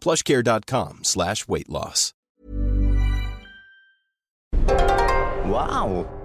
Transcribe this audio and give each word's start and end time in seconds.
plushcare.com 0.00 1.00
slash 1.04 1.46
weight 1.48 1.68
loss. 1.68 2.12
Wow. 5.46 6.19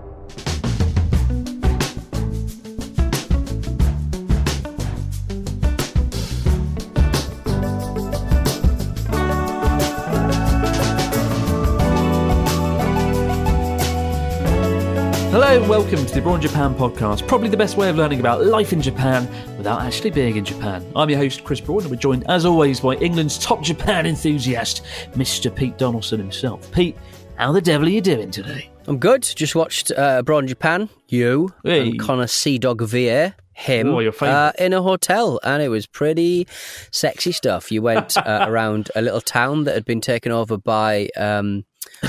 Hello 15.55 15.63
and 15.63 15.69
welcome 15.69 16.05
to 16.05 16.13
the 16.13 16.19
Abroad 16.19 16.35
in 16.35 16.41
Japan 16.41 16.75
podcast, 16.75 17.25
probably 17.29 17.47
the 17.47 17.55
best 17.55 17.77
way 17.77 17.87
of 17.87 17.95
learning 17.95 18.19
about 18.19 18.43
life 18.43 18.73
in 18.73 18.81
Japan 18.81 19.25
without 19.55 19.79
actually 19.83 20.09
being 20.11 20.35
in 20.35 20.43
Japan. 20.43 20.85
I'm 20.97 21.09
your 21.09 21.17
host, 21.17 21.45
Chris 21.45 21.61
Broad, 21.61 21.83
and 21.83 21.91
we're 21.91 21.95
joined, 21.95 22.29
as 22.29 22.43
always, 22.45 22.81
by 22.81 22.95
England's 22.95 23.39
top 23.39 23.63
Japan 23.63 24.05
enthusiast, 24.05 24.83
Mr. 25.13 25.55
Pete 25.55 25.77
Donaldson 25.77 26.19
himself. 26.19 26.69
Pete, 26.73 26.97
how 27.37 27.53
the 27.53 27.61
devil 27.61 27.87
are 27.87 27.89
you 27.89 28.01
doing 28.01 28.31
today? 28.31 28.69
I'm 28.87 28.97
good. 28.97 29.21
Just 29.21 29.55
watched 29.55 29.91
uh, 29.91 30.17
Abroad 30.19 30.39
in 30.43 30.49
Japan, 30.49 30.89
you, 31.07 31.53
Hey. 31.63 31.91
and 31.91 31.99
Connor 32.01 32.25
CDawgVA, 32.25 33.33
him, 33.53 33.87
Oh, 33.87 33.99
your 33.99 34.11
favourite. 34.11 34.35
uh, 34.37 34.51
in 34.59 34.73
a 34.73 34.81
hotel, 34.81 35.39
and 35.41 35.63
it 35.63 35.69
was 35.69 35.87
pretty 35.87 36.47
sexy 36.91 37.31
stuff. 37.31 37.71
You 37.71 37.81
went 37.81 38.17
uh, 38.27 38.45
around 38.45 38.91
a 38.93 39.01
little 39.01 39.21
town 39.21 39.63
that 39.63 39.75
had 39.75 39.85
been 39.85 40.01
taken 40.01 40.33
over 40.33 40.57
by 40.57 41.07
um, 41.15 41.63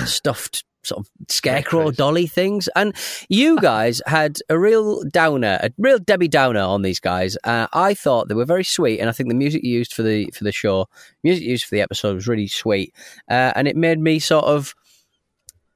stuffed 0.04 0.64
sort 0.86 1.00
of 1.00 1.10
scarecrow 1.28 1.90
dolly 1.90 2.26
things, 2.26 2.68
and 2.76 2.94
you 3.28 3.56
guys 3.60 4.00
had 4.06 4.38
a 4.48 4.58
real 4.58 5.02
downer, 5.04 5.58
a 5.62 5.70
real 5.78 5.98
Debbie 5.98 6.28
Downer 6.28 6.60
on 6.60 6.82
these 6.82 7.00
guys. 7.00 7.36
Uh, 7.44 7.66
I 7.72 7.94
thought 7.94 8.28
they 8.28 8.34
were 8.34 8.44
very 8.44 8.64
sweet, 8.64 9.00
and 9.00 9.08
I 9.08 9.12
think 9.12 9.28
the 9.28 9.34
music 9.34 9.62
you 9.64 9.72
used 9.72 9.94
for 9.94 10.02
the 10.02 10.30
for 10.34 10.44
the 10.44 10.52
show, 10.52 10.86
music 11.22 11.44
used 11.44 11.64
for 11.64 11.74
the 11.74 11.80
episode 11.80 12.14
was 12.14 12.28
really 12.28 12.48
sweet, 12.48 12.94
uh, 13.30 13.52
and 13.54 13.68
it 13.68 13.76
made 13.76 13.98
me 13.98 14.18
sort 14.18 14.44
of. 14.44 14.74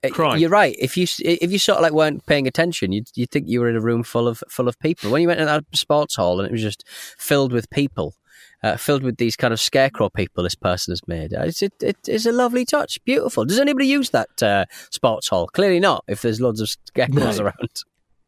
Uh, 0.02 0.08
Cry. 0.08 0.36
You're 0.36 0.48
right. 0.48 0.74
If 0.78 0.96
you 0.96 1.06
if 1.18 1.52
you 1.52 1.58
sort 1.58 1.76
of 1.76 1.82
like 1.82 1.92
weren't 1.92 2.24
paying 2.24 2.46
attention, 2.46 2.90
you'd 2.90 3.08
you'd 3.14 3.30
think 3.30 3.48
you 3.48 3.60
were 3.60 3.68
in 3.68 3.76
a 3.76 3.82
room 3.82 4.02
full 4.02 4.28
of 4.28 4.42
full 4.48 4.66
of 4.66 4.78
people. 4.78 5.10
When 5.10 5.20
you 5.20 5.28
went 5.28 5.40
to 5.40 5.44
that 5.44 5.64
sports 5.74 6.16
hall 6.16 6.40
and 6.40 6.48
it 6.48 6.52
was 6.52 6.62
just 6.62 6.88
filled 6.88 7.52
with 7.52 7.68
people, 7.68 8.14
uh, 8.62 8.76
filled 8.76 9.02
with 9.02 9.16
these 9.16 9.36
kind 9.36 9.52
of 9.52 9.60
scarecrow 9.60 10.08
people 10.10 10.42
this 10.44 10.54
person 10.54 10.92
has 10.92 11.00
made, 11.08 11.32
uh, 11.34 11.42
it's 11.42 11.62
it, 11.62 11.72
it 11.82 11.96
is 12.08 12.26
a 12.26 12.32
lovely 12.32 12.64
touch. 12.64 13.02
Beautiful. 13.04 13.44
Does 13.44 13.58
anybody 13.58 13.86
use 13.86 14.10
that 14.10 14.42
uh, 14.42 14.64
sports 14.90 15.28
hall? 15.28 15.46
Clearly 15.48 15.80
not. 15.80 16.04
If 16.08 16.22
there's 16.22 16.40
loads 16.40 16.60
of 16.60 16.68
scarecrows 16.68 17.38
No. 17.38 17.44
around. 17.46 17.54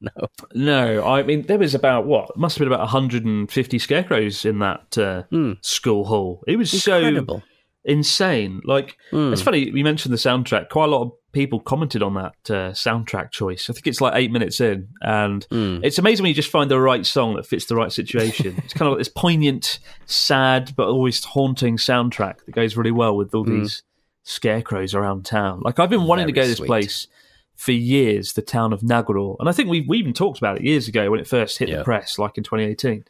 No. 0.05 0.11
No, 0.53 1.07
I 1.07 1.23
mean, 1.23 1.43
there 1.43 1.61
was 1.61 1.77
about, 1.77 2.07
what, 2.07 2.37
must 2.37 2.57
have 2.59 2.61
been 2.65 2.73
about 2.73 2.81
150 2.81 3.79
scarecrows 3.79 4.45
in 4.45 4.59
that 4.59 4.99
uh, 4.99 5.23
Hmm. 5.31 5.53
school 5.61 6.05
hall. 6.07 6.43
It 6.49 6.57
was 6.57 6.75
Incredible. 6.75 7.39
so 7.39 7.43
insane. 7.85 8.61
Like, 8.65 8.97
Hmm. 9.13 9.33
it's 9.33 9.43
funny, 9.43 9.71
you 9.71 9.85
mentioned 9.85 10.13
the 10.13 10.17
soundtrack. 10.19 10.71
Quite 10.71 10.87
a 10.87 10.89
lot 10.89 11.03
of 11.03 11.13
people 11.33 11.61
commented 11.61 12.03
on 12.03 12.15
that 12.15 12.35
uh, 12.51 12.71
soundtrack 12.73 13.31
choice. 13.31 13.69
I 13.71 13.73
think 13.73 13.87
it's 13.87 14.01
like 14.01 14.15
eight 14.17 14.31
minutes 14.31 14.61
in, 14.61 14.89
and 15.01 15.45
Hmm. 15.51 15.79
it's 15.83 15.99
amazing 15.99 16.23
when 16.25 16.29
you 16.29 16.35
just 16.35 16.51
find 16.51 16.71
the 16.71 16.79
right 16.81 17.05
song 17.07 17.35
that 17.37 17.47
fits 17.47 17.65
the 17.67 17.77
right 17.77 17.91
situation. 17.93 18.55
it's 18.65 18.75
kind 18.75 18.87
of 18.87 18.93
like 18.93 18.99
this 19.01 19.09
poignant, 19.09 19.79
sad, 20.07 20.75
but 20.77 20.89
always 20.89 21.25
haunting 21.25 21.77
soundtrack 21.77 22.45
that 22.45 22.53
goes 22.55 22.77
really 22.77 22.91
well 22.91 23.17
with 23.17 23.35
all 23.35 23.45
these 23.45 23.83
scarecrows 24.25 24.95
around 24.95 25.25
town. 25.25 25.61
Like, 25.65 25.79
I've 25.79 25.91
been 25.91 26.05
wanting 26.05 26.27
to 26.27 26.33
go 26.33 26.43
to 26.43 26.49
this 26.49 26.59
sweet. 26.59 26.67
place 26.67 27.09
for 27.57 27.73
years, 27.73 28.33
the 28.35 28.43
town 28.43 28.73
of 28.73 28.81
Nagoro. 28.81 29.37
And 29.41 29.49
I 29.49 29.53
think 29.53 29.69
we, 29.69 29.83
we 29.83 29.99
even 29.99 30.13
talked 30.13 30.39
about 30.39 30.57
it 30.59 30.63
years 30.65 30.89
ago 30.89 31.11
when 31.11 31.21
it 31.21 31.27
first 31.29 31.59
hit 31.59 31.69
Yeah. 31.69 31.79
the 31.79 31.85
press, 31.85 32.19
like 32.19 32.37
in 32.39 32.45
2018. 32.45 33.05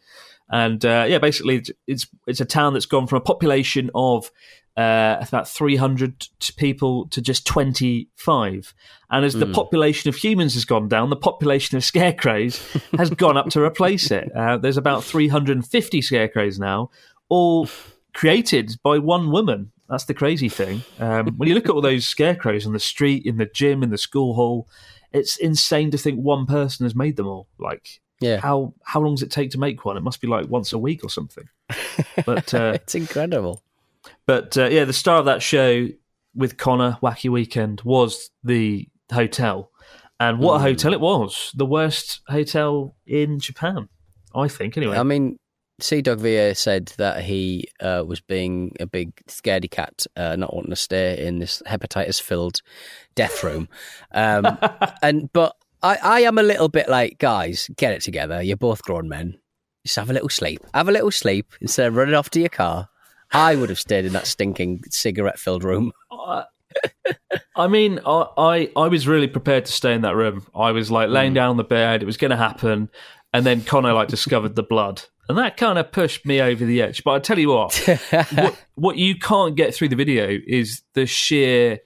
And 0.50 0.84
uh, 0.84 1.06
yeah, 1.08 1.18
basically, 1.18 1.62
it's 1.86 2.06
it's 2.26 2.40
a 2.40 2.44
town 2.44 2.74
that's 2.74 2.84
gone 2.84 3.06
from 3.06 3.16
a 3.16 3.20
population 3.22 3.90
of 3.94 4.30
uh, 4.76 5.16
about 5.26 5.48
300 5.48 6.28
people 6.56 7.06
to 7.08 7.20
just 7.20 7.46
25. 7.46 8.74
And 9.10 9.24
as 9.24 9.34
the 9.34 9.46
population 9.46 10.08
of 10.08 10.16
humans 10.16 10.54
has 10.54 10.64
gone 10.64 10.88
down, 10.88 11.10
the 11.10 11.16
population 11.16 11.76
of 11.76 11.84
scarecrows 11.84 12.58
has 12.96 13.10
gone 13.10 13.36
up 13.36 13.48
to 13.50 13.62
replace 13.62 14.10
it. 14.10 14.30
Uh, 14.34 14.56
there's 14.56 14.78
about 14.78 15.04
350 15.04 16.02
scarecrows 16.02 16.58
now, 16.58 16.90
all 17.28 17.68
created 18.14 18.76
by 18.82 18.98
one 18.98 19.30
woman. 19.30 19.72
That's 19.88 20.04
the 20.06 20.14
crazy 20.14 20.48
thing. 20.48 20.82
Um, 20.98 21.34
when 21.36 21.48
you 21.48 21.54
look 21.54 21.66
at 21.66 21.72
all 21.72 21.82
those 21.82 22.06
scarecrows 22.06 22.66
on 22.66 22.72
the 22.72 22.80
street, 22.80 23.26
in 23.26 23.36
the 23.36 23.44
gym, 23.46 23.82
in 23.82 23.90
the 23.90 23.98
school 23.98 24.32
hall, 24.34 24.68
it's 25.12 25.36
insane 25.36 25.90
to 25.90 25.98
think 25.98 26.18
one 26.18 26.46
person 26.46 26.86
has 26.86 26.94
made 26.94 27.16
them 27.16 27.26
all. 27.26 27.46
Like, 27.58 28.00
Yeah. 28.20 28.38
how 28.40 28.72
how 28.84 29.00
long 29.02 29.16
does 29.16 29.22
it 29.22 29.30
take 29.30 29.50
to 29.50 29.58
make 29.58 29.84
one? 29.84 29.98
It 29.98 30.02
must 30.02 30.22
be 30.22 30.28
like 30.28 30.48
once 30.48 30.72
a 30.72 30.78
week 30.78 31.04
or 31.04 31.10
something. 31.10 31.44
But 32.24 32.54
uh, 32.54 32.72
It's 32.76 32.94
incredible. 32.94 33.62
But 34.26 34.56
uh, 34.56 34.66
yeah, 34.70 34.84
the 34.84 34.92
star 34.92 35.18
of 35.18 35.24
that 35.26 35.42
show 35.42 35.88
with 36.34 36.56
Connor 36.56 36.98
Wacky 37.02 37.30
Weekend 37.30 37.82
was 37.84 38.30
the 38.42 38.88
hotel, 39.12 39.70
and 40.18 40.38
what 40.38 40.54
a 40.54 40.58
Hmm. 40.58 40.64
hotel 40.64 40.92
it 40.92 41.00
was! 41.00 41.52
The 41.54 41.66
worst 41.66 42.20
hotel 42.28 42.96
in 43.06 43.38
Japan, 43.38 43.88
I 44.34 44.48
think. 44.48 44.76
Anyway, 44.76 44.96
I 44.96 45.02
mean, 45.02 45.36
CDawgVA 45.80 46.56
said 46.56 46.92
that 46.98 47.24
he 47.24 47.66
uh, 47.80 48.04
was 48.06 48.20
being 48.20 48.74
a 48.80 48.86
big 48.86 49.14
scaredy 49.28 49.70
cat, 49.70 50.06
uh, 50.16 50.36
not 50.36 50.54
wanting 50.54 50.70
to 50.70 50.76
stay 50.76 51.24
in 51.26 51.38
this 51.38 51.62
hepatitis-filled 51.66 52.62
death 53.14 53.42
room. 53.42 53.68
Um, 54.12 54.58
and 55.02 55.32
but 55.32 55.56
I, 55.82 55.98
I 56.02 56.20
am 56.20 56.38
a 56.38 56.42
little 56.42 56.68
bit 56.68 56.88
like, 56.88 57.18
guys, 57.18 57.68
get 57.76 57.92
it 57.92 58.02
together. 58.02 58.40
You're 58.42 58.56
both 58.56 58.82
grown 58.82 59.08
men. 59.08 59.38
Just 59.84 59.96
have 59.96 60.10
a 60.10 60.12
little 60.12 60.28
sleep. 60.28 60.60
Have 60.74 60.88
a 60.88 60.92
little 60.92 61.10
sleep 61.10 61.52
instead 61.60 61.88
of 61.88 61.96
running 61.96 62.14
off 62.14 62.30
to 62.30 62.40
your 62.40 62.48
car. 62.48 62.88
I 63.32 63.56
would 63.56 63.68
have 63.68 63.78
stayed 63.78 64.04
in 64.04 64.12
that 64.12 64.26
stinking 64.26 64.82
cigarette-filled 64.90 65.64
room. 65.64 65.92
I 67.56 67.66
mean, 67.68 68.00
I, 68.06 68.26
I 68.36 68.70
I 68.76 68.88
was 68.88 69.06
really 69.06 69.28
prepared 69.28 69.66
to 69.66 69.72
stay 69.72 69.94
in 69.94 70.02
that 70.02 70.16
room. 70.16 70.46
I 70.54 70.72
was 70.72 70.90
like 70.90 71.10
laying 71.10 71.32
mm. 71.32 71.36
down 71.36 71.50
on 71.50 71.56
the 71.56 71.64
bed; 71.64 72.02
it 72.02 72.06
was 72.06 72.16
going 72.16 72.30
to 72.30 72.36
happen, 72.36 72.88
and 73.32 73.44
then 73.44 73.62
Connor 73.62 73.92
like 73.92 74.08
discovered 74.08 74.56
the 74.56 74.62
blood, 74.62 75.02
and 75.28 75.38
that 75.38 75.56
kind 75.56 75.78
of 75.78 75.92
pushed 75.92 76.26
me 76.26 76.40
over 76.40 76.64
the 76.64 76.82
edge. 76.82 77.04
But 77.04 77.12
I 77.12 77.18
tell 77.18 77.38
you 77.38 77.50
what, 77.50 77.74
what, 78.32 78.66
what 78.74 78.96
you 78.96 79.18
can't 79.18 79.56
get 79.56 79.74
through 79.74 79.88
the 79.88 79.96
video 79.96 80.38
is 80.46 80.82
the 80.94 81.06
sheer, 81.06 81.80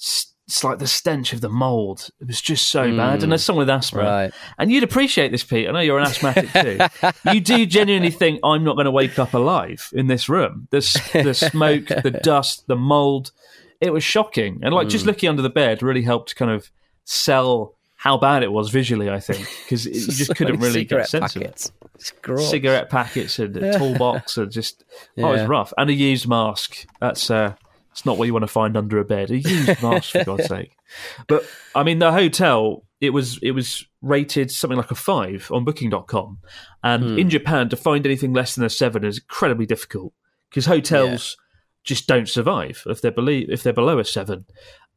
s- 0.00 0.31
it's 0.52 0.62
like 0.62 0.78
the 0.78 0.86
stench 0.86 1.32
of 1.32 1.40
the 1.40 1.48
mold. 1.48 2.10
It 2.20 2.26
was 2.26 2.38
just 2.38 2.68
so 2.68 2.94
bad. 2.94 3.22
And 3.22 3.32
as 3.32 3.42
someone 3.42 3.62
with 3.66 3.70
asthma. 3.74 4.02
Right. 4.02 4.32
and 4.58 4.70
you'd 4.70 4.82
appreciate 4.82 5.32
this, 5.32 5.42
Pete. 5.42 5.66
I 5.66 5.72
know 5.72 5.80
you're 5.80 5.98
an 5.98 6.04
asthmatic 6.06 6.52
too. 6.52 6.78
you 7.32 7.40
do 7.40 7.64
genuinely 7.64 8.10
think 8.10 8.38
I'm 8.44 8.62
not 8.62 8.74
going 8.74 8.84
to 8.84 8.90
wake 8.90 9.18
up 9.18 9.32
alive 9.32 9.88
in 9.94 10.08
this 10.08 10.28
room. 10.28 10.68
The 10.70 10.80
the 11.24 11.32
smoke, 11.52 11.86
the 11.86 12.20
dust, 12.22 12.66
the 12.66 12.76
mold. 12.76 13.32
It 13.80 13.94
was 13.94 14.04
shocking, 14.04 14.60
and 14.62 14.74
like 14.74 14.88
Hmm. 14.88 14.90
just 14.90 15.06
looking 15.06 15.30
under 15.30 15.40
the 15.40 15.48
bed 15.48 15.82
really 15.82 16.02
helped 16.02 16.36
kind 16.36 16.50
of 16.50 16.70
sell 17.06 17.74
how 17.96 18.18
bad 18.18 18.42
it 18.42 18.52
was 18.52 18.68
visually. 18.68 19.08
I 19.08 19.20
think 19.20 19.48
because 19.64 19.86
you 19.86 19.92
just 19.94 20.36
couldn't 20.36 20.60
really 20.60 20.84
get 20.84 21.00
a 21.00 21.06
sense 21.06 21.34
of 21.34 21.40
it 21.40 21.44
packets. 21.46 21.72
Gross. 22.20 22.50
cigarette 22.50 22.90
packets 22.90 23.38
and 23.38 23.56
a 23.56 23.78
toolbox 23.78 24.36
and 24.36 24.52
just 24.52 24.84
oh, 25.16 25.28
it 25.30 25.32
was 25.38 25.48
rough. 25.48 25.72
And 25.78 25.88
a 25.88 25.94
used 25.94 26.28
mask. 26.28 26.86
That's 27.00 27.30
uh, 27.30 27.54
it's 27.92 28.04
not 28.04 28.18
what 28.18 28.24
you 28.26 28.32
want 28.32 28.42
to 28.42 28.48
find 28.48 28.76
under 28.76 28.98
a 28.98 29.04
bed. 29.04 29.30
A 29.30 29.38
used 29.38 29.82
mask, 29.82 30.10
for 30.10 30.24
God's 30.24 30.46
sake. 30.46 30.72
But 31.28 31.46
I 31.74 31.82
mean, 31.84 32.00
the 32.00 32.12
hotel 32.12 32.84
it 33.00 33.10
was 33.10 33.38
it 33.42 33.52
was 33.52 33.86
rated 34.02 34.50
something 34.50 34.76
like 34.76 34.90
a 34.90 34.94
five 34.94 35.48
on 35.52 35.64
Booking.com, 35.64 36.38
and 36.82 37.02
Hmm. 37.04 37.18
in 37.18 37.30
Japan 37.30 37.68
to 37.70 37.76
find 37.76 38.04
anything 38.04 38.32
less 38.34 38.54
than 38.54 38.64
a 38.64 38.70
seven 38.70 39.04
is 39.04 39.18
incredibly 39.18 39.66
difficult 39.66 40.12
because 40.50 40.66
hotels. 40.66 41.36
Just 41.84 42.06
don't 42.06 42.28
survive 42.28 42.84
if 42.86 43.00
they're 43.00 43.10
below 43.10 43.32
if 43.48 43.62
they're 43.64 43.72
below 43.72 43.98
a 43.98 44.04
seven, 44.04 44.44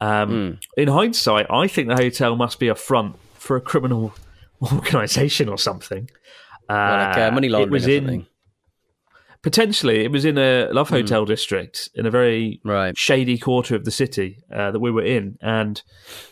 Um, 0.01 0.29
Hmm. 0.29 0.81
In 0.81 0.87
hindsight, 0.89 1.47
I 1.49 1.67
think 1.67 1.87
the 1.87 1.95
hotel 1.95 2.35
must 2.35 2.59
be 2.59 2.67
a 2.67 2.75
front 2.75 3.15
for 3.33 3.55
a 3.55 3.61
criminal 3.61 4.13
organisation 4.71 5.49
or 5.49 5.57
something. 5.57 6.09
Well, 6.69 6.77
like 7.09 7.17
uh, 7.17 7.31
money 7.31 7.47
it 7.47 7.51
laundering 7.51 7.71
was 7.71 7.87
or 7.87 7.91
in. 7.91 8.27
Potentially 9.49 10.03
it 10.03 10.11
was 10.11 10.25
in 10.25 10.37
a 10.39 10.67
love 10.71 10.89
hotel 10.89 11.23
district 11.23 11.89
in 11.93 12.05
a 12.07 12.11
very 12.19 12.59
Hmm. 12.63 12.69
Right. 12.69 12.97
shady 12.97 13.37
quarter 13.37 13.75
of 13.75 13.83
the 13.85 13.91
city 13.91 14.29
uh, 14.51 14.71
that 14.71 14.79
we 14.79 14.89
were 14.91 15.03
in, 15.17 15.37
and 15.41 15.75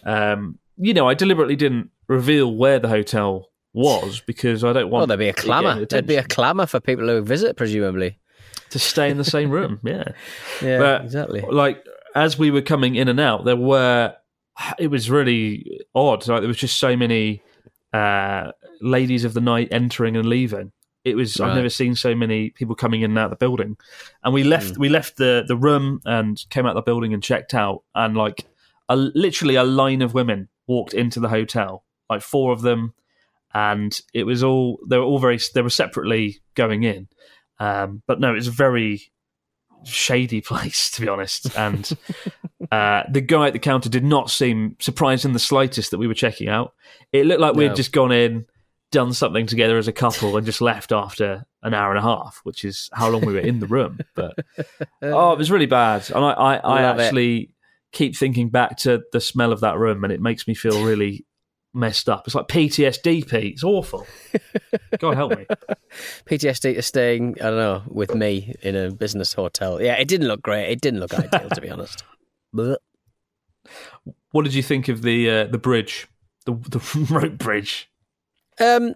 um, 0.03 0.57
you 0.77 0.93
know 0.97 1.07
I 1.07 1.13
deliberately 1.13 1.55
didn't 1.55 1.91
reveal 2.07 2.47
where 2.63 2.79
the 2.79 2.89
hotel 2.89 3.49
was 3.73 4.21
because 4.31 4.63
I 4.63 4.73
don't 4.73 4.89
want 4.89 5.01
Well, 5.01 5.07
there'd 5.07 5.19
be 5.19 5.29
a 5.29 5.33
clamour. 5.45 5.85
There'd 5.85 6.07
be 6.07 6.15
a 6.15 6.23
clamour 6.37 6.65
for 6.65 6.79
people 6.79 7.07
who 7.07 7.21
visit, 7.21 7.55
presumably. 7.55 8.17
to 8.71 8.79
stay 8.79 9.09
in 9.11 9.17
the 9.17 9.23
same 9.37 9.49
room. 9.51 9.79
Yeah, 9.93 10.03
Yeah, 10.61 10.79
But, 10.79 11.03
exactly. 11.05 11.41
like 11.41 11.77
as 12.15 12.37
we 12.39 12.49
were 12.51 12.61
coming 12.63 12.95
in 12.95 13.07
and 13.07 13.19
out, 13.19 13.45
there 13.45 13.55
were 13.71 14.15
it 14.79 14.87
was 14.95 15.09
really 15.09 15.45
odd. 15.93 16.27
Like 16.27 16.41
there 16.41 16.47
was 16.55 16.57
just 16.67 16.77
so 16.77 16.95
many 16.97 17.41
uh, 17.93 18.51
ladies 18.81 19.23
of 19.25 19.33
the 19.33 19.41
night 19.41 19.67
entering 19.71 20.15
and 20.17 20.25
leaving. 20.27 20.71
It 21.03 21.15
was 21.15 21.39
I've 21.39 21.55
never 21.55 21.69
seen 21.69 21.95
so 21.95 22.15
many 22.15 22.51
people 22.51 22.75
coming 22.75 23.01
in 23.01 23.11
and 23.11 23.19
out 23.19 23.25
of 23.25 23.31
the 23.31 23.45
building. 23.45 23.77
And 24.23 24.33
we 24.33 24.43
left 24.43 24.77
we 24.77 24.89
left 24.89 25.17
the 25.17 25.43
the 25.45 25.57
room 25.57 26.01
and 26.05 26.41
came 26.49 26.65
out 26.65 26.75
the 26.75 26.81
building 26.81 27.13
and 27.13 27.21
checked 27.21 27.53
out. 27.53 27.83
And 27.93 28.15
like 28.15 28.45
a, 28.87 28.95
literally 28.95 29.55
a 29.55 29.63
line 29.63 30.01
of 30.01 30.13
women 30.13 30.47
walked 30.67 30.93
into 30.93 31.19
the 31.19 31.29
hotel, 31.29 31.83
like 32.09 32.21
four 32.21 32.53
of 32.53 32.61
them, 32.61 32.93
and 33.53 33.99
it 34.13 34.23
was 34.23 34.43
all 34.43 34.79
they 34.87 34.97
were 34.97 35.03
all 35.03 35.19
very 35.19 35.39
they 35.53 35.61
were 35.61 35.69
separately 35.69 36.39
going 36.55 36.83
in. 36.83 37.07
Um, 37.59 38.01
but 38.07 38.19
no, 38.19 38.31
it 38.31 38.35
was 38.35 38.47
a 38.47 38.51
very 38.51 39.11
shady 39.83 40.41
place 40.49 40.89
to 40.91 41.01
be 41.01 41.07
honest. 41.07 41.55
And 41.57 41.89
uh, 42.71 43.03
the 43.09 43.21
guy 43.21 43.47
at 43.47 43.53
the 43.53 43.59
counter 43.59 43.89
did 43.89 44.03
not 44.03 44.29
seem 44.29 44.77
surprised 44.79 45.25
in 45.25 45.33
the 45.33 45.39
slightest 45.39 45.91
that 45.91 45.97
we 45.97 46.07
were 46.07 46.13
checking 46.13 46.49
out. 46.49 46.73
It 47.11 47.25
looked 47.25 47.41
like 47.41 47.55
we 47.55 47.65
had 47.65 47.75
just 47.75 47.91
gone 47.91 48.11
in, 48.11 48.45
done 48.93 49.11
something 49.11 49.45
together 49.45 49.77
as 49.77 49.89
a 49.89 49.91
couple, 49.91 50.37
and 50.37 50.45
just 50.45 50.61
left 50.61 50.93
after 50.93 51.43
an 51.61 51.73
hour 51.73 51.89
and 51.89 51.99
a 51.99 52.01
half, 52.01 52.39
which 52.43 52.63
is 52.63 52.89
how 52.93 53.09
long 53.09 53.25
we 53.25 53.33
were 53.33 53.39
in 53.39 53.59
the 53.59 53.67
room. 53.67 53.99
But 54.15 54.37
oh, 55.01 55.33
it 55.33 55.37
was 55.37 55.51
really 55.51 55.65
bad, 55.65 56.09
and 56.11 56.23
I, 56.23 56.31
I, 56.31 56.55
I 56.55 56.83
Love 56.83 56.99
it. 56.99 57.03
actually 57.03 57.49
keep 57.91 58.15
thinking 58.15 58.49
back 58.49 58.77
to 58.77 59.03
the 59.11 59.19
smell 59.19 59.51
of 59.51 59.59
that 59.59 59.77
room, 59.77 60.05
and 60.05 60.13
it 60.13 60.21
makes 60.21 60.47
me 60.47 60.53
feel 60.53 60.85
really 60.85 61.25
messed 61.73 62.07
up. 62.07 62.23
It's 62.25 62.35
like 62.35 62.47
PTSD, 62.47 63.27
Pete. 63.27 63.53
It's 63.53 63.63
awful. 63.63 64.05
God 64.99 65.15
help 65.15 65.37
me. 65.37 65.45
PTSD 66.25 66.75
is 66.75 66.85
staying, 66.85 67.35
I 67.41 67.45
don't 67.45 67.57
know, 67.57 67.83
with 67.87 68.13
me 68.13 68.53
in 68.61 68.75
a 68.75 68.91
business 68.91 69.33
hotel. 69.33 69.81
Yeah, 69.81 69.95
it 69.95 70.07
didn't 70.07 70.27
look 70.27 70.41
great. 70.41 70.69
It 70.69 70.81
didn't 70.81 70.99
look 70.99 71.13
ideal, 71.13 71.49
to 71.49 71.61
be 71.61 71.69
honest. 71.69 72.03
What 74.31 74.43
did 74.43 74.53
you 74.53 74.61
think 74.61 74.89
of 74.89 75.03
the 75.03 75.29
uh, 75.29 75.45
the 75.45 75.57
bridge, 75.57 76.07
the 76.45 76.53
the 76.53 77.07
rope 77.09 77.37
bridge? 77.37 77.89
Um, 78.59 78.93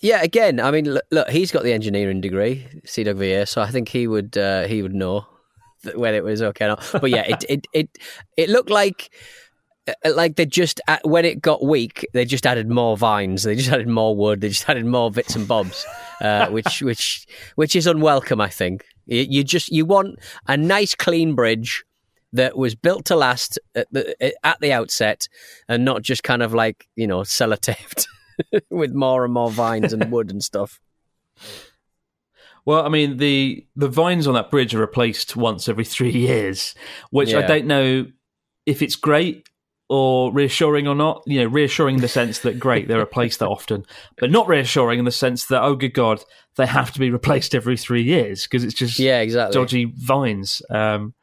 yeah, 0.00 0.22
again, 0.22 0.60
I 0.60 0.70
mean, 0.70 0.92
look, 0.92 1.04
look, 1.10 1.28
he's 1.30 1.50
got 1.50 1.62
the 1.62 1.72
engineering 1.72 2.20
degree, 2.20 2.66
CDawgVA, 2.86 3.48
so 3.48 3.62
I 3.62 3.70
think 3.70 3.88
he 3.88 4.06
would 4.06 4.36
uh, 4.36 4.66
he 4.66 4.82
would 4.82 4.94
know 4.94 5.26
th- 5.82 5.96
whether 5.96 6.16
it 6.16 6.24
was 6.24 6.42
okay 6.42 6.66
or 6.66 6.68
not. 6.68 6.90
But 6.92 7.10
yeah, 7.10 7.22
it 7.22 7.44
it 7.48 7.66
it 7.72 7.98
it 8.36 8.48
looked 8.50 8.70
like 8.70 9.10
uh, 9.86 10.12
like 10.14 10.36
they 10.36 10.46
just 10.46 10.80
when 11.04 11.24
it 11.24 11.40
got 11.40 11.64
weak, 11.64 12.06
they 12.12 12.24
just 12.24 12.46
added 12.46 12.68
more 12.68 12.96
vines, 12.96 13.42
they 13.42 13.54
just 13.54 13.70
added 13.70 13.88
more 13.88 14.16
wood, 14.16 14.40
they 14.40 14.48
just 14.48 14.68
added 14.68 14.86
more 14.86 15.10
bits 15.10 15.36
and 15.36 15.46
bobs, 15.46 15.86
uh, 16.20 16.48
which 16.48 16.82
which 16.82 17.26
which 17.54 17.76
is 17.76 17.86
unwelcome. 17.86 18.40
I 18.40 18.48
think 18.48 18.84
you, 19.06 19.26
you 19.28 19.44
just 19.44 19.70
you 19.70 19.84
want 19.86 20.18
a 20.46 20.56
nice 20.56 20.94
clean 20.94 21.34
bridge 21.34 21.84
that 22.32 22.56
was 22.56 22.74
built 22.74 23.04
to 23.06 23.16
last 23.16 23.58
at 23.74 23.86
the, 23.92 24.34
at 24.44 24.60
the 24.60 24.72
outset, 24.72 25.28
and 25.68 25.84
not 25.84 26.02
just 26.02 26.22
kind 26.22 26.42
of 26.42 26.54
like 26.54 26.88
you 26.96 27.06
know 27.06 27.20
sellotaped. 27.20 28.06
with 28.70 28.92
more 28.92 29.24
and 29.24 29.34
more 29.34 29.50
vines 29.50 29.92
and 29.92 30.10
wood 30.10 30.30
and 30.30 30.42
stuff. 30.42 30.80
Well, 32.64 32.84
I 32.84 32.88
mean 32.88 33.18
the 33.18 33.66
the 33.76 33.88
vines 33.88 34.26
on 34.26 34.34
that 34.34 34.50
bridge 34.50 34.74
are 34.74 34.80
replaced 34.80 35.36
once 35.36 35.68
every 35.68 35.84
three 35.84 36.12
years, 36.12 36.74
which 37.10 37.34
I 37.34 37.42
don't 37.46 37.66
know 37.66 38.06
if 38.66 38.80
it's 38.80 38.96
great 38.96 39.48
or 39.88 40.32
reassuring 40.32 40.88
or 40.88 40.94
not. 40.94 41.22
You 41.26 41.40
know, 41.40 41.46
reassuring 41.46 41.96
in 41.96 42.00
the 42.00 42.08
sense 42.08 42.40
that 42.40 42.58
great 42.58 42.88
they're 42.88 42.98
replaced 42.98 43.40
that 43.40 43.48
often, 43.48 43.84
but 44.18 44.30
not 44.30 44.48
reassuring 44.48 44.98
in 44.98 45.04
the 45.04 45.10
sense 45.10 45.46
that 45.46 45.62
oh 45.62 45.76
good 45.76 45.94
god 45.94 46.24
they 46.56 46.66
have 46.66 46.92
to 46.92 47.00
be 47.00 47.10
replaced 47.10 47.54
every 47.54 47.76
three 47.76 48.02
years 48.02 48.44
because 48.44 48.62
it's 48.62 48.74
just 48.74 48.98
Yeah, 48.98 49.20
exactly. 49.20 49.54
dodgy 49.54 49.92
vines. 49.96 50.62
Um, 50.70 51.14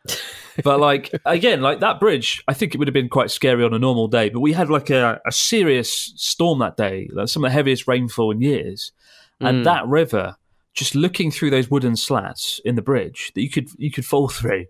but 0.64 0.80
like 0.80 1.12
again, 1.26 1.62
like 1.62 1.80
that 1.80 2.00
bridge, 2.00 2.44
I 2.48 2.54
think 2.54 2.76
it 2.76 2.78
would 2.78 2.88
have 2.88 2.94
been 2.94 3.10
quite 3.10 3.32
scary 3.32 3.64
on 3.64 3.74
a 3.74 3.80
normal 3.80 4.08
day. 4.08 4.30
But 4.30 4.42
we 4.42 4.54
had 4.54 4.70
like 4.70 4.90
a, 4.90 5.22
a 5.26 5.32
serious 5.32 6.14
storm 6.18 6.60
that 6.60 6.76
day, 6.76 7.10
like 7.14 7.30
some 7.30 7.46
of 7.46 7.50
the 7.50 7.54
heaviest 7.54 7.88
rainfall 7.88 8.32
in 8.32 8.42
years, 8.42 8.92
and 9.40 9.66
that 9.66 9.88
river. 9.88 10.36
Just 10.74 10.96
looking 10.96 11.32
through 11.32 11.50
those 11.50 11.70
wooden 11.70 11.98
slats 11.98 12.62
in 12.64 12.76
the 12.76 12.82
bridge 12.82 13.34
that 13.36 13.42
you 13.42 13.50
could 13.50 13.68
you 13.78 13.92
could 13.92 14.06
fall 14.06 14.30
through 14.30 14.68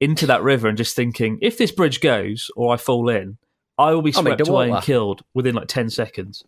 into 0.00 0.26
that 0.26 0.42
river, 0.42 0.68
and 0.68 0.78
just 0.78 0.96
thinking, 0.96 1.38
if 1.42 1.58
this 1.58 1.70
bridge 1.72 2.00
goes 2.00 2.50
or 2.56 2.72
I 2.74 2.76
fall 2.76 3.08
in, 3.08 3.36
I 3.78 3.92
will 3.92 4.02
be 4.02 4.10
swept 4.30 4.40
away 4.54 4.64
and 4.66 4.84
killed 4.84 5.22
within 5.34 5.54
like 5.54 5.68
ten 5.68 5.90
seconds. 5.90 6.44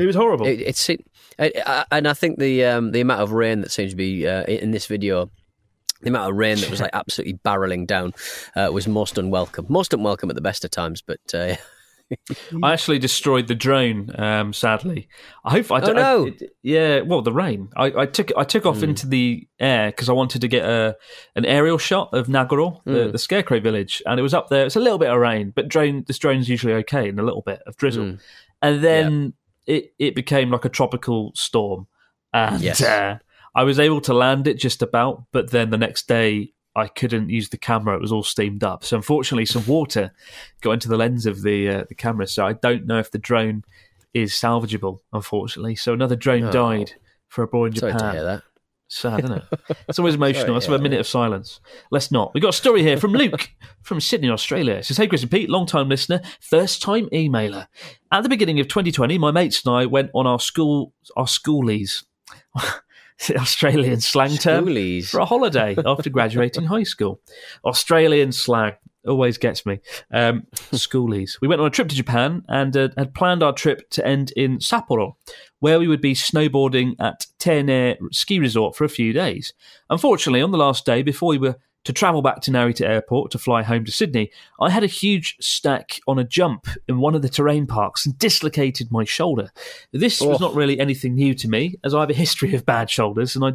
It 0.00 0.06
was 0.06 0.16
horrible. 0.16 0.46
It, 0.46 0.60
it's 0.60 0.88
it, 0.88 1.04
I- 1.38 1.84
and 1.90 2.08
I 2.08 2.14
think 2.14 2.38
the 2.38 2.64
um, 2.64 2.92
the 2.92 3.00
amount 3.00 3.20
of 3.22 3.32
rain 3.32 3.60
that 3.60 3.70
seems 3.70 3.92
to 3.92 3.96
be 3.96 4.26
uh, 4.26 4.44
in 4.44 4.70
this 4.70 4.86
video, 4.86 5.30
the 6.00 6.08
amount 6.08 6.30
of 6.30 6.36
rain 6.36 6.56
that 6.58 6.70
was 6.70 6.80
like 6.80 6.90
absolutely 6.94 7.34
barreling 7.44 7.86
down, 7.86 8.14
uh, 8.56 8.70
was 8.72 8.88
most 8.88 9.18
unwelcome. 9.18 9.66
Most 9.68 9.92
unwelcome 9.92 10.30
at 10.30 10.36
the 10.36 10.42
best 10.42 10.64
of 10.64 10.70
times, 10.70 11.02
but 11.02 11.20
uh, 11.34 11.56
I 12.62 12.72
actually 12.72 12.98
destroyed 12.98 13.48
the 13.48 13.54
drone. 13.54 14.10
Um, 14.18 14.52
sadly, 14.52 15.08
I 15.44 15.50
hope. 15.50 15.70
I 15.70 15.76
Oh, 15.78 15.80
don't- 15.86 15.96
no. 15.96 16.24
I- 16.26 16.28
it- 16.28 16.56
yeah, 16.62 17.00
well, 17.00 17.22
the 17.22 17.32
rain. 17.32 17.68
I, 17.76 17.86
I 17.86 18.06
took 18.06 18.30
I 18.36 18.44
took 18.44 18.64
off 18.66 18.82
into 18.82 19.06
the 19.06 19.46
air 19.60 19.90
because 19.90 20.08
I 20.08 20.12
wanted 20.12 20.40
to 20.40 20.48
get 20.48 20.64
a 20.64 20.96
an 21.36 21.44
aerial 21.44 21.78
shot 21.78 22.14
of 22.14 22.26
Nagoro, 22.28 22.80
the, 22.84 23.10
the 23.10 23.18
Scarecrow 23.18 23.60
village, 23.60 24.02
and 24.06 24.18
it 24.18 24.22
was 24.22 24.34
up 24.34 24.48
there. 24.48 24.64
It's 24.66 24.76
a 24.76 24.80
little 24.80 24.98
bit 24.98 25.10
of 25.10 25.18
rain, 25.18 25.52
but 25.54 25.68
drone 25.68 26.04
this 26.06 26.18
drone's 26.18 26.48
usually 26.48 26.72
okay, 26.74 27.08
and 27.08 27.20
a 27.20 27.22
little 27.22 27.42
bit 27.42 27.60
of 27.66 27.76
drizzle, 27.76 28.16
and 28.62 28.82
then 28.82 29.34
it 29.66 29.92
it 29.98 30.14
became 30.14 30.50
like 30.50 30.64
a 30.64 30.70
tropical 30.70 31.32
storm, 31.34 31.86
and 32.32 32.62
Yes. 32.62 32.82
uh, 32.82 33.18
I 33.54 33.64
was 33.64 33.78
able 33.78 34.00
to 34.02 34.14
land 34.14 34.46
it 34.46 34.58
just 34.58 34.80
about, 34.82 35.24
but 35.32 35.50
then 35.50 35.70
the 35.70 35.78
next 35.78 36.08
day. 36.08 36.52
I 36.78 36.88
couldn't 36.88 37.28
use 37.30 37.48
the 37.48 37.58
camera; 37.58 37.94
it 37.96 38.00
was 38.00 38.12
all 38.12 38.22
steamed 38.22 38.64
up. 38.64 38.84
So, 38.84 38.96
unfortunately, 38.96 39.46
some 39.46 39.66
water 39.66 40.12
got 40.60 40.72
into 40.72 40.88
the 40.88 40.96
lens 40.96 41.26
of 41.26 41.42
the 41.42 41.68
uh, 41.68 41.84
the 41.88 41.94
camera. 41.94 42.26
So, 42.26 42.46
I 42.46 42.52
don't 42.54 42.86
know 42.86 42.98
if 42.98 43.10
the 43.10 43.18
drone 43.18 43.64
is 44.14 44.32
salvageable. 44.32 45.00
Unfortunately, 45.12 45.76
so 45.76 45.92
another 45.92 46.16
drone 46.16 46.44
Oh. 46.44 46.50
died 46.52 46.92
for 47.28 47.42
a 47.42 47.48
boy 47.48 47.66
in 47.66 47.74
sorry 47.76 47.92
Japan. 47.92 48.06
to 48.08 48.12
hear 48.18 48.24
that. 48.24 48.42
Sad, 48.90 49.22
isn't 49.24 49.36
it? 49.36 49.44
It's 49.86 49.98
always 49.98 50.14
emotional. 50.22 50.54
Let's 50.54 50.64
have 50.64 50.80
a 50.80 50.82
minute 50.82 50.98
of 50.98 51.06
silence. 51.06 51.60
Let's 51.90 52.10
not. 52.10 52.32
We've 52.32 52.40
got 52.42 52.54
a 52.54 52.56
story 52.56 52.82
here 52.82 52.96
from 52.96 53.12
Luke 53.12 53.50
from 53.82 54.00
Sydney, 54.00 54.30
Australia. 54.30 54.76
It 54.76 54.86
says, 54.86 54.96
Hey, 54.96 55.06
Chris 55.06 55.20
and 55.20 55.30
Pete, 55.30 55.50
long 55.50 55.66
time 55.66 55.90
listener, 55.90 56.22
first 56.40 56.80
time 56.80 57.06
emailer. 57.12 57.66
At 58.10 58.22
the 58.22 58.30
beginning 58.30 58.60
of 58.60 58.68
2020, 58.68 59.18
my 59.18 59.30
mates 59.30 59.62
and 59.62 59.74
I 59.74 59.84
went 59.84 60.10
on 60.14 60.26
our 60.26 60.40
school, 60.40 60.94
our 61.18 61.26
schoolies, 61.26 62.04
Australian 63.36 64.00
slang 64.00 64.36
term, 64.36 64.66
Schoolies. 64.66 65.10
for 65.10 65.20
a 65.20 65.24
holiday 65.24 65.76
after 65.84 66.10
graduating 66.10 66.64
high 66.64 66.84
school. 66.84 67.20
Australian 67.64 68.32
slang 68.32 68.74
always 69.06 69.38
gets 69.38 69.64
me. 69.66 69.80
Um, 70.12 70.46
schoolies. 70.72 71.40
We 71.40 71.48
went 71.48 71.60
on 71.60 71.66
a 71.66 71.70
trip 71.70 71.88
to 71.88 71.96
Japan 71.96 72.44
and 72.48 72.76
uh, 72.76 72.88
had 72.96 73.14
planned 73.14 73.42
our 73.42 73.52
trip 73.52 73.88
to 73.90 74.06
end 74.06 74.32
in 74.36 74.58
Sapporo, 74.58 75.14
where 75.60 75.78
we 75.78 75.88
would 75.88 76.00
be 76.00 76.14
snowboarding 76.14 76.94
at 77.00 77.26
Teine 77.38 77.96
Ski 78.12 78.38
Resort 78.38 78.76
for 78.76 78.84
a 78.84 78.88
few 78.88 79.12
days. 79.12 79.52
Unfortunately, 79.90 80.42
on 80.42 80.50
the 80.50 80.58
last 80.58 80.84
day, 80.84 81.02
before 81.02 81.30
we 81.30 81.38
were 81.38 81.56
to 81.88 81.92
travel 81.94 82.20
back 82.20 82.42
to 82.42 82.50
Narita 82.50 82.82
Airport 82.86 83.30
to 83.30 83.38
fly 83.38 83.62
home 83.62 83.82
to 83.86 83.90
Sydney, 83.90 84.30
I 84.60 84.68
had 84.68 84.84
a 84.84 84.86
huge 84.86 85.36
stack 85.40 86.00
on 86.06 86.18
a 86.18 86.22
jump 86.24 86.66
in 86.86 86.98
one 87.00 87.14
of 87.14 87.22
the 87.22 87.30
terrain 87.30 87.66
parks 87.66 88.04
and 88.04 88.18
dislocated 88.18 88.92
my 88.92 89.04
shoulder. 89.04 89.50
This 89.90 90.20
was 90.20 90.38
Oh. 90.42 90.44
not 90.48 90.54
really 90.54 90.78
anything 90.78 91.14
new 91.14 91.32
to 91.36 91.48
me, 91.48 91.76
as 91.82 91.94
I 91.94 92.00
have 92.00 92.10
a 92.10 92.14
history 92.14 92.52
of 92.54 92.66
bad 92.66 92.90
shoulders, 92.90 93.34
and 93.34 93.42
I 93.42 93.48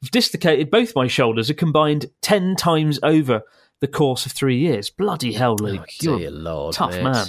have 0.00 0.10
dislocated 0.12 0.70
both 0.70 0.94
my 0.94 1.08
shoulders 1.08 1.50
a 1.50 1.54
combined 1.54 2.06
10 2.20 2.54
times 2.54 3.00
over 3.02 3.42
the 3.80 3.88
course 3.88 4.26
of 4.26 4.30
three 4.32 4.58
years. 4.58 4.88
Bloody 4.88 5.32
hell, 5.32 5.56
Luke. 5.56 5.88
Oh, 6.06 6.18
You're 6.18 6.28
a 6.28 6.30
Lord, 6.30 6.74
tough 6.76 6.92
mate. 6.92 7.02
man. 7.02 7.26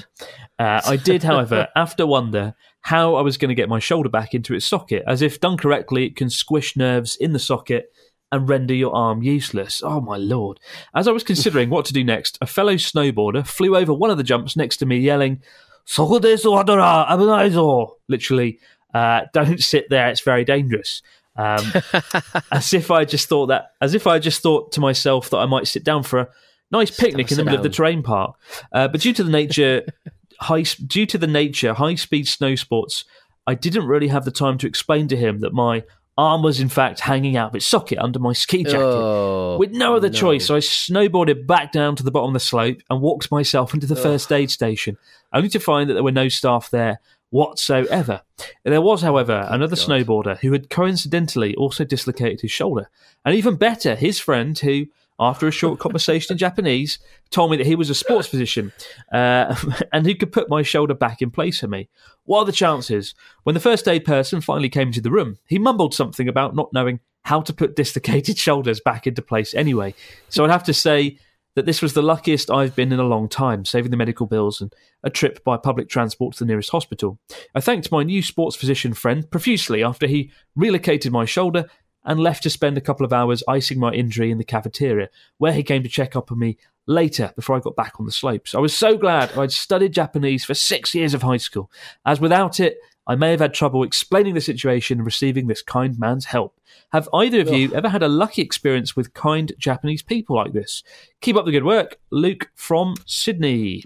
Uh, 0.59 0.81
I 0.85 0.97
did, 0.97 1.23
however, 1.23 1.67
after 1.75 2.05
wonder 2.05 2.53
how 2.81 3.15
I 3.15 3.21
was 3.21 3.37
going 3.37 3.49
to 3.49 3.55
get 3.55 3.69
my 3.69 3.79
shoulder 3.79 4.09
back 4.09 4.35
into 4.35 4.53
its 4.53 4.67
socket, 4.67 5.01
as 5.07 5.23
if 5.23 5.39
done 5.39 5.57
correctly, 5.57 6.05
it 6.05 6.15
can 6.15 6.29
squish 6.29 6.77
nerves 6.77 7.15
in 7.15 7.33
the 7.33 7.39
socket 7.39 7.91
and 8.33 8.49
render 8.49 8.73
your 8.73 8.95
arm 8.95 9.21
useless. 9.21 9.83
Oh 9.85 10.01
my 10.01 10.17
lord. 10.17 10.59
As 10.95 11.07
I 11.07 11.11
was 11.11 11.23
considering 11.23 11.69
what 11.69 11.85
to 11.85 11.93
do 11.93 12.03
next, 12.03 12.39
a 12.41 12.47
fellow 12.47 12.73
snowboarder 12.73 13.45
flew 13.45 13.77
over 13.77 13.93
one 13.93 14.09
of 14.09 14.17
the 14.17 14.23
jumps 14.23 14.57
next 14.57 14.77
to 14.77 14.87
me 14.87 14.97
yelling, 14.97 15.43
"Soko 15.85 16.17
desu 16.19 16.51
wadora. 16.51 17.91
Literally, 18.07 18.59
uh, 18.91 19.21
don't 19.33 19.61
sit 19.61 19.87
there, 19.91 20.09
it's 20.09 20.21
very 20.21 20.43
dangerous. 20.43 21.03
Um, 21.35 21.63
as 22.51 22.73
if 22.73 22.89
I 22.89 23.05
just 23.05 23.29
thought 23.29 23.47
that, 23.47 23.73
as 23.79 23.93
if 23.93 24.07
I 24.07 24.17
just 24.17 24.41
thought 24.41 24.71
to 24.71 24.81
myself 24.81 25.29
that 25.29 25.37
I 25.37 25.45
might 25.45 25.67
sit 25.67 25.83
down 25.83 26.01
for 26.01 26.19
a 26.19 26.29
nice 26.71 26.89
picnic 26.89 27.31
in 27.31 27.37
the 27.37 27.43
middle 27.43 27.59
of 27.59 27.63
the 27.63 27.69
down. 27.69 27.75
terrain 27.75 28.03
park. 28.03 28.35
Uh, 28.71 28.87
but 28.87 29.01
due 29.01 29.13
to 29.13 29.23
the 29.23 29.31
nature, 29.31 29.85
high 30.39 30.63
due 30.63 31.05
to 31.05 31.19
the 31.19 31.27
nature, 31.27 31.75
high 31.75 31.95
speed 31.95 32.27
snow 32.27 32.55
sports, 32.55 33.05
I 33.45 33.53
didn't 33.53 33.85
really 33.85 34.07
have 34.07 34.25
the 34.25 34.31
time 34.31 34.57
to 34.57 34.67
explain 34.67 35.07
to 35.09 35.15
him 35.15 35.41
that 35.41 35.53
my 35.53 35.83
arm 36.17 36.43
was 36.43 36.59
in 36.59 36.69
fact 36.69 36.99
hanging 36.99 37.37
out 37.37 37.49
of 37.49 37.55
its 37.55 37.65
socket 37.65 37.97
under 37.97 38.19
my 38.19 38.33
ski 38.33 38.63
jacket. 38.63 38.79
Oh, 38.79 39.57
With 39.57 39.71
no 39.71 39.95
other 39.95 40.09
no. 40.09 40.13
choice, 40.13 40.45
so 40.45 40.55
I 40.55 40.59
snowboarded 40.59 41.47
back 41.47 41.71
down 41.71 41.95
to 41.95 42.03
the 42.03 42.11
bottom 42.11 42.29
of 42.29 42.33
the 42.33 42.39
slope 42.39 42.77
and 42.89 43.01
walked 43.01 43.31
myself 43.31 43.73
into 43.73 43.87
the 43.87 43.95
first 43.95 44.31
aid 44.31 44.51
station, 44.51 44.97
only 45.33 45.49
to 45.49 45.59
find 45.59 45.89
that 45.89 45.95
there 45.95 46.03
were 46.03 46.11
no 46.11 46.29
staff 46.29 46.69
there 46.69 46.99
whatsoever. 47.31 48.21
There 48.63 48.81
was, 48.81 49.01
however, 49.01 49.47
another 49.49 49.75
snowboarder 49.75 50.37
who 50.37 50.51
had 50.51 50.69
coincidentally 50.69 51.55
also 51.55 51.83
dislocated 51.83 52.41
his 52.41 52.51
shoulder. 52.51 52.89
And 53.25 53.33
even 53.35 53.55
better, 53.55 53.95
his 53.95 54.19
friend 54.19 54.57
who, 54.59 54.85
after 55.23 55.47
a 55.47 55.51
short 55.51 55.79
conversation 55.79 56.33
in 56.33 56.37
Japanese, 56.37 56.99
told 57.29 57.51
me 57.51 57.57
that 57.57 57.67
he 57.67 57.75
was 57.75 57.89
a 57.89 57.95
sports 57.95 58.27
physician 58.27 58.71
uh, 59.11 59.55
and 59.93 60.05
who 60.05 60.15
could 60.15 60.31
put 60.31 60.49
my 60.49 60.61
shoulder 60.61 60.93
back 60.93 61.21
in 61.21 61.31
place 61.31 61.59
for 61.59 61.67
me. 61.67 61.89
What 62.25 62.39
are 62.39 62.45
the 62.45 62.51
chances? 62.51 63.15
When 63.43 63.53
the 63.53 63.59
first 63.59 63.87
aid 63.87 64.05
person 64.05 64.41
finally 64.41 64.69
came 64.69 64.87
into 64.87 65.01
the 65.01 65.11
room, 65.11 65.37
he 65.47 65.59
mumbled 65.59 65.93
something 65.93 66.27
about 66.27 66.55
not 66.55 66.73
knowing 66.73 66.99
how 67.23 67.41
to 67.41 67.53
put 67.53 67.75
dislocated 67.75 68.37
shoulders 68.47 68.79
back 68.79 69.07
into 69.07 69.21
place 69.21 69.53
anyway. 69.53 69.93
So 70.29 70.43
I'd 70.43 70.51
have 70.51 70.63
to 70.65 70.73
say 70.73 71.17
that 71.55 71.65
this 71.65 71.81
was 71.81 71.93
the 71.93 72.01
luckiest 72.01 72.49
I've 72.49 72.75
been 72.75 72.91
in 72.91 72.99
a 72.99 73.03
long 73.03 73.29
time, 73.29 73.63
saving 73.65 73.91
the 73.91 73.97
medical 73.97 74.25
bills 74.25 74.59
and 74.59 74.73
a 75.03 75.09
trip 75.09 75.43
by 75.43 75.57
public 75.57 75.87
transport 75.87 76.33
to 76.35 76.39
the 76.39 76.47
nearest 76.47 76.71
hospital. 76.71 77.19
I 77.53 77.61
thanked 77.61 77.91
my 77.91 78.03
new 78.03 78.23
sports 78.23 78.55
physician 78.55 78.93
friend 78.93 79.29
profusely 79.29 79.83
after 79.83 80.07
he 80.07 80.31
relocated 80.55 81.11
my 81.11 81.25
shoulder 81.25 81.65
and 82.05 82.19
left 82.19 82.43
to 82.43 82.49
spend 82.49 82.77
a 82.77 82.81
couple 82.81 83.05
of 83.05 83.13
hours 83.13 83.43
icing 83.47 83.79
my 83.79 83.91
injury 83.91 84.31
in 84.31 84.37
the 84.37 84.43
cafeteria, 84.43 85.09
where 85.37 85.53
he 85.53 85.63
came 85.63 85.83
to 85.83 85.89
check 85.89 86.15
up 86.15 86.31
on 86.31 86.39
me 86.39 86.57
later 86.85 87.31
before 87.35 87.55
I 87.55 87.61
got 87.61 87.75
back 87.75 87.99
on 87.99 88.05
the 88.05 88.11
slopes. 88.11 88.53
I 88.53 88.59
was 88.59 88.75
so 88.75 88.97
glad 88.97 89.37
I'd 89.37 89.51
studied 89.51 89.93
Japanese 89.93 90.43
for 90.43 90.53
six 90.53 90.93
years 90.93 91.13
of 91.13 91.21
high 91.21 91.37
school, 91.37 91.71
as 92.05 92.19
without 92.19 92.59
it, 92.59 92.77
I 93.05 93.15
may 93.15 93.31
have 93.31 93.41
had 93.41 93.53
trouble 93.53 93.83
explaining 93.83 94.33
the 94.33 94.41
situation 94.41 94.99
and 94.99 95.05
receiving 95.05 95.47
this 95.47 95.61
kind 95.61 95.99
man's 95.99 96.25
help. 96.25 96.59
Have 96.93 97.09
either 97.13 97.41
of 97.41 97.49
you 97.49 97.73
ever 97.73 97.89
had 97.89 98.01
a 98.03 98.07
lucky 98.07 98.41
experience 98.41 98.95
with 98.95 99.13
kind 99.13 99.51
Japanese 99.57 100.01
people 100.01 100.37
like 100.37 100.53
this? 100.53 100.83
Keep 101.19 101.35
up 101.35 101.45
the 101.45 101.51
good 101.51 101.65
work. 101.65 101.99
Luke 102.11 102.49
from 102.55 102.95
Sydney. 103.05 103.83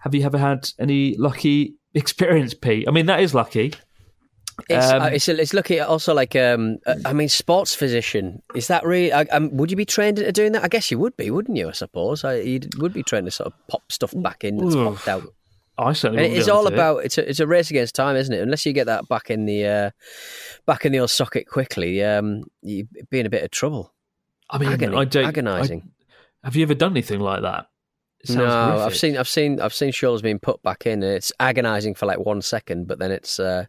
Have 0.00 0.14
you 0.14 0.24
ever 0.24 0.36
had 0.36 0.70
any 0.78 1.16
lucky 1.16 1.74
experience, 1.94 2.52
Pete? 2.52 2.86
I 2.86 2.90
mean, 2.90 3.06
that 3.06 3.20
is 3.20 3.34
lucky. 3.34 3.72
It's, 4.68 4.90
Um, 4.92 5.02
uh, 5.02 5.06
it's, 5.06 5.28
it's 5.28 5.52
looking 5.52 5.78
at 5.78 5.88
also 5.88 6.14
like 6.14 6.36
um, 6.36 6.78
uh, 6.86 6.94
I 7.04 7.12
mean, 7.12 7.28
sports 7.28 7.74
physician. 7.74 8.42
Is 8.54 8.68
that 8.68 8.84
really? 8.84 9.12
I, 9.12 9.22
um, 9.22 9.56
would 9.56 9.70
you 9.70 9.76
be 9.76 9.84
trained 9.84 10.18
into 10.18 10.32
doing 10.32 10.52
that? 10.52 10.64
I 10.64 10.68
guess 10.68 10.90
you 10.90 10.98
would 10.98 11.16
be, 11.16 11.30
wouldn't 11.30 11.56
you? 11.56 11.68
I 11.68 11.72
suppose 11.72 12.24
I, 12.24 12.36
you 12.36 12.60
would 12.78 12.92
be 12.92 13.02
trained 13.02 13.26
to 13.26 13.30
sort 13.30 13.48
of 13.48 13.52
pop 13.68 13.90
stuff 13.90 14.12
back 14.16 14.44
in 14.44 14.56
that's 14.56 14.74
popped 14.74 15.08
out. 15.08 15.24
I 15.76 15.92
certainly 15.92 16.26
it's 16.36 16.48
all 16.48 16.62
do 16.62 16.68
it. 16.68 16.74
about 16.74 17.04
it's 17.04 17.18
a, 17.18 17.28
it's 17.28 17.40
a 17.40 17.46
race 17.48 17.70
against 17.70 17.96
time, 17.96 18.14
isn't 18.16 18.32
it? 18.32 18.40
Unless 18.40 18.64
you 18.64 18.72
get 18.72 18.86
that 18.86 19.08
back 19.08 19.28
in 19.30 19.44
the 19.46 19.66
uh, 19.66 19.90
back 20.66 20.86
in 20.86 20.92
the 20.92 21.00
old 21.00 21.10
socket 21.10 21.48
quickly, 21.48 22.02
um, 22.04 22.44
you'd 22.62 22.88
be 23.10 23.18
in 23.18 23.26
a 23.26 23.30
bit 23.30 23.42
of 23.42 23.50
trouble. 23.50 23.92
I 24.48 24.58
mean, 24.58 24.68
Agony, 24.70 24.96
I 24.96 25.04
don't. 25.04 25.26
agonising. 25.26 25.82
I- 25.84 25.90
have 26.46 26.56
you 26.56 26.62
ever 26.62 26.74
done 26.74 26.92
anything 26.92 27.20
like 27.20 27.42
that? 27.42 27.66
No, 28.30 28.46
I've 28.84 28.96
seen 28.96 29.16
I've 29.16 29.28
seen 29.28 29.60
I've 29.60 29.74
seen 29.74 29.92
shoulders 29.92 30.22
being 30.22 30.38
put 30.38 30.62
back 30.62 30.86
in, 30.86 31.02
and 31.02 31.12
it's 31.12 31.32
agonising 31.40 31.94
for 31.94 32.06
like 32.06 32.18
one 32.18 32.42
second, 32.42 32.86
but 32.86 32.98
then 32.98 33.10
it's 33.10 33.38
uh, 33.40 33.66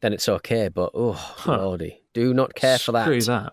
then 0.00 0.12
it's 0.12 0.28
okay. 0.28 0.68
But 0.68 0.90
oh 0.94 1.42
lordy, 1.46 2.02
do 2.14 2.34
not 2.34 2.54
care 2.54 2.78
for 2.78 2.92
that. 2.92 3.04
Screw 3.04 3.20
that. 3.22 3.52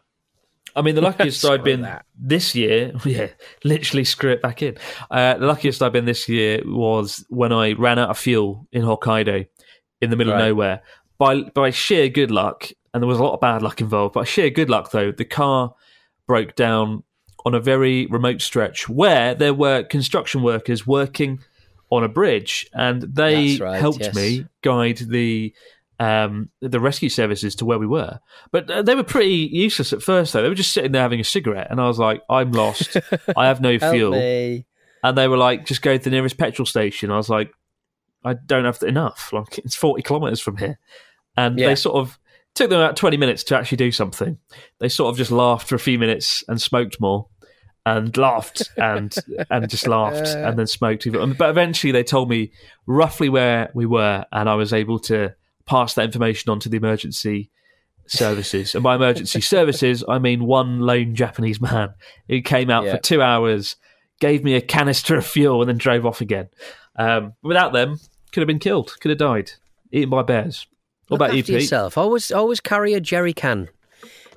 I 0.75 0.81
mean, 0.81 0.95
the 0.95 1.01
luckiest 1.09 1.43
I've 1.45 1.63
been 1.63 1.81
that. 1.81 2.05
this 2.17 2.55
year, 2.55 2.93
yeah, 3.05 3.27
literally 3.63 4.03
screw 4.03 4.31
it 4.31 4.41
back 4.41 4.61
in. 4.61 4.77
Uh, 5.11 5.37
the 5.37 5.47
luckiest 5.47 5.81
I've 5.81 5.93
been 5.93 6.05
this 6.05 6.29
year 6.29 6.61
was 6.65 7.25
when 7.29 7.51
I 7.51 7.73
ran 7.73 7.99
out 7.99 8.09
of 8.09 8.17
fuel 8.17 8.67
in 8.71 8.83
Hokkaido 8.83 9.47
in 10.01 10.09
the 10.09 10.15
middle 10.15 10.33
Right. 10.33 10.41
of 10.41 10.47
nowhere. 10.47 10.81
By 11.17 11.41
by 11.41 11.71
sheer 11.71 12.07
good 12.09 12.31
luck, 12.31 12.69
and 12.93 13.03
there 13.03 13.07
was 13.07 13.19
a 13.19 13.23
lot 13.23 13.33
of 13.33 13.39
bad 13.41 13.61
luck 13.61 13.81
involved, 13.81 14.13
but 14.13 14.27
sheer 14.27 14.49
good 14.49 14.69
luck 14.69 14.91
though, 14.91 15.11
the 15.11 15.25
car 15.25 15.73
broke 16.27 16.55
down 16.55 17.03
on 17.49 17.55
a 17.55 17.59
very 17.59 18.05
remote 18.05 18.41
stretch 18.41 18.87
where 18.87 19.33
there 19.33 19.55
were 19.55 19.81
construction 19.81 20.43
workers 20.43 20.85
working 20.85 21.39
on 21.89 22.03
a 22.03 22.07
bridge, 22.07 22.69
and 22.73 23.01
they 23.01 23.57
right, 23.57 23.79
helped 23.79 24.01
yes. 24.01 24.15
me 24.15 24.45
guide 24.61 24.97
the 24.97 25.51
um, 25.99 26.49
the 26.61 26.79
rescue 26.79 27.09
services 27.09 27.55
to 27.55 27.65
where 27.65 27.79
we 27.79 27.87
were. 27.87 28.19
But 28.51 28.69
uh, 28.69 28.81
they 28.83 28.93
were 28.93 29.03
pretty 29.03 29.49
useless 29.51 29.91
at 29.91 30.03
first, 30.03 30.31
though. 30.31 30.43
They 30.43 30.49
were 30.49 30.53
just 30.55 30.71
sitting 30.71 30.91
there 30.91 31.01
having 31.01 31.19
a 31.19 31.23
cigarette, 31.23 31.67
and 31.71 31.81
I 31.81 31.87
was 31.87 31.97
like, 31.97 32.21
"I'm 32.29 32.51
lost. 32.51 32.95
I 33.35 33.47
have 33.47 33.61
no 33.61 33.79
fuel." 33.91 34.11
me. 34.11 34.65
And 35.03 35.17
they 35.17 35.27
were 35.27 35.37
like, 35.37 35.65
"Just 35.65 35.81
go 35.81 35.97
to 35.97 36.03
the 36.03 36.11
nearest 36.11 36.37
petrol 36.37 36.67
station." 36.67 37.09
I 37.09 37.17
was 37.17 37.29
like, 37.29 37.51
"I 38.23 38.35
don't 38.35 38.65
have 38.65 38.83
enough. 38.83 39.33
Like 39.33 39.57
it's 39.57 39.75
forty 39.75 40.03
kilometers 40.03 40.39
from 40.39 40.57
here." 40.57 40.77
And 41.35 41.57
Yeah. 41.57 41.69
they 41.69 41.75
sort 41.75 41.95
of 41.95 42.19
took 42.53 42.69
them 42.69 42.79
about 42.79 42.95
twenty 42.95 43.17
minutes 43.17 43.43
to 43.45 43.57
actually 43.57 43.77
do 43.77 43.91
something. 43.91 44.37
They 44.79 44.89
sort 44.89 45.09
of 45.09 45.17
just 45.17 45.31
laughed 45.31 45.67
for 45.67 45.73
a 45.73 45.79
few 45.79 45.97
minutes 45.97 46.43
and 46.47 46.61
smoked 46.61 47.01
more. 47.01 47.27
And 47.97 48.15
laughed 48.17 48.69
and 48.77 49.15
and 49.49 49.69
just 49.69 49.87
laughed 49.87 50.27
and 50.27 50.59
then 50.59 50.67
smoked. 50.67 51.07
But 51.11 51.49
eventually, 51.49 51.91
they 51.91 52.03
told 52.03 52.29
me 52.29 52.51
roughly 52.85 53.29
where 53.29 53.69
we 53.73 53.85
were, 53.85 54.25
and 54.31 54.49
I 54.49 54.55
was 54.55 54.73
able 54.73 54.99
to 54.99 55.33
pass 55.65 55.93
that 55.95 56.05
information 56.05 56.49
on 56.51 56.59
to 56.61 56.69
the 56.69 56.77
emergency 56.77 57.49
services. 58.07 58.75
And 58.75 58.83
by 58.83 58.95
emergency 58.95 59.41
services, 59.55 60.03
I 60.07 60.19
mean 60.19 60.45
one 60.45 60.79
lone 60.81 61.15
Japanese 61.15 61.61
man 61.61 61.93
who 62.27 62.41
came 62.41 62.69
out 62.69 62.85
Yeah. 62.85 62.95
for 62.95 63.01
two 63.01 63.21
hours, 63.21 63.75
gave 64.19 64.43
me 64.43 64.55
a 64.55 64.61
canister 64.61 65.15
of 65.15 65.25
fuel, 65.25 65.61
and 65.61 65.69
then 65.69 65.77
drove 65.77 66.05
off 66.05 66.21
again. 66.21 66.49
Um, 66.97 67.33
without 67.43 67.71
them, 67.73 67.97
could 68.31 68.41
have 68.41 68.47
been 68.47 68.59
killed, 68.59 68.95
could 68.99 69.09
have 69.09 69.17
died, 69.19 69.51
eaten 69.91 70.09
by 70.09 70.23
bears. 70.23 70.67
What 71.07 71.19
Look 71.21 71.27
about 71.29 71.37
you, 71.37 71.43
Pete? 71.43 71.61
yourself. 71.61 71.97
Always, 71.97 72.31
always 72.31 72.59
carry 72.59 72.93
a 72.93 72.99
jerry 72.99 73.33
can 73.33 73.69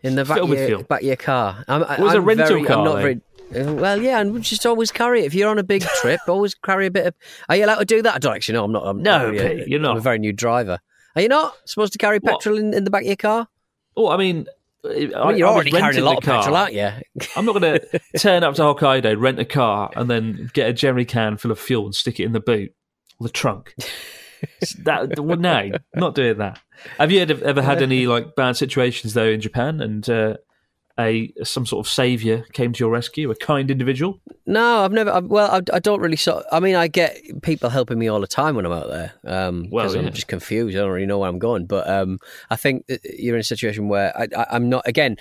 in 0.02 0.14
the 0.16 0.25
back, 0.25 0.38
of 0.38 0.49
your, 0.49 0.82
back 0.85 1.00
of 1.02 1.06
your 1.06 1.16
car. 1.16 1.64
I'm, 1.68 1.85
I- 1.85 1.94
It 1.97 2.00
was 2.00 2.14
a 2.14 2.18
I'm 2.18 2.25
rental 2.25 2.47
very, 2.49 2.64
car, 2.64 2.78
I'm 2.78 2.85
not 2.85 2.94
though. 2.97 3.00
very. 3.02 3.21
Uh, 3.56 3.75
Well, 3.75 4.00
yeah, 4.02 4.21
and 4.21 4.42
just 4.42 4.64
always 4.66 4.90
carry 4.92 5.23
it. 5.23 5.26
If 5.26 5.35
you're 5.35 5.49
on 5.50 5.59
a 5.59 5.62
big 5.62 5.82
trip, 6.00 6.21
always 6.28 6.54
carry 6.54 6.87
a 6.87 6.90
bit 6.90 7.06
of. 7.06 7.14
Are 7.49 7.56
you 7.56 7.64
allowed 7.64 7.78
to 7.78 7.85
do 7.85 8.02
that? 8.02 8.14
I 8.14 8.18
don't 8.18 8.35
actually 8.37 8.54
know. 8.54 8.64
I'm 8.64 8.73
not. 8.73 8.87
I'm 8.87 9.02
No, 9.02 9.30
really 9.30 9.62
a- 9.62 9.66
you're 9.66 9.80
not. 9.80 9.92
I'm 9.92 9.97
a 9.99 10.00
very 10.00 10.18
new 10.18 10.32
driver. 10.32 10.78
Are 11.16 11.23
you 11.23 11.28
not 11.28 11.54
supposed 11.66 11.92
to 11.92 11.99
carry 11.99 12.21
petrol 12.21 12.56
in, 12.59 12.73
in 12.73 12.85
the 12.85 12.90
back 12.90 13.02
of 13.02 13.06
your 13.09 13.16
car? 13.16 13.49
Oh, 13.97 14.09
I 14.09 14.16
mean, 14.16 14.47
I, 14.85 14.88
I 14.88 15.32
you're 15.32 15.32
was 15.32 15.42
already 15.42 15.71
carrying 15.73 16.00
a 16.00 16.04
lot 16.04 16.18
of 16.18 16.25
petrol, 16.25 16.42
car. 16.44 16.54
aren't 16.54 16.73
you? 16.73 16.88
I'm 17.37 17.44
not 17.44 17.61
going 17.61 17.80
to 17.92 18.00
turn 18.18 18.42
up 18.42 18.54
to 18.54 18.62
Hokkaido, 18.62 19.21
rent 19.21 19.38
a 19.38 19.44
car, 19.44 19.90
and 19.94 20.09
then 20.11 20.50
get 20.54 20.68
a 20.68 20.73
jerry 20.73 21.04
can 21.04 21.37
full 21.37 21.50
of 21.50 21.59
fuel 21.59 21.85
and 21.85 21.94
stick 21.94 22.18
it 22.18 22.25
in 22.25 22.32
the 22.32 22.40
boot 22.40 22.73
or 23.21 23.26
the 23.26 23.32
trunk. 23.32 23.75
that 24.85 25.21
well, 25.21 25.37
no, 25.37 25.71
not 25.94 26.14
doing 26.14 26.38
that. 26.38 26.59
Have 26.99 27.12
you 27.12 27.21
ever, 27.21 27.44
ever 27.44 27.62
had 27.62 27.80
any 27.82 28.06
like 28.06 28.35
bad 28.35 28.56
situations 28.56 29.14
though 29.14 29.28
in 29.28 29.40
Japan, 29.40 29.80
and 29.80 30.09
uh, 30.09 30.37
a 30.99 31.32
some 31.42 31.64
sort 31.66 31.87
of 31.87 31.90
savior 31.90 32.44
came 32.52 32.72
to 32.72 32.78
your 32.80 32.90
rescue, 32.90 33.30
a 33.30 33.34
kind 33.37 33.70
individual? 33.70 34.20
No, 34.46 34.84
I've 34.84 34.92
never. 34.92 35.11
I, 35.11 35.18
well, 35.20 35.50
I, 35.50 35.61
I 35.75 35.78
don't 35.78 36.00
really. 36.00 36.16
So, 36.16 36.42
I 36.52 36.61
mean, 36.61 36.75
I 36.75 36.88
get 36.88 37.16
people 37.42 37.70
helping 37.70 37.99
me 37.99 38.08
all 38.08 38.20
the 38.20 38.26
time 38.26 38.56
when 38.56 38.66
I'm 38.66 38.72
out 38.72 38.88
there. 38.88 39.12
Um, 39.25 39.68
Well, 39.70 39.94
yeah. 39.94 40.02
I'm 40.02 40.12
just 40.12 40.28
confused. 40.28 40.76
I 40.76 40.80
don't 40.80 40.90
really 40.90 41.06
know 41.06 41.18
where 41.18 41.28
I'm 41.28 41.38
going. 41.38 41.66
But 41.66 41.88
um, 41.88 42.18
I 42.50 42.56
think 42.56 42.87
that 42.88 43.00
you're 43.04 43.37
in 43.37 43.40
a 43.40 43.44
situation 43.44 43.88
where 43.88 44.16
I, 44.18 44.26
I, 44.37 44.46
I'm 44.50 44.68
not. 44.68 44.87
Again, 44.87 45.16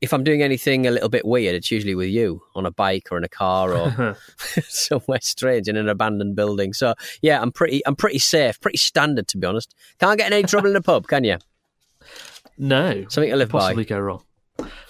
if 0.00 0.12
I'm 0.14 0.24
doing 0.24 0.42
anything 0.42 0.86
a 0.86 0.90
little 0.90 1.08
bit 1.10 1.26
weird, 1.26 1.54
it's 1.54 1.70
usually 1.70 1.94
with 1.94 2.08
you 2.08 2.40
on 2.54 2.64
a 2.64 2.70
bike 2.70 3.08
or 3.10 3.18
in 3.18 3.24
a 3.24 3.28
car 3.28 3.74
or 3.74 4.16
somewhere 4.68 5.18
strange 5.22 5.68
in 5.68 5.76
an 5.76 5.88
abandoned 5.88 6.36
building. 6.36 6.72
So 6.72 6.94
yeah, 7.20 7.40
I'm 7.42 7.52
pretty. 7.52 7.84
I'm 7.86 7.96
pretty 7.96 8.18
safe. 8.18 8.60
Pretty 8.60 8.78
standard, 8.78 9.28
to 9.28 9.38
be 9.38 9.46
honest. 9.46 9.74
Can't 9.98 10.18
get 10.18 10.28
in 10.28 10.32
any 10.34 10.44
trouble 10.46 10.70
in 10.70 10.76
a 10.76 10.82
pub, 10.82 11.06
can 11.08 11.24
you? 11.24 11.38
No, 12.62 13.06
Something 13.08 13.30
to 13.30 13.36
live 13.36 13.48
by. 13.48 13.58
possibly 13.60 13.86
go 13.86 13.98
wrong. 13.98 14.22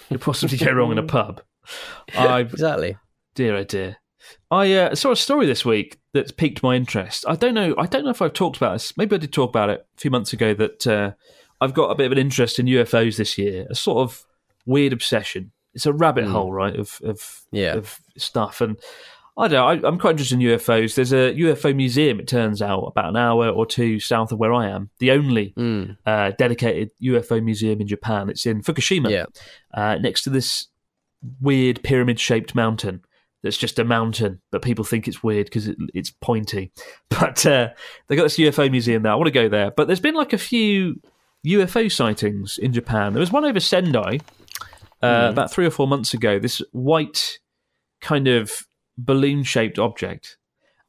You 0.09 0.17
possibly 0.17 0.57
go 0.57 0.71
wrong 0.71 0.91
in 0.91 0.97
a 0.97 1.03
pub. 1.03 1.41
I 2.15 2.39
Exactly. 2.41 2.97
Dear 3.35 3.55
oh 3.57 3.63
dear. 3.63 3.97
I 4.49 4.73
uh, 4.73 4.95
saw 4.95 5.11
a 5.11 5.15
story 5.15 5.45
this 5.45 5.65
week 5.65 5.99
that's 6.13 6.31
piqued 6.31 6.61
my 6.61 6.75
interest. 6.75 7.25
I 7.27 7.35
don't 7.35 7.53
know. 7.53 7.73
I 7.77 7.85
don't 7.85 8.03
know 8.03 8.11
if 8.11 8.21
I've 8.21 8.33
talked 8.33 8.57
about 8.57 8.73
this. 8.73 8.95
Maybe 8.97 9.15
I 9.15 9.19
did 9.19 9.33
talk 9.33 9.49
about 9.49 9.69
it 9.69 9.85
a 9.95 9.99
few 9.99 10.11
months 10.11 10.33
ago. 10.33 10.53
That 10.53 10.85
uh, 10.85 11.11
I've 11.59 11.73
got 11.73 11.89
a 11.89 11.95
bit 11.95 12.05
of 12.07 12.11
an 12.11 12.17
interest 12.17 12.59
in 12.59 12.65
UFOs 12.67 13.17
this 13.17 13.37
year. 13.37 13.67
A 13.69 13.75
sort 13.75 13.99
of 13.99 14.23
weird 14.65 14.93
obsession. 14.93 15.51
It's 15.73 15.85
a 15.85 15.93
rabbit 15.93 16.25
hole, 16.25 16.51
right? 16.51 16.75
Of 16.75 16.99
of 17.03 17.41
Yeah. 17.51 17.73
of 17.75 17.99
stuff. 18.17 18.61
And 18.61 18.77
I 19.41 19.47
don't 19.47 19.81
know. 19.81 19.85
I, 19.85 19.89
I'm 19.89 19.97
quite 19.99 20.11
interested 20.11 20.35
in 20.35 20.41
UFOs. 20.47 20.95
There's 20.95 21.11
a 21.11 21.33
UFO 21.33 21.75
museum. 21.75 22.19
It 22.19 22.27
turns 22.27 22.61
out 22.61 22.83
about 22.83 23.09
an 23.09 23.17
hour 23.17 23.49
or 23.49 23.65
two 23.65 23.99
south 23.99 24.31
of 24.31 24.39
where 24.39 24.53
I 24.53 24.69
am. 24.69 24.89
The 24.99 25.11
only 25.11 25.53
Mm. 25.57 25.97
uh, 26.05 26.31
dedicated 26.37 26.91
UFO 27.01 27.43
museum 27.43 27.81
in 27.81 27.87
Japan. 27.87 28.29
It's 28.29 28.45
in 28.45 28.61
Fukushima 28.61 29.09
Yeah. 29.09 29.25
uh, 29.73 29.95
next 29.95 30.21
to 30.23 30.29
this 30.29 30.67
weird 31.41 31.83
pyramid 31.83 32.19
shaped 32.19 32.55
mountain 32.55 33.01
that's 33.43 33.57
just 33.57 33.79
a 33.79 33.83
mountain, 33.83 34.39
but 34.51 34.61
people 34.61 34.85
think 34.85 35.07
it's 35.07 35.23
weird 35.23 35.47
because 35.47 35.67
it, 35.67 35.77
it's 35.93 36.11
pointy. 36.11 36.71
But 37.09 37.43
uh, 37.45 37.69
they 38.07 38.15
got 38.15 38.23
this 38.23 38.37
UFO 38.37 38.69
museum 38.69 39.01
there. 39.03 39.11
I 39.11 39.15
want 39.15 39.27
to 39.27 39.31
go 39.31 39.49
there. 39.49 39.71
But 39.71 39.87
there's 39.87 39.99
been 39.99 40.15
like 40.15 40.33
a 40.33 40.37
few 40.37 41.01
UFO 41.45 41.91
sightings 41.91 42.57
in 42.59 42.71
Japan. 42.73 43.13
There 43.13 43.19
was 43.19 43.31
one 43.31 43.45
over 43.45 43.59
Sendai 43.59 44.19
uh, 45.01 45.27
about 45.31 45.51
three 45.51 45.65
or 45.65 45.71
four 45.71 45.87
months 45.87 46.13
ago. 46.13 46.37
This 46.39 46.61
white 46.71 47.39
kind 48.01 48.27
of 48.27 48.67
balloon 48.97 49.43
shaped 49.43 49.79
object. 49.79 50.37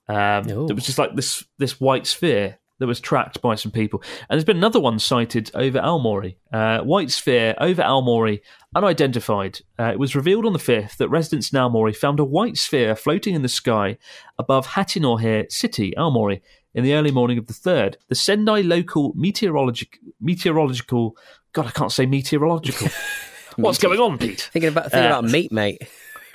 Um, 0.08 0.48
it 0.48 0.74
was 0.74 0.84
just 0.84 0.98
like 0.98 1.14
this 1.14 1.44
this 1.58 1.80
white 1.80 2.06
sphere 2.06 2.58
that 2.78 2.86
was 2.88 3.00
tracked 3.00 3.40
by 3.40 3.54
some 3.54 3.70
people. 3.70 4.02
And 4.28 4.36
there's 4.36 4.44
been 4.44 4.56
another 4.56 4.80
one 4.80 4.98
sighted 4.98 5.50
over 5.54 5.78
Aomori. 5.78 6.34
Uh, 6.52 6.80
white 6.80 7.12
sphere 7.12 7.54
over 7.60 7.80
Aomori, 7.80 8.40
unidentified. 8.74 9.60
Uh, 9.78 9.92
it 9.92 9.98
was 10.00 10.16
revealed 10.16 10.44
on 10.44 10.52
the 10.52 10.58
5th 10.58 10.96
that 10.96 11.08
residents 11.08 11.52
in 11.52 11.58
Aomori 11.60 11.94
found 11.94 12.18
a 12.18 12.24
white 12.24 12.56
sphere 12.56 12.96
floating 12.96 13.34
in 13.36 13.42
the 13.42 13.48
sky 13.48 13.98
above 14.36 14.66
Hachinohe 14.68 15.50
City, 15.52 15.94
Aomori, 15.96 16.40
in 16.74 16.82
the 16.82 16.94
early 16.94 17.12
morning 17.12 17.38
of 17.38 17.46
the 17.46 17.52
3rd. 17.52 17.94
The 18.08 18.16
Sendai 18.16 18.62
local 18.62 19.12
meteorologic, 19.14 19.98
meteorological. 20.20 21.16
God, 21.52 21.66
I 21.66 21.70
can't 21.70 21.92
say 21.92 22.06
meteorological. 22.06 22.88
What's 23.56 23.78
going 23.78 24.00
on, 24.00 24.18
Pete? 24.18 24.48
Thinking 24.52 24.70
about 24.70 24.90
thinking 24.90 25.12
Uh, 25.12 25.18
about 25.18 25.30
meat, 25.30 25.52
mate. 25.52 25.82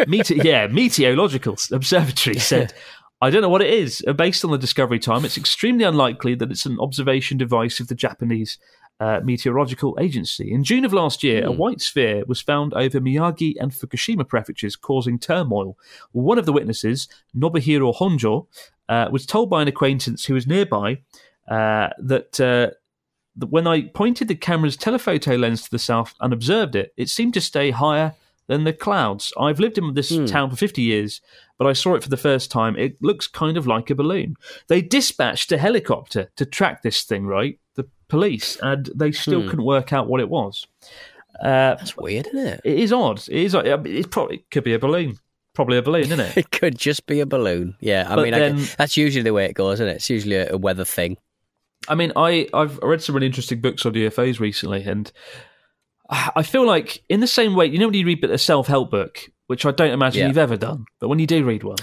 Mete- 0.07 0.43
yeah, 0.43 0.67
meteorological 0.67 1.57
observatory 1.71 2.39
said, 2.39 2.73
I 3.21 3.29
don't 3.29 3.41
know 3.41 3.49
what 3.49 3.61
it 3.61 3.73
is. 3.73 4.03
Uh, 4.07 4.13
Based 4.13 4.45
on 4.45 4.51
the 4.51 4.57
discovery 4.57 4.99
time, 4.99 5.25
it's 5.25 5.37
extremely 5.37 5.83
unlikely 5.83 6.35
that 6.35 6.51
it's 6.51 6.65
an 6.65 6.79
observation 6.79 7.37
device 7.37 7.79
of 7.79 7.87
the 7.87 7.95
Japanese 7.95 8.57
uh, 8.99 9.21
Meteorological 9.23 9.97
Agency. 9.99 10.51
In 10.51 10.63
June 10.63 10.85
of 10.85 10.93
last 10.93 11.23
year, 11.23 11.45
a 11.45 11.51
white 11.51 11.81
sphere 11.81 12.23
was 12.27 12.41
found 12.41 12.73
over 12.73 12.99
Miyagi 12.99 13.55
and 13.59 13.71
Fukushima 13.71 14.27
prefectures, 14.27 14.75
causing 14.75 15.19
turmoil. 15.19 15.77
One 16.11 16.37
of 16.37 16.45
the 16.45 16.53
witnesses, 16.53 17.07
Nobuhiro 17.35 17.95
Honjo, 17.95 18.47
uh, 18.89 19.09
was 19.11 19.25
told 19.25 19.49
by 19.49 19.61
an 19.61 19.67
acquaintance 19.67 20.25
who 20.25 20.33
was 20.33 20.47
nearby 20.47 21.01
uh, 21.49 21.89
that. 21.99 22.39
Uh, 22.39 22.75
that 23.39 23.51
when 23.51 23.67
I 23.67 23.83
pointed 23.83 24.29
the 24.29 24.35
camera's 24.35 24.75
telephoto 24.75 25.35
lens 25.35 25.61
to 25.61 25.69
the 25.69 25.77
south 25.77 26.15
and 26.19 26.33
observed 26.33 26.75
it, 26.75 26.91
it 26.97 27.07
seemed 27.07 27.35
to 27.35 27.41
stay 27.41 27.69
higher 27.69 28.15
than 28.47 28.63
the 28.63 28.73
clouds. 28.73 29.33
I've 29.39 29.59
lived 29.59 29.77
in 29.77 29.93
this 29.93 30.09
town 30.27 30.49
for 30.49 30.55
50 30.55 30.81
years, 30.81 31.21
but 31.57 31.67
I 31.67 31.73
saw 31.73 31.95
it 31.95 32.03
for 32.03 32.09
the 32.09 32.17
first 32.17 32.49
time. 32.51 32.75
It 32.77 32.97
looks 33.01 33.27
kind 33.27 33.57
of 33.57 33.67
like 33.67 33.89
a 33.89 33.95
balloon. 33.95 34.35
They 34.67 34.81
dispatched 34.81 35.51
a 35.51 35.57
helicopter 35.57 36.29
to 36.37 36.45
track 36.45 36.81
this 36.81 37.03
thing, 37.03 37.25
right? 37.25 37.59
The 37.75 37.87
police, 38.07 38.57
and 38.61 38.89
they 38.95 39.11
still 39.11 39.41
couldn't 39.49 39.65
work 39.65 39.91
out 39.93 40.07
what 40.07 40.21
it 40.21 40.29
was. 40.29 40.65
Uh, 41.41 41.75
That's 41.75 41.95
weird, 41.97 42.27
isn't 42.27 42.47
it? 42.47 42.61
it 42.63 42.79
is 42.79 42.91
odd. 42.93 43.19
It 43.27 43.29
is. 43.29 43.53
I 43.53 43.61
It 43.61 44.09
probably 44.09 44.37
it 44.37 44.49
could 44.49 44.63
be 44.63 44.73
a 44.73 44.79
balloon. 44.79 45.19
Probably 45.53 45.77
a 45.77 45.81
balloon, 45.81 46.03
isn't 46.03 46.19
it? 46.19 46.37
It 46.37 46.51
could 46.51 46.77
just 46.77 47.05
be 47.05 47.19
a 47.19 47.25
balloon. 47.25 47.75
Yeah, 47.79 48.05
I 48.09 48.15
But 48.15 48.23
mean, 48.23 48.33
I 48.33 48.39
then- 48.39 48.67
that's 48.77 48.95
usually 48.97 49.23
the 49.23 49.33
way 49.33 49.45
it 49.45 49.53
goes, 49.53 49.75
isn't 49.75 49.87
it? 49.87 49.95
It's 49.97 50.09
usually 50.09 50.35
a, 50.37 50.53
a 50.53 50.57
weather 50.57 50.85
thing. 50.85 51.17
I 51.89 51.95
mean, 51.95 52.11
I 52.15 52.47
I've 52.53 52.77
read 52.79 53.01
some 53.03 53.13
really 53.15 53.27
interesting 53.27 53.61
books 53.61 53.85
on 53.85 53.93
UFOs 53.93 54.39
recently, 54.39 54.83
and 54.83 55.11
I 56.09 56.43
feel 56.43 56.65
like 56.65 57.03
in 57.09 57.19
the 57.19 57.27
same 57.27 57.55
way, 57.55 57.65
you 57.65 57.79
know, 57.79 57.87
when 57.87 57.93
you 57.95 58.05
read 58.05 58.23
a 58.23 58.37
self 58.37 58.67
help 58.67 58.91
book, 58.91 59.19
which 59.47 59.65
I 59.65 59.71
don't 59.71 59.91
imagine 59.91 60.21
Yeah. 60.21 60.27
you've 60.27 60.37
ever 60.37 60.57
done, 60.57 60.85
but 60.99 61.07
when 61.07 61.19
you 61.19 61.27
do 61.27 61.43
read 61.43 61.63
one, 61.63 61.77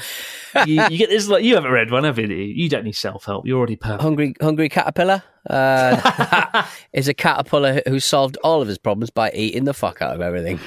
you, 0.66 0.82
you 0.90 0.98
get 0.98 1.08
this 1.10 1.28
like 1.28 1.44
you 1.44 1.54
haven't 1.54 1.72
read 1.72 1.90
one, 1.90 2.04
have 2.04 2.18
you? 2.18 2.26
You 2.26 2.68
don't 2.68 2.84
need 2.84 2.96
self 2.96 3.24
help. 3.24 3.46
You're 3.46 3.58
already 3.58 3.76
perfect. 3.76 4.02
Hungry, 4.02 4.34
hungry 4.40 4.68
caterpillar 4.68 5.22
uh, 5.48 6.66
is 6.92 7.08
a 7.08 7.14
caterpillar 7.14 7.82
who 7.86 8.00
solved 8.00 8.38
all 8.44 8.62
of 8.62 8.68
his 8.68 8.78
problems 8.78 9.10
by 9.10 9.30
eating 9.32 9.64
the 9.64 9.74
fuck 9.74 10.00
out 10.02 10.14
of 10.14 10.20
everything. 10.20 10.60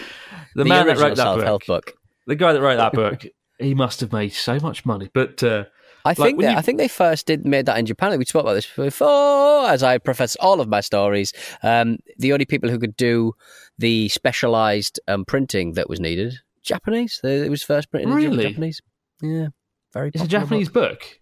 The, 0.56 0.66
man 0.66 0.88
that 0.88 0.98
wrote 0.98 1.18
that 1.18 1.36
book, 1.38 1.66
book. 1.68 1.94
the 2.26 2.36
guy 2.36 2.54
that 2.54 2.62
wrote 2.62 2.78
that 2.78 2.94
book, 2.94 3.26
he 3.60 3.76
must 3.76 4.02
have 4.02 4.12
made 4.12 4.30
so 4.34 4.60
much 4.60 4.86
money. 4.86 5.10
But 5.14 5.44
uh, 5.44 5.66
I 6.08 6.10
Like, 6.10 6.18
think 6.18 6.42
that, 6.42 6.52
you- 6.52 6.58
I 6.58 6.62
think 6.62 6.78
they 6.78 6.88
first 6.88 7.26
did 7.28 7.46
made 7.46 7.66
that 7.68 7.78
in 7.78 7.86
Japan. 7.86 8.18
We 8.18 8.26
spoke 8.26 8.44
about 8.44 8.54
this 8.54 8.68
before, 8.76 9.68
as 9.68 9.84
I 9.84 9.98
profess 9.98 10.36
all 10.40 10.62
of 10.62 10.68
my 10.68 10.82
stories. 10.82 11.34
Um, 11.64 11.98
the 12.18 12.34
only 12.34 12.46
people 12.46 12.70
who 12.70 12.80
could 12.80 12.96
do 12.98 13.34
the 13.78 14.10
specialized 14.10 15.00
um, 15.08 15.26
printing 15.26 15.74
that 15.74 15.90
was 15.90 16.00
needed, 16.00 16.36
Japanese. 16.64 17.20
It 17.24 17.50
was 17.50 17.64
first 17.64 17.92
printed 17.92 18.10
in 18.10 18.16
Really? 18.16 18.44
Japanese. 18.50 18.82
Yeah, 19.22 19.48
very. 19.94 20.10
it's 20.14 20.24
a 20.24 20.28
Japanese 20.28 20.70
book. 20.70 21.00
book. 21.00 21.20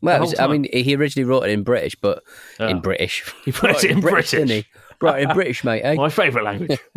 Well, 0.00 0.20
was- 0.20 0.38
I 0.38 0.46
mean, 0.48 0.66
he 0.72 0.96
originally 0.96 1.24
wrote 1.28 1.44
it 1.44 1.50
in 1.50 1.62
British, 1.62 1.94
but 1.94 2.22
Oh. 2.60 2.66
in 2.68 2.80
British. 2.80 3.24
He 3.44 3.50
wrote 3.62 3.84
it 3.84 3.90
in 3.90 4.00
British. 4.00 4.30
didn't 4.32 4.50
he? 4.50 4.64
It 5.04 5.18
in 5.28 5.34
British, 5.34 5.64
mate. 5.64 5.82
Eh? 5.82 5.94
My 6.06 6.08
favourite 6.08 6.44
language. 6.44 6.78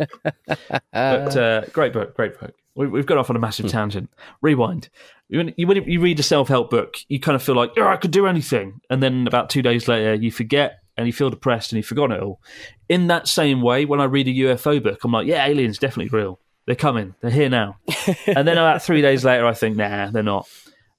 but 0.92 1.36
uh, 1.36 1.62
great 1.72 1.92
book, 1.92 2.14
great 2.14 2.38
book. 2.38 2.54
We, 2.76 2.86
we've 2.86 3.06
gone 3.06 3.18
off 3.18 3.30
on 3.30 3.36
a 3.36 3.40
massive 3.40 3.66
hmm. 3.66 3.72
tangent. 3.72 4.10
Rewind. 4.40 4.88
When 5.28 5.52
you, 5.56 5.66
when 5.66 5.82
you 5.88 6.00
read 6.00 6.20
a 6.20 6.22
self 6.22 6.48
help 6.48 6.70
book, 6.70 6.98
you 7.08 7.18
kind 7.18 7.34
of 7.34 7.42
feel 7.42 7.56
like, 7.56 7.72
oh, 7.76 7.86
I 7.86 7.96
could 7.96 8.12
do 8.12 8.26
anything. 8.26 8.80
And 8.88 9.02
then 9.02 9.26
about 9.26 9.50
two 9.50 9.62
days 9.62 9.88
later, 9.88 10.14
you 10.14 10.30
forget 10.30 10.78
and 10.96 11.06
you 11.06 11.12
feel 11.12 11.30
depressed 11.30 11.72
and 11.72 11.78
you've 11.78 11.86
forgotten 11.86 12.16
it 12.16 12.22
all. 12.22 12.40
In 12.88 13.08
that 13.08 13.28
same 13.28 13.60
way, 13.60 13.84
when 13.84 14.00
I 14.00 14.04
read 14.04 14.28
a 14.28 14.32
UFO 14.32 14.82
book, 14.82 15.02
I'm 15.02 15.12
like, 15.12 15.26
yeah, 15.26 15.44
aliens 15.44 15.78
definitely 15.78 16.16
real. 16.16 16.38
They're 16.66 16.74
coming. 16.74 17.14
They're 17.20 17.30
here 17.30 17.48
now. 17.48 17.78
and 18.26 18.46
then 18.46 18.58
about 18.58 18.82
three 18.82 19.02
days 19.02 19.24
later, 19.24 19.46
I 19.46 19.54
think, 19.54 19.76
nah, 19.76 20.10
they're 20.10 20.22
not. 20.22 20.48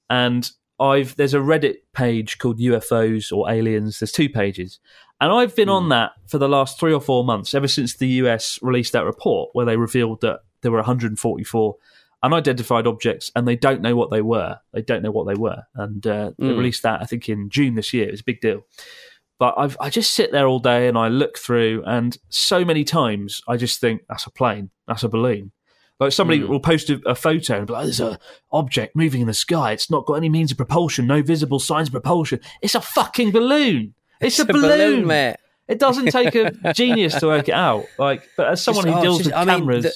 And 0.08 0.48
I've 0.80 1.16
there's 1.16 1.34
a 1.34 1.38
Reddit 1.38 1.76
page 1.92 2.38
called 2.38 2.60
UFOs 2.60 3.32
or 3.32 3.50
Aliens. 3.50 3.98
There's 3.98 4.12
two 4.12 4.28
pages, 4.28 4.78
and 5.20 5.32
I've 5.32 5.56
been 5.56 5.68
on 5.68 5.84
hmm. 5.84 5.88
that 5.90 6.12
for 6.28 6.38
the 6.38 6.48
last 6.48 6.78
three 6.78 6.92
or 6.92 7.00
four 7.00 7.24
months, 7.24 7.54
ever 7.54 7.68
since 7.68 7.96
the 7.96 8.06
US 8.08 8.58
released 8.62 8.92
that 8.92 9.04
report 9.04 9.50
where 9.52 9.66
they 9.66 9.76
revealed 9.76 10.20
that 10.20 10.40
there 10.62 10.70
were 10.70 10.78
144 10.78 11.76
unidentified 12.22 12.86
objects, 12.86 13.30
and 13.36 13.46
they 13.46 13.56
don't 13.56 13.80
know 13.80 13.94
what 13.94 14.10
they 14.10 14.22
were. 14.22 14.58
They 14.72 14.82
don't 14.82 15.02
know 15.02 15.10
what 15.10 15.26
they 15.26 15.34
were, 15.34 15.62
and 15.74 16.06
uh, 16.06 16.32
they 16.38 16.48
released 16.48 16.82
that 16.82 17.00
I 17.00 17.04
think 17.04 17.28
in 17.28 17.48
June 17.48 17.74
this 17.74 17.92
year. 17.92 18.08
It 18.08 18.12
was 18.12 18.20
a 18.20 18.24
big 18.24 18.40
deal. 18.40 18.62
But 19.38 19.54
I've, 19.56 19.76
I 19.78 19.88
just 19.88 20.14
sit 20.14 20.32
there 20.32 20.48
all 20.48 20.58
day 20.58 20.88
and 20.88 20.98
I 20.98 21.06
look 21.08 21.38
through, 21.38 21.84
and 21.86 22.16
so 22.28 22.64
many 22.64 22.82
times 22.82 23.40
I 23.46 23.56
just 23.56 23.80
think 23.80 24.02
that's 24.08 24.26
a 24.26 24.30
plane, 24.30 24.70
that's 24.88 25.04
a 25.04 25.08
balloon. 25.08 25.52
Like 26.00 26.12
somebody 26.12 26.42
will 26.44 26.60
post 26.60 26.90
a, 26.90 27.00
a 27.06 27.14
photo 27.14 27.58
and 27.58 27.66
be 27.66 27.72
like, 27.72 27.84
"There's 27.84 28.00
a 28.00 28.18
object 28.52 28.94
moving 28.94 29.20
in 29.20 29.26
the 29.26 29.34
sky. 29.34 29.72
It's 29.72 29.90
not 29.90 30.06
got 30.06 30.14
any 30.14 30.28
means 30.28 30.50
of 30.52 30.56
propulsion, 30.56 31.06
no 31.06 31.22
visible 31.22 31.58
signs 31.58 31.88
of 31.88 31.92
propulsion. 31.92 32.40
It's 32.62 32.74
a 32.74 32.80
fucking 32.80 33.30
balloon. 33.32 33.94
It's, 34.20 34.40
a, 34.40 34.44
balloon. 34.44 35.06
mate. 35.06 35.36
It 35.68 35.78
doesn't 35.78 36.06
take 36.06 36.34
a 36.34 36.50
genius 36.74 37.14
to 37.20 37.26
work 37.28 37.48
it 37.48 37.54
out. 37.54 37.84
Like, 38.00 38.28
but 38.36 38.48
as 38.48 38.60
someone 38.60 38.84
Just- 38.86 38.94
who 38.94 38.98
oh, 38.98 39.02
deals 39.04 39.18
with 39.18 39.26
just- 39.28 39.36
I 39.36 39.44
mean, 39.44 39.58
cameras 39.60 39.84
the- 39.84 39.92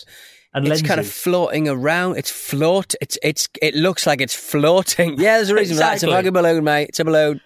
and 0.54 0.64
It's 0.64 0.68
lenses, 0.70 0.88
kind 0.88 1.00
of 1.00 1.06
floating 1.08 1.68
around. 1.68 2.16
It's 2.18 2.30
float. 2.30 2.94
It's 3.00 3.18
it's. 3.22 3.48
It 3.60 3.74
looks 3.74 4.06
like 4.06 4.20
it's 4.20 4.34
floating. 4.34 5.18
Yeah, 5.18 5.36
there's 5.38 5.50
a 5.50 5.54
reason 5.54 5.76
for 5.76 5.80
that. 5.80 5.94
It's 5.94 6.02
a 6.02 6.06
Exactly. 6.06 6.30
fucking 6.30 6.32
balloon, 6.42 6.64
mate. 6.64 6.88
It's 6.90 7.00
a 7.00 7.04
balloon. 7.04 7.40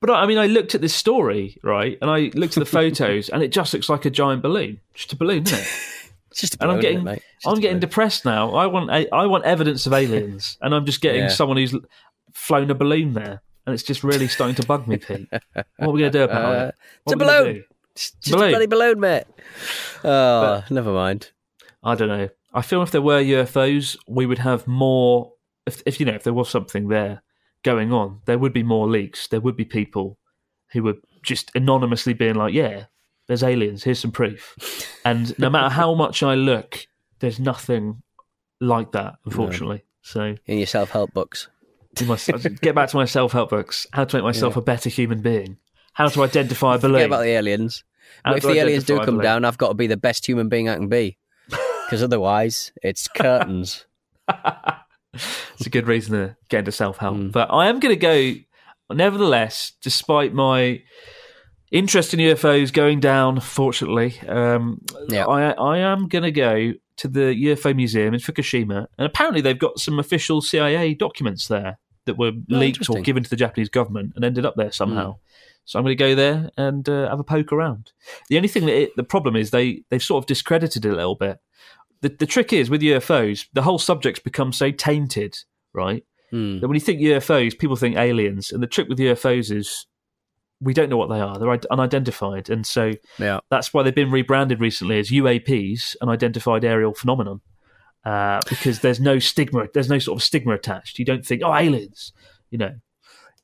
But 0.00 0.10
I 0.10 0.26
mean, 0.26 0.38
I 0.38 0.46
looked 0.46 0.74
at 0.74 0.80
this 0.82 0.94
story, 0.94 1.56
right, 1.62 1.96
and 2.02 2.10
I 2.10 2.30
looked 2.34 2.56
at 2.56 2.60
the 2.60 2.66
photos, 2.70 3.28
and 3.30 3.42
it 3.42 3.48
just 3.52 3.72
looks 3.72 3.88
like 3.88 4.04
a 4.04 4.10
giant 4.10 4.42
balloon, 4.42 4.80
just 4.92 5.12
a 5.12 5.16
balloon, 5.16 5.44
isn't 5.44 5.58
it? 5.58 5.66
It's 6.30 6.40
just 6.40 6.54
a 6.56 6.58
And 6.62 6.68
balloon, 6.68 6.74
I'm 6.76 6.80
getting, 6.82 6.96
isn't 6.98 7.08
it, 7.08 7.10
mate. 7.12 7.22
Just 7.36 7.46
I'm 7.46 7.54
getting 7.60 7.70
balloon. 7.76 7.80
depressed 7.80 8.24
now. 8.24 8.54
I 8.54 8.66
want, 8.66 8.90
a- 8.90 9.08
I 9.14 9.24
want 9.26 9.44
evidence 9.44 9.86
of 9.86 9.92
aliens, 9.92 10.58
and 10.60 10.74
I'm 10.74 10.84
just 10.84 11.00
getting 11.00 11.22
Yeah. 11.22 11.28
someone 11.28 11.56
who's 11.58 11.74
flown 12.32 12.68
a 12.72 12.74
balloon 12.74 13.12
there, 13.12 13.40
and 13.66 13.72
it's 13.72 13.84
just 13.84 14.02
really 14.02 14.26
starting 14.26 14.56
to 14.56 14.66
bug 14.66 14.88
me, 14.88 14.96
Pete. 14.96 15.28
What 15.54 15.64
are 15.78 15.90
we 15.92 16.00
going 16.00 16.10
to 16.12 16.18
do 16.18 16.24
about 16.24 16.44
Uh, 16.44 16.64
it? 16.66 16.74
it's 17.06 17.12
a 17.12 17.16
What 17.16 17.16
are 17.16 17.16
we 17.16 17.24
gonna 17.24 17.42
balloon. 17.44 17.64
It's 17.92 18.10
just 18.10 18.32
Balloon. 18.32 18.48
a 18.48 18.50
bloody 18.50 18.66
balloon, 18.66 19.00
mate. 19.00 19.24
Oh, 20.02 20.64
never 20.70 20.92
mind. 20.92 21.30
I 21.84 21.94
don't 21.94 22.08
know. 22.08 22.28
I 22.54 22.62
feel 22.62 22.82
if 22.82 22.90
there 22.92 23.02
were 23.02 23.20
UFOs, 23.22 23.96
we 24.08 24.26
would 24.26 24.38
have 24.38 24.66
more. 24.66 25.32
If, 25.66 25.82
if 25.86 25.98
you 25.98 26.06
know, 26.06 26.14
if 26.14 26.22
there 26.22 26.32
was 26.32 26.48
something 26.48 26.88
there 26.88 27.22
going 27.62 27.92
on, 27.92 28.20
there 28.26 28.38
would 28.38 28.52
be 28.52 28.62
more 28.62 28.88
leaks. 28.88 29.26
There 29.26 29.40
would 29.40 29.56
be 29.56 29.64
people 29.64 30.18
who 30.72 30.82
were 30.82 30.94
just 31.22 31.50
anonymously 31.54 32.14
being 32.14 32.34
like, 32.36 32.54
"Yeah, 32.54 32.84
there's 33.26 33.42
aliens. 33.42 33.84
Here's 33.84 33.98
some 34.00 34.12
proof." 34.12 34.54
And 35.06 35.38
no 35.38 35.50
matter 35.50 35.68
how 35.68 35.92
much 35.94 36.22
I 36.22 36.34
look, 36.34 36.86
there's 37.18 37.38
nothing 37.38 38.02
like 38.58 38.92
that, 38.92 39.16
unfortunately. 39.26 39.84
So 40.00 40.36
In 40.46 40.56
your 40.56 40.66
self-help 40.66 41.12
books. 41.12 41.48
you 42.00 42.06
must 42.06 42.26
get 42.62 42.74
back 42.74 42.88
to 42.88 42.96
my 42.96 43.04
self-help 43.04 43.50
books. 43.50 43.86
How 43.92 44.06
to 44.06 44.16
make 44.16 44.24
myself 44.24 44.56
a 44.56 44.62
better 44.62 44.88
human 44.88 45.20
being. 45.20 45.58
How 45.92 46.08
to 46.08 46.22
identify 46.22 46.76
a 46.76 46.78
balloon. 46.78 46.94
Forget 46.94 47.06
about 47.06 47.22
the 47.22 47.32
aliens. 47.32 47.84
How 48.24 48.32
But 48.32 48.38
if 48.38 48.42
the 48.44 48.58
aliens 48.60 48.84
do 48.84 48.96
come 48.96 49.06
balloon. 49.16 49.22
down, 49.24 49.44
I've 49.44 49.58
got 49.58 49.68
to 49.68 49.74
be 49.74 49.86
the 49.86 49.98
best 49.98 50.26
human 50.26 50.48
being 50.48 50.70
I 50.70 50.76
can 50.76 50.88
be. 50.88 51.18
Because 51.86 52.02
otherwise, 52.02 52.72
it's 52.82 53.08
curtains. 53.08 53.86
it's 55.14 55.66
a 55.66 55.70
good 55.70 55.86
reason 55.86 56.12
to 56.14 56.36
get 56.48 56.60
into 56.60 56.72
self 56.72 56.98
help. 56.98 57.16
Mm. 57.16 57.32
But 57.32 57.48
I 57.52 57.68
am 57.68 57.80
going 57.80 57.94
to 57.94 58.00
go, 58.00 58.34
nevertheless, 58.94 59.72
despite 59.82 60.32
my 60.32 60.82
interest 61.70 62.14
in 62.14 62.20
UFOs 62.20 62.72
going 62.72 63.00
down, 63.00 63.40
fortunately, 63.40 64.18
um, 64.28 64.80
Yeah. 65.08 65.26
I, 65.26 65.50
I 65.52 65.78
am 65.78 66.08
going 66.08 66.22
to 66.24 66.30
go 66.32 66.72
to 66.96 67.08
the 67.08 67.34
UFO 67.46 67.74
Museum 67.74 68.14
in 68.14 68.20
Fukushima. 68.20 68.86
And 68.98 69.06
apparently, 69.06 69.40
they've 69.40 69.58
got 69.58 69.78
some 69.80 69.98
official 69.98 70.40
CIA 70.40 70.94
documents 70.94 71.48
there 71.48 71.78
that 72.06 72.16
were 72.18 72.32
leaked 72.48 72.48
or 72.48 72.56
Oh, 72.56 72.62
interesting. 72.62 72.96
Hmm. 72.98 73.02
given 73.02 73.22
to 73.24 73.30
the 73.30 73.36
Japanese 73.36 73.68
government 73.68 74.12
and 74.14 74.24
ended 74.24 74.46
up 74.46 74.54
there 74.56 74.70
somehow. 74.72 75.16
So 75.64 75.78
I'm 75.78 75.84
going 75.84 75.96
to 75.96 76.02
go 76.04 76.14
there 76.14 76.50
and 76.56 76.86
uh, 76.88 77.08
have 77.08 77.20
a 77.20 77.24
poke 77.24 77.52
around. 77.52 77.92
The 78.28 78.36
only 78.36 78.48
thing 78.48 78.66
that 78.66 78.74
it, 78.74 78.96
the 78.96 79.02
problem 79.04 79.34
is 79.36 79.50
they 79.50 79.82
they've 79.90 80.02
sort 80.02 80.22
of 80.22 80.26
discredited 80.26 80.84
it 80.84 80.92
a 80.92 80.96
little 80.96 81.14
bit. 81.14 81.38
The 82.02 82.10
the 82.10 82.26
trick 82.26 82.52
is 82.52 82.68
with 82.70 82.82
UFOs, 82.82 83.46
the 83.52 83.62
whole 83.62 83.78
subject's 83.78 84.20
become 84.20 84.52
so 84.52 84.70
tainted, 84.70 85.36
right? 85.72 86.04
Hmm. 86.30 86.58
That 86.60 86.68
when 86.68 86.74
you 86.74 86.80
think 86.80 87.00
UFOs, 87.00 87.58
people 87.58 87.76
think 87.76 87.96
aliens, 87.96 88.50
and 88.52 88.62
the 88.62 88.66
trick 88.66 88.88
with 88.88 88.98
UFOs 88.98 89.50
is 89.50 89.86
we 90.60 90.74
don't 90.74 90.88
know 90.90 90.96
what 90.96 91.08
they 91.08 91.20
are; 91.20 91.38
they're 91.38 91.58
unidentified, 91.70 92.50
and 92.50 92.66
so 92.66 92.92
Yeah. 93.18 93.40
that's 93.50 93.72
why 93.72 93.82
they've 93.82 93.94
been 93.94 94.10
rebranded 94.10 94.60
recently 94.60 94.98
as 94.98 95.10
UAPs, 95.10 95.96
unidentified 96.02 96.64
aerial 96.64 96.94
phenomenon. 96.94 97.40
uh, 98.04 98.38
because 98.50 98.80
there's 98.80 99.00
no 99.00 99.18
stigma. 99.18 99.66
There's 99.72 99.88
no 99.88 99.98
sort 99.98 100.18
of 100.18 100.22
stigma 100.22 100.52
attached. 100.52 100.98
You 100.98 101.06
don't 101.06 101.24
think, 101.24 101.40
oh, 101.42 101.54
aliens. 101.54 102.12
You 102.50 102.58
know, 102.58 102.74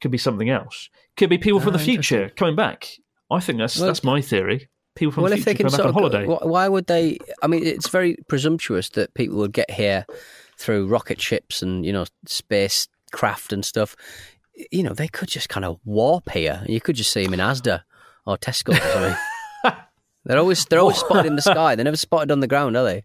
could 0.01 0.11
be 0.11 0.19
something 0.19 0.49
else. 0.51 0.89
Could 1.17 1.31
be 1.31 1.39
people 1.39 1.61
from 1.61 1.75
Ah, 1.75 1.79
the 1.79 1.85
future 1.85 2.31
coming 2.37 2.57
back. 2.57 2.89
I 3.31 3.41
think 3.41 3.59
that's 3.59 3.77
Well- 3.79 3.87
that's 3.87 4.03
my 4.05 4.21
theory. 4.21 4.69
People 4.97 5.13
from 5.13 5.23
well, 5.23 5.31
the 5.31 5.39
if 5.39 5.45
they 5.45 5.55
future 5.55 5.71
can 5.71 5.79
coming 5.79 5.87
back 5.95 5.97
on 5.97 6.03
holiday. 6.13 6.27
wh- 6.27 6.47
why 6.47 6.69
would 6.69 6.87
they? 6.89 7.19
I 7.43 7.47
mean, 7.47 7.65
it's 7.65 7.89
very 7.89 8.17
presumptuous 8.29 8.89
that 8.91 9.15
people 9.15 9.37
would 9.39 9.53
get 9.53 9.71
here 9.71 10.05
through 10.59 10.89
rocket 10.89 11.21
ships 11.21 11.63
and 11.63 11.87
you 11.87 11.93
know 11.93 12.07
space 12.27 12.89
craft 13.13 13.53
and 13.53 13.65
stuff. 13.65 13.95
You 14.73 14.83
know, 14.83 14.93
they 14.93 15.07
could 15.09 15.29
just 15.29 15.49
kind 15.49 15.65
of 15.65 15.79
warp 15.85 16.31
here. 16.31 16.65
You 16.67 16.81
could 16.81 16.97
just 16.97 17.13
see 17.13 17.23
them 17.25 17.33
in 17.35 17.41
Asda 17.41 17.83
or 18.27 18.37
Tesco 18.37 18.75
or 18.77 18.81
something. 18.81 19.17
they're 20.25 20.39
always 20.39 20.65
they're 20.67 20.81
always 20.81 20.99
spotted 20.99 21.27
in 21.27 21.37
the 21.37 21.43
sky. 21.43 21.77
They're 21.77 21.85
never 21.85 21.97
spotted 21.97 22.31
on 22.33 22.41
the 22.41 22.49
ground, 22.49 22.77
are 22.77 22.85
they? 22.85 23.05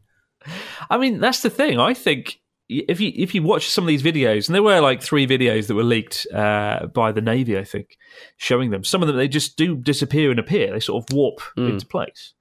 I 0.90 0.98
mean, 0.98 1.20
that's 1.20 1.42
the 1.44 1.50
thing. 1.52 1.80
I 1.80 1.94
think 1.94 2.40
if 2.70 3.00
you 3.00 3.12
if 3.16 3.36
you 3.36 3.44
watch 3.44 3.70
some 3.70 3.84
of 3.84 3.88
these 3.88 4.04
videos, 4.04 4.48
and 4.48 4.56
there 4.56 4.64
were 4.64 4.80
like 4.82 5.02
three 5.02 5.28
videos 5.28 5.68
that 5.68 5.76
were 5.76 5.84
leaked 5.84 6.26
uh, 6.34 6.88
by 6.88 7.12
the 7.12 7.22
Navy, 7.22 7.58
I 7.58 7.64
think, 7.64 7.98
showing 8.38 8.72
them. 8.72 8.84
Some 8.84 9.02
of 9.02 9.08
them 9.08 9.18
they 9.18 9.28
just 9.28 9.58
do 9.58 9.76
disappear 9.76 10.32
and 10.32 10.40
appear. 10.40 10.72
They 10.72 10.80
sort 10.80 11.04
of 11.04 11.16
warp 11.16 11.42
into 11.58 11.86
place. 11.86 12.34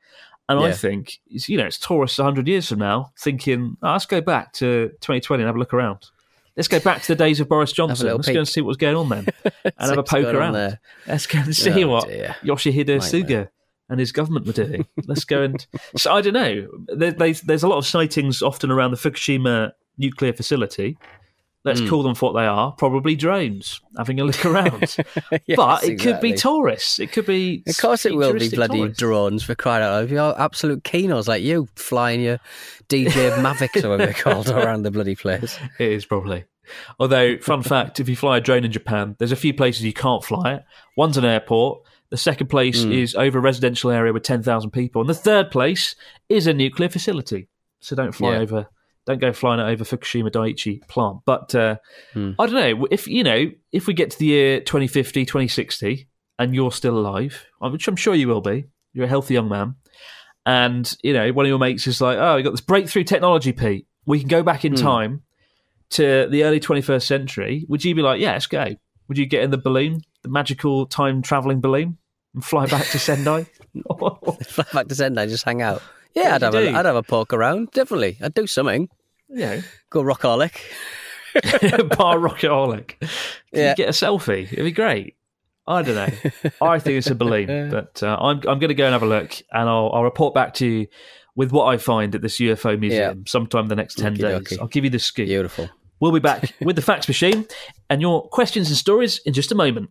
And 0.48 0.58
I 0.60 0.70
Hmm. 0.72 0.76
Think 0.76 1.18
it's, 1.28 1.48
you 1.48 1.56
know 1.56 1.64
it's 1.66 1.78
tourists 1.78 2.18
hundred 2.18 2.46
years 2.48 2.68
from 2.68 2.78
now 2.78 3.12
thinking, 3.18 3.76
oh, 3.82 3.92
let's 3.92 4.04
go 4.06 4.20
back 4.20 4.52
to 4.54 4.88
2020 5.00 5.42
and 5.42 5.46
have 5.48 5.56
a 5.56 5.58
look 5.58 5.72
around. 5.72 6.04
Let's 6.56 6.68
go 6.68 6.78
back 6.80 7.02
to 7.02 7.08
the 7.08 7.16
days 7.16 7.40
of 7.40 7.48
Boris 7.48 7.72
Johnson. 7.72 8.06
Let's 8.14 8.28
go 8.28 8.38
and 8.40 8.46
see 8.48 8.60
what 8.60 8.68
was 8.68 8.76
going 8.76 8.94
on 8.96 9.08
then, 9.08 9.26
and 9.64 9.72
have 9.78 9.98
a 9.98 10.02
poke 10.02 10.26
around. 10.34 10.52
there. 10.52 10.80
Let's 11.08 11.26
go 11.26 11.38
and 11.40 11.56
see 11.56 11.82
Oh, 11.84 11.88
what 11.88 12.08
dear. 12.08 12.36
Yoshihide. 12.44 12.84
Suga 13.00 13.48
and 13.88 13.98
his 14.00 14.12
government 14.12 14.46
were 14.46 14.52
doing. 14.52 14.86
Let's 15.06 15.24
go 15.24 15.42
and 15.42 15.66
so 15.96 16.12
I 16.12 16.20
don't 16.20 16.32
know. 16.34 16.68
There, 16.94 17.10
there's, 17.12 17.40
there's 17.40 17.62
a 17.62 17.68
lot 17.68 17.78
of 17.78 17.86
sightings 17.86 18.40
often 18.42 18.70
around 18.70 18.90
the 18.92 18.96
Fukushima 18.98 19.72
nuclear 19.98 20.32
facility. 20.32 20.96
Let's 21.66 21.80
Hmm. 21.80 21.88
call 21.88 22.02
them 22.02 22.14
for 22.14 22.30
what 22.30 22.38
they 22.38 22.46
are. 22.46 22.72
Probably 22.72 23.16
drones 23.16 23.80
having 23.96 24.20
a 24.20 24.24
look 24.24 24.44
around. 24.44 24.96
Yes, 25.46 25.56
but 25.56 25.82
it 25.84 25.98
could 25.98 26.20
be 26.20 26.34
tourists. 26.34 26.98
It 27.00 27.10
could 27.10 27.24
be. 27.24 27.62
Of 27.66 27.78
course, 27.78 28.04
it 28.04 28.14
will 28.14 28.34
be 28.34 28.50
bloody 28.50 28.78
tourists. 28.80 28.98
drones 28.98 29.42
for 29.44 29.54
crying 29.54 29.82
out 29.82 29.92
loud. 29.92 30.10
You're 30.10 30.38
absolute 30.38 30.84
keenos 30.84 31.26
like 31.26 31.42
you, 31.42 31.68
flying 31.74 32.20
your 32.20 32.38
DJ 32.90 33.30
Mavics 33.36 33.82
or 33.82 33.90
whatever 33.90 34.12
they're 34.12 34.22
called 34.22 34.48
around 34.50 34.82
the 34.82 34.90
bloody 34.90 35.14
place. 35.14 35.58
It 35.78 35.90
is 35.92 36.04
probably. 36.04 36.44
Although, 37.00 37.38
fun 37.38 37.62
fact: 37.62 37.98
if 37.98 38.10
you 38.10 38.16
fly 38.16 38.36
a 38.36 38.40
drone 38.42 38.64
in 38.66 38.72
Japan, 38.72 39.16
there's 39.18 39.32
a 39.32 39.36
few 39.36 39.54
places 39.54 39.84
you 39.84 39.92
can't 39.94 40.22
fly 40.22 40.54
it. 40.56 40.64
One's 40.98 41.16
an 41.16 41.24
airport. 41.24 41.80
The 42.10 42.16
second 42.18 42.48
place 42.48 42.82
Hmm. 42.84 42.92
is 42.92 43.14
over 43.14 43.38
a 43.38 43.40
residential 43.40 43.90
area 43.90 44.12
with 44.12 44.22
ten 44.22 44.42
thousand 44.42 44.70
people, 44.72 45.00
and 45.00 45.08
the 45.08 45.14
third 45.14 45.50
place 45.50 45.94
is 46.28 46.46
a 46.46 46.52
nuclear 46.52 46.90
facility. 46.90 47.48
So 47.80 47.96
don't 47.96 48.12
fly 48.12 48.32
Yeah. 48.34 48.40
over. 48.40 48.66
Don't 49.06 49.20
go 49.20 49.32
flying 49.32 49.60
it 49.60 49.64
over 49.70 49.84
Fukushima 49.84 50.30
Daiichi 50.30 50.86
plant. 50.88 51.18
But 51.26 51.54
uh, 51.54 51.76
Hmm. 52.14 52.32
I 52.38 52.46
don't 52.46 52.54
know 52.80 52.86
if 52.90 53.06
you 53.06 53.22
know 53.22 53.50
if 53.72 53.86
we 53.86 53.92
get 53.94 54.10
to 54.12 54.18
the 54.18 54.26
year 54.26 54.60
2050, 54.60 55.24
2060, 55.26 56.08
and 56.38 56.54
you're 56.54 56.72
still 56.72 56.98
alive, 56.98 57.44
which 57.60 57.86
I'm 57.88 57.96
sure 57.96 58.14
you 58.14 58.28
will 58.28 58.40
be. 58.40 58.64
You're 58.94 59.04
a 59.06 59.08
healthy 59.08 59.34
young 59.34 59.48
man, 59.48 59.74
and 60.46 60.96
you 61.02 61.12
know 61.12 61.32
one 61.32 61.44
of 61.44 61.48
your 61.48 61.58
mates 61.58 61.86
is 61.86 62.00
like, 62.00 62.18
"Oh, 62.18 62.36
we 62.36 62.42
got 62.42 62.52
this 62.52 62.60
breakthrough 62.60 63.04
technology, 63.04 63.52
Pete. 63.52 63.86
We 64.06 64.18
can 64.20 64.28
go 64.28 64.42
back 64.42 64.64
in 64.64 64.72
Hmm. 64.72 64.82
time 64.82 65.22
to 65.90 66.26
the 66.30 66.44
early 66.44 66.60
21st 66.60 67.06
century." 67.06 67.66
Would 67.68 67.84
you 67.84 67.94
be 67.94 68.02
like, 68.02 68.20
"Yeah, 68.20 68.32
let's 68.32 68.46
go"? 68.46 68.74
Would 69.08 69.18
you 69.18 69.26
get 69.26 69.42
in 69.42 69.50
the 69.50 69.58
balloon, 69.58 70.00
the 70.22 70.28
magical 70.30 70.86
time 70.86 71.20
traveling 71.22 71.60
balloon, 71.60 71.98
and 72.34 72.44
fly 72.44 72.66
back 72.66 72.86
to 72.88 72.98
Sendai? 73.08 73.46
Fly 74.46 74.64
back 74.72 74.88
to 74.88 74.94
Sendai, 74.94 75.26
just 75.26 75.44
hang 75.44 75.60
out. 75.60 75.82
Yeah, 76.14 76.34
I'd 76.36 76.42
have, 76.42 76.54
a? 76.54 76.70
I'd 76.72 76.86
have 76.86 76.96
a 76.96 77.02
poke 77.02 77.32
around. 77.32 77.70
Definitely. 77.72 78.18
I'd 78.22 78.34
do 78.34 78.46
something. 78.46 78.88
Yeah. 79.28 79.62
Go 79.90 80.02
rockaholic. 80.02 80.60
bar 81.96 82.18
rocketaholic. 82.18 82.94
Yeah. 83.52 83.70
You 83.70 83.74
get 83.76 83.88
a 83.88 83.92
selfie. 83.92 84.44
It'd 84.44 84.64
be 84.64 84.70
great. 84.72 85.16
I 85.66 85.82
don't 85.82 85.94
know. 85.94 86.30
I 86.60 86.78
think 86.78 86.98
it's 86.98 87.08
a 87.08 87.14
balloon, 87.14 87.70
but 87.70 88.02
uh, 88.02 88.16
I'm 88.20 88.36
I'm 88.46 88.58
going 88.58 88.68
to 88.68 88.74
go 88.74 88.84
and 88.84 88.92
have 88.92 89.02
a 89.02 89.06
look, 89.06 89.32
and 89.50 89.68
I'll 89.68 89.90
I'll 89.94 90.04
report 90.04 90.34
back 90.34 90.54
to 90.54 90.66
you 90.66 90.86
with 91.36 91.52
what 91.52 91.64
I 91.64 91.78
find 91.78 92.14
at 92.14 92.22
this 92.22 92.36
UFO 92.38 92.78
museum 92.78 93.26
sometime 93.26 93.68
the 93.68 93.74
next 93.74 93.96
ten 93.96 94.14
days. 94.14 94.24
Okey-dokey. 94.24 94.60
I'll 94.60 94.68
give 94.68 94.84
you 94.84 94.90
the 94.90 94.98
scoop. 94.98 95.26
Beautiful. 95.26 95.70
We'll 96.00 96.12
be 96.12 96.20
back 96.20 96.52
with 96.60 96.76
the 96.76 96.82
fax 96.82 97.08
machine 97.08 97.46
and 97.88 98.02
your 98.02 98.28
questions 98.28 98.68
and 98.68 98.76
stories 98.76 99.18
in 99.24 99.32
just 99.32 99.50
a 99.52 99.54
moment. 99.54 99.90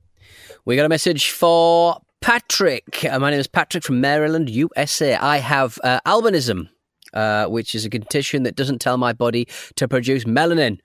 We 0.63 0.75
got 0.75 0.85
a 0.85 0.89
message 0.89 1.31
for 1.31 1.97
Patrick. 2.21 3.03
Uh, 3.03 3.17
my 3.17 3.31
name 3.31 3.39
is 3.39 3.47
Patrick 3.47 3.83
from 3.83 3.99
Maryland, 3.99 4.47
USA. 4.47 5.15
I 5.15 5.37
have 5.37 5.79
uh, 5.83 5.99
albinism, 6.05 6.69
uh, 7.13 7.45
which 7.45 7.75
is 7.75 7.85
a 7.85 7.89
condition 7.89 8.43
that 8.43 8.55
doesn't 8.55 8.79
tell 8.79 8.97
my 8.97 9.13
body 9.13 9.47
to 9.75 9.87
produce 9.87 10.23
melanin. 10.25 10.79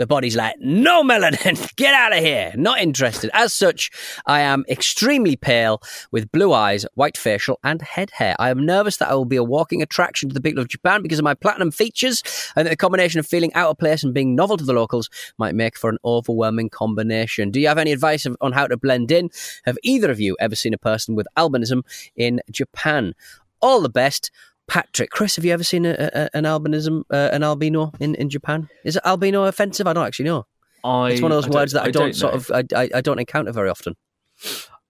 The 0.00 0.06
body's 0.06 0.34
like, 0.34 0.54
no 0.58 1.02
melanin, 1.02 1.60
get 1.76 1.92
out 1.92 2.16
of 2.16 2.20
here. 2.20 2.54
Not 2.56 2.80
interested. 2.80 3.30
As 3.34 3.52
such, 3.52 3.90
I 4.24 4.40
am 4.40 4.64
extremely 4.66 5.36
pale 5.36 5.82
with 6.10 6.32
blue 6.32 6.54
eyes, 6.54 6.86
white 6.94 7.18
facial, 7.18 7.60
and 7.62 7.82
head 7.82 8.08
hair. 8.12 8.34
I 8.38 8.48
am 8.48 8.64
nervous 8.64 8.96
that 8.96 9.10
I 9.10 9.14
will 9.14 9.26
be 9.26 9.36
a 9.36 9.44
walking 9.44 9.82
attraction 9.82 10.30
to 10.30 10.32
the 10.32 10.40
people 10.40 10.62
of 10.62 10.68
Japan 10.68 11.02
because 11.02 11.18
of 11.18 11.24
my 11.24 11.34
platinum 11.34 11.70
features, 11.70 12.22
and 12.56 12.64
that 12.64 12.70
the 12.70 12.76
combination 12.78 13.20
of 13.20 13.26
feeling 13.26 13.52
out 13.52 13.68
of 13.68 13.76
place 13.76 14.02
and 14.02 14.14
being 14.14 14.34
novel 14.34 14.56
to 14.56 14.64
the 14.64 14.72
locals 14.72 15.10
might 15.36 15.54
make 15.54 15.76
for 15.76 15.90
an 15.90 15.98
overwhelming 16.02 16.70
combination. 16.70 17.50
Do 17.50 17.60
you 17.60 17.68
have 17.68 17.76
any 17.76 17.92
advice 17.92 18.26
on 18.40 18.52
how 18.52 18.66
to 18.68 18.78
blend 18.78 19.12
in? 19.12 19.28
Have 19.66 19.76
either 19.82 20.10
of 20.10 20.18
you 20.18 20.34
ever 20.40 20.54
seen 20.54 20.72
a 20.72 20.78
person 20.78 21.14
with 21.14 21.28
albinism 21.36 21.82
in 22.16 22.40
Japan? 22.50 23.14
All 23.60 23.82
the 23.82 23.90
best. 23.90 24.30
Patrick, 24.70 25.10
Chris, 25.10 25.34
have 25.34 25.44
you 25.44 25.52
ever 25.52 25.64
seen 25.64 25.84
a, 25.84 25.90
a, 25.98 26.30
an 26.36 26.44
albinism, 26.44 27.02
uh, 27.12 27.30
an 27.32 27.42
albino 27.42 27.90
in, 27.98 28.14
in 28.14 28.30
Japan? 28.30 28.68
Is 28.84 28.94
it 28.94 29.02
albino 29.04 29.42
offensive? 29.42 29.88
I 29.88 29.92
don't 29.92 30.06
actually 30.06 30.26
know. 30.26 30.46
I, 30.84 31.10
it's 31.10 31.20
one 31.20 31.32
of 31.32 31.42
those 31.42 31.52
words 31.52 31.72
that 31.72 31.82
I, 31.82 31.86
I 31.86 31.90
don't, 31.90 32.02
don't 32.04 32.14
sort 32.14 32.34
of, 32.34 32.50
I, 32.52 32.62
I, 32.76 32.88
I 32.94 33.00
don't 33.00 33.18
encounter 33.18 33.50
very 33.50 33.68
often. 33.68 33.96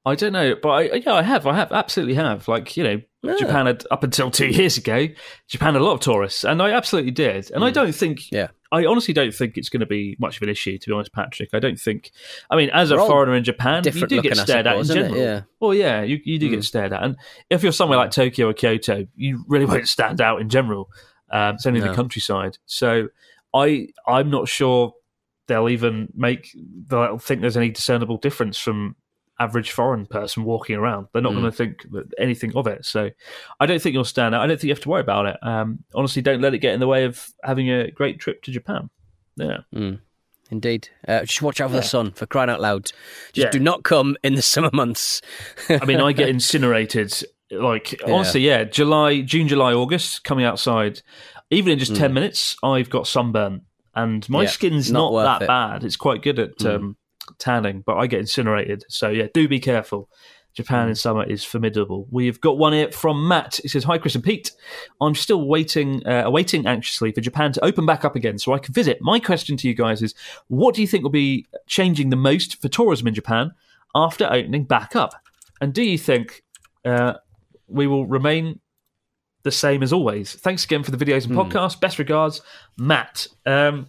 I 0.04 0.14
don't 0.16 0.34
know, 0.34 0.54
but 0.62 0.68
I, 0.68 0.82
yeah, 0.96 1.14
I 1.14 1.22
have. 1.22 1.46
I 1.46 1.54
have 1.56 1.72
absolutely 1.72 2.14
have. 2.14 2.46
Like 2.46 2.76
you 2.76 2.84
know, 2.84 3.00
Yeah. 3.22 3.36
Japan 3.38 3.66
had 3.66 3.84
up 3.90 4.04
until 4.04 4.30
two 4.30 4.46
years 4.60 4.76
ago, 4.76 5.08
Japan 5.48 5.72
had 5.72 5.80
a 5.80 5.84
lot 5.84 5.94
of 5.94 6.00
tourists, 6.00 6.44
and 6.44 6.60
I 6.60 6.72
absolutely 6.72 7.10
did. 7.12 7.50
And 7.50 7.64
I 7.64 7.70
don't 7.70 7.94
think, 7.94 8.20
Mm. 8.20 8.28
Yeah. 8.32 8.48
I 8.72 8.84
honestly 8.86 9.12
don't 9.12 9.34
think 9.34 9.56
it's 9.56 9.68
going 9.68 9.80
to 9.80 9.86
be 9.86 10.16
much 10.20 10.36
of 10.36 10.42
an 10.42 10.48
issue. 10.48 10.78
To 10.78 10.86
be 10.88 10.92
honest, 10.94 11.12
Patrick, 11.12 11.50
I 11.52 11.58
don't 11.58 11.78
think. 11.78 12.12
I 12.50 12.56
mean, 12.56 12.70
as 12.70 12.90
a 12.90 12.94
We're 12.96 13.00
all 13.02 13.08
foreigner 13.08 13.34
in 13.34 13.42
Japan, 13.44 13.82
you 13.84 14.06
do 14.06 14.22
get 14.22 14.36
stared 14.36 14.66
at 14.66 14.74
in 14.76 14.82
it? 14.82 14.84
general. 14.84 15.16
Yeah. 15.16 15.42
Well, 15.58 15.74
yeah, 15.74 16.02
you, 16.02 16.20
you 16.24 16.38
do 16.38 16.48
Mm. 16.48 16.52
get 16.52 16.64
stared 16.64 16.92
at, 16.92 17.02
and 17.02 17.16
if 17.50 17.62
you're 17.62 17.72
somewhere 17.72 17.98
like 17.98 18.10
Tokyo 18.12 18.48
or 18.48 18.52
Kyoto, 18.52 19.06
you 19.16 19.44
really 19.48 19.64
won't 19.72 19.88
stand 19.88 20.20
out 20.20 20.40
in 20.40 20.48
general. 20.48 20.88
Um, 21.30 21.56
it's 21.56 21.66
only 21.66 21.80
No. 21.80 21.88
the 21.88 21.94
countryside, 21.94 22.58
so 22.66 23.08
I 23.54 23.88
I'm 24.06 24.30
not 24.30 24.48
sure 24.48 24.94
they'll 25.48 25.68
even 25.68 26.08
make 26.14 26.56
they'll 26.86 27.18
think 27.18 27.40
there's 27.40 27.56
any 27.56 27.70
discernible 27.70 28.18
difference 28.18 28.56
from 28.58 28.94
average 29.40 29.70
foreign 29.72 30.06
person 30.06 30.44
walking 30.44 30.76
around. 30.76 31.08
They're 31.12 31.22
not 31.22 31.32
Mm. 31.32 31.40
going 31.40 31.50
to 31.50 31.56
think 31.56 31.86
anything 32.18 32.52
of 32.54 32.66
it. 32.68 32.84
So 32.84 33.10
I 33.58 33.66
don't 33.66 33.80
think 33.82 33.94
you'll 33.94 34.04
stand 34.04 34.34
out. 34.34 34.42
I 34.42 34.46
don't 34.46 34.56
think 34.58 34.68
you 34.68 34.74
have 34.74 34.82
to 34.82 34.88
worry 34.90 35.00
about 35.00 35.26
it. 35.26 35.38
Um, 35.42 35.78
honestly, 35.94 36.20
don't 36.22 36.40
let 36.42 36.54
it 36.54 36.58
get 36.58 36.74
in 36.74 36.80
the 36.80 36.86
way 36.86 37.04
of 37.04 37.26
having 37.42 37.70
a 37.70 37.90
great 37.90 38.20
trip 38.20 38.42
to 38.44 38.52
Japan. 38.52 38.90
Yeah. 39.36 39.58
Mm. 39.74 40.00
Indeed. 40.50 40.88
Uh, 41.08 41.20
just 41.20 41.40
watch 41.42 41.60
out 41.60 41.70
for 41.70 41.76
Yeah. 41.76 41.80
the 41.80 41.86
sun, 41.86 42.10
for 42.12 42.26
crying 42.26 42.50
out 42.50 42.60
loud. 42.60 42.84
Just 43.32 43.36
Yeah. 43.46 43.50
do 43.50 43.60
not 43.60 43.82
come 43.82 44.16
in 44.22 44.34
the 44.34 44.42
summer 44.54 44.70
months. 44.72 45.22
I 45.68 45.84
mean, 45.86 46.00
I 46.00 46.12
get 46.12 46.28
incinerated. 46.36 47.12
Like 47.50 47.92
Yeah. 47.92 48.12
honestly, 48.12 48.42
yeah. 48.42 48.64
July, 48.64 49.22
June, 49.22 49.48
July, 49.48 49.72
August, 49.72 50.22
coming 50.22 50.44
outside, 50.44 51.02
even 51.50 51.72
in 51.72 51.78
just 51.78 51.96
ten 51.96 52.12
minutes, 52.12 52.56
I've 52.62 52.90
got 52.90 53.06
sunburn, 53.06 53.62
and 53.94 54.28
my 54.28 54.44
Mm. 54.44 54.48
Skin's 54.50 54.92
not 54.92 55.12
not, 55.12 55.38
that 55.40 55.44
it. 55.44 55.48
bad. 55.48 55.84
It's 55.84 55.96
quite 55.96 56.22
good 56.22 56.38
at 56.38 56.58
Mm. 56.58 56.74
um, 56.76 56.96
tanning, 57.38 57.82
but 57.86 57.96
I 57.96 58.06
get 58.06 58.20
incinerated. 58.20 58.84
So 58.88 59.08
yeah, 59.10 59.26
do 59.32 59.48
be 59.48 59.60
careful. 59.60 60.08
Japan 60.52 60.86
Mm. 60.86 60.90
in 60.90 60.94
summer 60.96 61.24
is 61.24 61.44
formidable. 61.44 62.08
We've 62.10 62.40
got 62.40 62.58
one 62.58 62.72
here 62.72 62.90
from 62.90 63.28
Matt. 63.28 63.60
He 63.62 63.68
says, 63.68 63.84
"Hi, 63.84 63.98
Chris 63.98 64.16
and 64.16 64.24
Pete. 64.24 64.50
I'm 65.00 65.14
still 65.14 65.46
waiting, 65.46 66.04
uh, 66.04 66.22
awaiting 66.26 66.66
anxiously 66.66 67.12
for 67.12 67.20
Japan 67.20 67.52
to 67.52 67.64
open 67.64 67.86
back 67.86 68.04
up 68.04 68.16
again 68.16 68.36
so 68.36 68.52
I 68.52 68.58
can 68.58 68.74
visit. 68.74 68.98
My 69.00 69.20
question 69.20 69.56
to 69.58 69.68
you 69.68 69.74
guys 69.74 70.02
is, 70.02 70.12
what 70.48 70.74
do 70.74 70.80
you 70.80 70.88
think 70.88 71.04
will 71.04 71.10
be 71.10 71.46
changing 71.68 72.10
the 72.10 72.16
most 72.16 72.60
for 72.60 72.68
tourism 72.68 73.06
in 73.06 73.14
Japan 73.14 73.52
after 73.94 74.24
opening 74.26 74.64
back 74.64 74.96
up? 74.96 75.14
And 75.60 75.72
do 75.72 75.82
you 75.84 75.96
think 75.96 76.42
uh, 76.84 77.14
we 77.68 77.86
will 77.86 78.06
remain 78.06 78.58
the 79.44 79.52
same 79.52 79.84
as 79.84 79.92
always? 79.92 80.34
Thanks 80.34 80.64
again 80.64 80.82
for 80.82 80.90
the 80.90 81.02
videos 81.02 81.26
and 81.26 81.36
podcasts. 81.36 81.78
Best 81.80 82.00
regards, 82.00 82.42
Matt. 82.76 83.28
Um, 83.46 83.88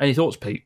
any 0.00 0.14
thoughts, 0.14 0.36
Pete? 0.38 0.64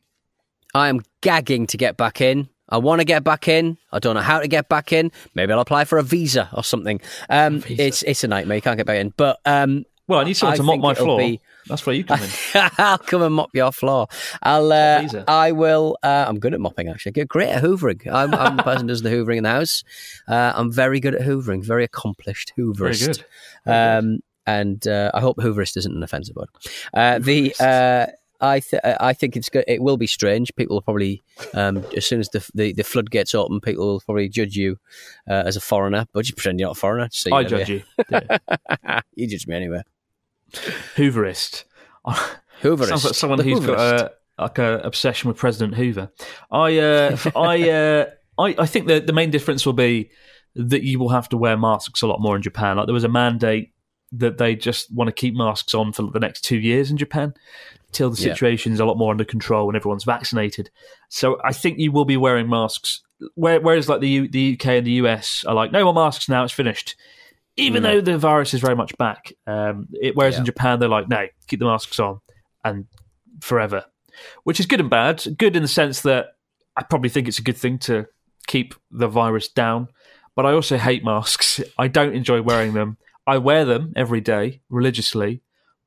I 0.74 0.88
am 0.88 1.00
gagging 1.20 1.66
to 1.68 1.76
get 1.76 1.96
back 1.96 2.20
in. 2.20 2.48
I 2.68 2.78
want 2.78 3.00
to 3.00 3.04
get 3.04 3.22
back 3.22 3.48
in. 3.48 3.76
I 3.92 3.98
don't 3.98 4.14
know 4.14 4.22
how 4.22 4.40
to 4.40 4.48
get 4.48 4.68
back 4.68 4.92
in. 4.92 5.12
Maybe 5.35 5.52
I'll 5.52 5.61
apply 5.61 5.85
for 5.85 5.98
a 5.98 6.02
visa 6.02 6.48
or 6.54 6.64
something. 6.64 7.00
Um, 7.28 7.61
visa. 7.61 7.82
It's 7.87 8.02
it's 8.02 8.24
a 8.24 8.28
nightmare. 8.28 8.56
You 8.56 8.62
can't 8.62 8.78
get 8.78 8.87
back 8.87 8.98
in. 8.98 9.12
But 9.16 9.38
um, 9.44 9.85
Well, 10.08 10.20
I 10.20 10.24
need 10.24 10.35
someone 10.35 10.54
I 10.54 10.56
to 10.56 10.62
mop 10.62 10.78
my 10.80 10.94
floor. 10.94 11.18
be- 11.18 11.40
That's 11.66 11.85
where 11.85 11.94
you 11.94 12.02
come 12.04 12.20
in. 12.22 12.30
I'll 12.78 12.96
come 12.98 13.20
and 13.22 13.35
mop 13.35 13.50
your 13.52 13.72
floor. 13.72 14.06
I'll. 14.42 14.72
Uh. 14.72 15.06
I 15.28 15.52
will. 15.52 15.98
Uh, 16.02 16.24
I'm 16.26 16.38
good 16.40 16.54
at 16.54 16.61
mopping. 16.61 16.88
Actually, 16.88 17.12
Get 17.12 17.28
great 17.28 17.50
at 17.50 17.62
hoovering. 17.62 18.06
I'm, 18.11 18.32
I'm 18.35 18.56
the 18.56 18.62
person 18.62 18.82
who 18.82 18.88
does 18.88 19.02
the 19.02 19.11
hoovering 19.11 19.37
in 19.38 19.42
the 19.44 19.50
house. 19.50 19.85
Uh, 20.26 20.52
I'm 20.54 20.72
very 20.72 20.98
good 20.98 21.14
at 21.14 21.20
hoovering. 21.20 21.62
Very 21.64 21.85
accomplished 21.85 22.52
Very 22.56 22.72
hooverist. 22.72 23.22
good. 23.66 23.70
Um, 23.70 24.20
and 24.46 24.88
uh, 24.88 25.11
I 25.12 25.20
hope 25.20 25.37
hooverist 25.37 25.76
isn't 25.76 25.94
an 25.94 26.02
offensive 26.02 26.35
word. 26.37 26.48
Uh, 26.94 27.18
the 27.18 27.54
uh, 27.61 28.06
I 28.42 28.61
th- 28.61 28.83
I 28.85 29.12
think 29.12 29.37
it's 29.37 29.48
go- 29.48 29.62
it 29.66 29.81
will 29.83 29.96
be 29.96 30.07
strange. 30.07 30.55
People 30.57 30.76
will 30.76 30.83
probably 30.83 31.22
um, 31.55 31.85
as 31.96 32.05
soon 32.05 32.20
as 32.20 32.28
the, 32.31 32.46
the 32.55 32.72
the 32.72 32.83
floodgates 32.85 33.35
open, 33.35 33.61
people 33.61 33.87
will 33.87 34.00
probably 34.00 34.28
judge 34.28 34.57
you 34.57 34.78
uh, 35.31 35.44
as 35.46 35.57
a 35.57 35.61
foreigner. 35.61 36.07
But 36.12 36.24
just 36.24 36.37
pretend 36.37 36.59
you're 36.61 36.68
not 36.68 36.76
a 36.76 36.81
foreigner. 36.81 37.09
So 37.12 37.35
I 37.35 37.44
judge 37.44 37.68
you. 37.70 37.83
Yeah. 38.11 39.00
you 39.14 39.28
judge 39.28 39.46
me 39.46 39.55
anyway. 39.57 39.83
Hooverist. 40.96 41.64
Hooverist. 42.62 42.88
Sounds 42.88 43.05
like 43.05 43.14
someone 43.14 43.38
The 43.38 43.44
who's 43.44 43.61
got 43.64 43.78
Hooverist. 43.78 44.11
a, 44.38 44.42
like 44.42 44.59
a 44.59 44.78
obsession 44.81 45.28
with 45.28 45.37
President 45.37 45.74
Hoover. 45.76 46.11
I, 46.50 46.78
uh, 46.78 47.16
I, 47.37 47.70
uh, 47.70 48.07
I, 48.38 48.55
I 48.59 48.66
think 48.66 48.88
that 48.88 49.07
the 49.07 49.12
main 49.12 49.31
difference 49.31 49.64
will 49.64 49.72
be 49.72 50.11
that 50.55 50.83
you 50.83 50.98
will 50.98 51.09
have 51.09 51.28
to 51.31 51.37
wear 51.37 51.57
masks 51.57 52.02
a 52.02 52.07
lot 52.07 52.20
more 52.20 52.37
in 52.37 52.42
Japan. 52.42 52.76
Like 52.76 52.87
there 52.87 52.94
was 52.94 53.05
a 53.05 53.09
mandate 53.09 53.72
that 54.12 54.37
they 54.37 54.55
just 54.55 54.92
want 54.94 55.09
to 55.09 55.12
keep 55.12 55.35
masks 55.35 55.72
on 55.74 55.92
for 55.92 56.02
the 56.02 56.20
next 56.20 56.42
two 56.42 56.59
years 56.59 56.90
in 56.90 56.98
Japan 56.98 57.33
till 57.92 58.11
the 58.11 58.20
Yeah. 58.20 58.33
situation's 58.33 58.81
a 58.81 58.85
lot 58.85 58.96
more 58.98 59.11
under 59.11 59.24
control 59.24 59.68
and 59.68 59.76
everyone's 59.76 60.05
vaccinated. 60.05 60.70
So 61.09 61.38
I 61.44 61.52
think 61.52 61.78
you 61.78 61.92
will 61.92 62.05
be 62.05 62.16
wearing 62.16 62.48
masks. 62.48 63.02
Whereas 63.37 63.88
like 63.88 64.00
the 64.00 64.09
U- 64.09 64.28
the 64.28 64.40
UK 64.55 64.78
and 64.78 64.87
the 64.87 64.92
US 65.02 65.44
are 65.44 65.55
like 65.55 65.70
no 65.72 65.85
more 65.85 65.94
masks 65.94 66.28
now, 66.28 66.42
it's 66.44 66.52
finished. 66.52 66.96
Even 67.57 67.83
though 67.83 68.00
the 68.00 68.16
virus 68.16 68.55
is 68.55 68.61
very 68.61 68.74
much 68.74 68.96
back, 68.96 69.33
um, 69.46 69.87
it, 70.00 70.16
whereas 70.16 70.38
in 70.38 70.44
Japan 70.44 70.78
they're 70.81 70.88
like 70.88 71.09
no, 71.09 71.26
keep 71.48 71.61
the 71.61 71.66
masks 71.66 72.00
on 72.00 72.20
and 72.64 72.87
forever, 73.40 73.85
which 74.44 74.59
is 74.59 74.66
good 74.66 74.81
and 74.81 74.88
bad. 74.90 75.22
Good 75.38 75.55
in 75.55 75.62
the 75.62 75.68
sense 75.68 76.00
that 76.00 76.28
I 76.76 76.83
probably 76.83 77.11
think 77.11 77.28
it's 77.28 77.38
a 77.38 77.42
good 77.42 77.57
thing 77.59 77.78
to 77.81 78.07
keep 78.46 78.74
the 78.90 79.07
virus 79.07 79.48
down, 79.48 79.88
but 80.35 80.46
I 80.46 80.52
also 80.52 80.78
hate 80.78 81.05
masks. 81.05 81.61
I 81.78 81.88
don't 81.88 82.14
enjoy 82.16 82.40
wearing 82.42 82.72
them. 82.72 82.96
I 83.26 83.38
wear 83.38 83.64
them 83.64 83.92
every 83.94 84.20
day 84.20 84.62
religiously, 84.70 85.42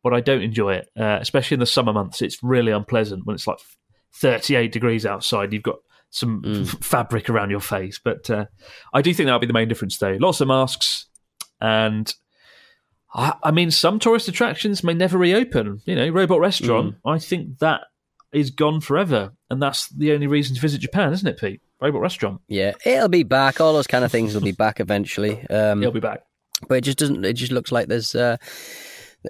but 0.06 0.14
I 0.14 0.22
don't 0.22 0.44
enjoy 0.44 0.76
it, 0.76 0.88
uh, 0.96 1.18
especially 1.20 1.56
in 1.56 1.60
the 1.60 1.66
summer 1.66 1.92
months. 1.92 2.22
It's 2.22 2.38
really 2.44 2.72
unpleasant 2.72 3.26
when 3.26 3.34
it's 3.34 3.48
like 3.48 3.58
38 4.14 4.72
degrees 4.72 5.04
outside. 5.04 5.52
You've 5.52 5.64
got 5.64 5.78
some 6.12 6.44
f- 6.46 6.78
fabric 6.86 7.28
around 7.28 7.50
your 7.50 7.60
face, 7.60 8.00
but 8.02 8.30
uh, 8.30 8.46
I 8.94 9.02
do 9.02 9.12
think 9.16 9.26
that'll 9.26 9.40
be 9.40 9.48
the 9.48 9.54
main 9.54 9.68
difference, 9.68 9.98
though. 9.98 10.16
Lots 10.20 10.42
of 10.42 10.48
masks, 10.48 11.08
and 11.60 12.14
I, 13.16 13.34
I 13.44 13.50
mean, 13.50 13.72
some 13.72 13.98
tourist 13.98 14.28
attractions 14.28 14.84
may 14.84 14.94
never 14.94 15.18
reopen. 15.18 15.82
You 15.86 15.96
know, 15.96 16.08
Robot 16.10 16.40
Restaurant. 16.40 16.96
I 17.04 17.18
think 17.18 17.58
that 17.60 17.82
is 18.32 18.52
gone 18.52 18.82
forever, 18.82 19.34
and 19.50 19.60
that's 19.60 19.90
the 19.90 20.14
only 20.14 20.28
reason 20.28 20.54
to 20.56 20.62
visit 20.62 20.82
Japan, 20.82 21.14
isn't 21.14 21.28
it, 21.28 21.40
Pete? 21.40 21.62
Robot 21.82 22.02
Restaurant. 22.02 22.42
Yeah, 22.48 22.74
it'll 22.86 23.10
be 23.10 23.24
back. 23.24 23.60
All 23.60 23.74
those 23.74 23.88
kind 23.88 24.06
of 24.06 24.12
things 24.12 24.36
will 24.36 24.42
be 24.42 24.52
back 24.52 24.80
eventually. 24.80 25.44
Um, 25.50 25.82
He'll 25.82 25.92
be 25.92 26.00
back. 26.00 26.22
but 26.70 26.76
it 26.76 26.82
just 26.82 27.00
doesn't. 27.00 27.26
It 27.26 27.34
just 27.34 27.52
looks 27.52 27.72
like 27.72 27.88
there's 27.88 28.14
uh, 28.14 28.38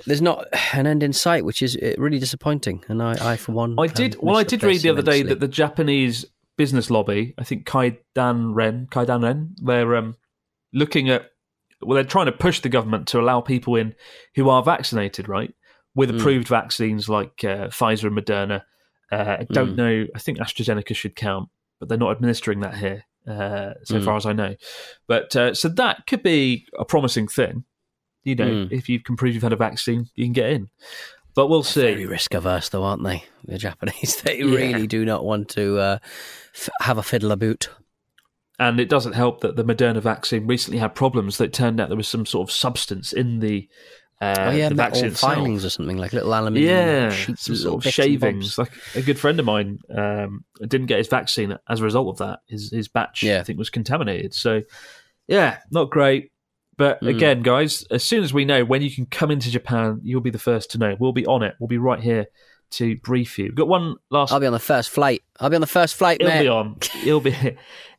there's 0.05 0.21
not 0.21 0.45
an 0.73 0.88
end 0.88 1.03
in 1.03 1.13
sight, 1.13 1.45
which 1.45 1.62
is 1.62 1.75
uh, 1.77 1.93
really 1.97 2.19
disappointing. 2.19 2.84
And 2.88 3.01
I, 3.01 3.34
I 3.34 3.38
for 3.38 3.51
one, 3.53 3.75
I 3.79 3.88
did. 3.88 4.17
Well, 4.21 4.38
I 4.38 4.43
did 4.43 4.63
read 4.63 4.81
the 4.81 4.89
other 4.89 5.01
day 5.01 5.23
that 5.23 5.39
the 5.39 5.47
Japanese 5.47 6.25
business 6.58 6.89
lobby, 6.89 7.34
I 7.38 7.43
think 7.43 7.65
Keidanren, 7.67 8.88
Kaidan 8.89 9.23
Ren, 9.23 9.55
they're 9.58 9.95
um, 9.95 10.15
looking 10.73 11.10
at. 11.10 11.31
Well, 11.81 11.95
they're 11.95 12.03
trying 12.03 12.27
to 12.27 12.31
push 12.31 12.62
the 12.62 12.69
government 12.69 13.08
to 13.10 13.19
allow 13.19 13.41
people 13.41 13.75
in 13.75 13.95
who 14.36 14.49
are 14.49 14.63
vaccinated, 14.63 15.27
right, 15.27 15.53
with 15.93 16.10
Hmm. 16.10 16.17
approved 16.17 16.47
vaccines 16.47 17.10
like 17.10 17.43
uh, 17.43 17.67
Pfizer 17.67 18.05
and 18.05 18.17
Moderna. 18.17 18.63
Uh, 19.12 19.38
I 19.41 19.47
don't 19.51 19.71
Hmm. 19.71 19.75
know. 19.75 20.05
I 20.15 20.19
think 20.19 20.39
AstraZeneca 20.39 20.95
should 20.95 21.15
count, 21.15 21.49
but 21.79 21.89
they're 21.89 21.97
not 21.97 22.12
administering 22.12 22.62
that 22.62 22.75
here, 22.77 23.03
uh, 23.27 23.73
so 23.84 23.99
Hmm. 23.99 24.05
far 24.05 24.15
as 24.15 24.25
I 24.25 24.34
know. 24.34 24.55
But 25.08 25.36
uh, 25.36 25.53
so 25.53 25.67
that 25.69 26.08
could 26.08 26.23
be 26.23 26.65
a 26.79 26.86
promising 26.86 27.27
thing. 27.27 27.65
You 28.25 28.35
know, 28.35 28.65
Hmm. 28.65 28.73
if 28.73 28.89
you 28.89 28.99
can 28.99 29.15
prove 29.15 29.33
you've 29.33 29.43
had 29.43 29.53
a 29.53 29.55
vaccine, 29.57 30.07
you 30.15 30.25
can 30.25 30.33
get 30.33 30.49
in. 30.49 30.67
But 31.35 31.47
we'll 31.47 31.63
see. 31.63 31.81
very 31.81 32.05
risk 32.05 32.33
averse, 32.33 32.69
though, 32.69 32.83
aren't 32.83 33.03
they? 33.03 33.23
The 33.45 33.57
Japanese, 33.57 34.21
they 34.23 34.39
Yeah. 34.39 34.45
really 34.55 34.88
do 34.88 35.05
not 35.05 35.23
want 35.23 35.47
to 35.49 35.77
uh, 35.79 35.97
f- 36.55 36.69
have 36.81 36.97
a 36.97 37.03
fiddle 37.03 37.31
about. 37.31 37.69
And 38.57 38.79
it 38.79 38.88
doesn't 38.89 39.13
help 39.13 39.41
that 39.41 39.55
the 39.57 39.65
Moderna 39.65 40.01
vaccine 40.01 40.47
recently 40.47 40.79
had 40.79 40.95
problems 40.95 41.38
that 41.38 41.51
turned 41.53 41.79
out 41.79 41.89
there 41.89 41.97
was 41.97 42.07
some 42.07 42.25
sort 42.25 42.47
of 42.49 42.53
substance 42.53 43.11
in 43.13 43.39
the 43.39 43.67
Uh, 44.21 44.33
oh 44.47 44.51
yeah, 44.51 44.69
the 44.69 44.75
vaccine 44.75 45.11
filings 45.11 45.65
or 45.65 45.69
something 45.69 45.97
like 45.97 46.13
little 46.13 46.33
aluminium 46.33 46.73
Yeah, 46.73 47.09
sheets 47.09 47.41
some 47.43 47.55
sort 47.57 47.85
of 47.85 47.91
shavings. 47.93 48.57
Like 48.57 48.71
a 48.95 49.01
good 49.01 49.19
friend 49.19 49.38
of 49.41 49.45
mine 49.45 49.79
um, 49.93 50.45
didn't 50.65 50.85
get 50.88 50.99
his 50.99 51.09
vaccine 51.09 51.57
as 51.67 51.81
a 51.81 51.83
result 51.83 52.07
of 52.07 52.17
that. 52.19 52.39
His 52.47 52.71
his 52.71 52.88
batch, 52.88 53.23
Yeah. 53.23 53.41
I 53.41 53.43
think, 53.43 53.59
was 53.59 53.69
contaminated. 53.69 54.33
So, 54.33 54.61
yeah, 55.27 55.57
not 55.69 55.89
great. 55.89 56.31
But 56.77 57.01
Mm. 57.01 57.09
again, 57.15 57.41
guys, 57.41 57.83
as 57.91 58.03
soon 58.03 58.23
as 58.23 58.33
we 58.33 58.45
know 58.45 58.65
when 58.65 58.81
you 58.81 58.91
can 58.91 59.05
come 59.05 59.31
into 59.31 59.49
Japan, 59.51 60.01
you'll 60.03 60.21
be 60.21 60.29
the 60.29 60.39
first 60.39 60.71
to 60.71 60.77
know. 60.77 60.95
We'll 60.99 61.13
be 61.13 61.25
on 61.25 61.41
it. 61.43 61.55
We'll 61.59 61.67
be 61.67 61.77
right 61.77 61.99
here 62.01 62.25
to 62.71 62.97
brief 62.97 63.38
you. 63.39 63.45
We've 63.45 63.55
got 63.55 63.67
one 63.67 63.95
last. 64.09 64.33
I'll 64.33 64.39
be 64.39 64.47
on 64.47 64.53
the 64.53 64.59
first 64.59 64.89
flight. 64.89 65.21
I'll 65.39 65.49
be 65.49 65.55
on 65.55 65.61
the 65.61 65.67
first 65.67 65.95
flight, 65.95 66.21
He'll 66.21 66.29
mate. 66.29 66.41
be 66.43 66.47
on. 66.47 66.77
He'll 67.03 67.19
be 67.21 67.35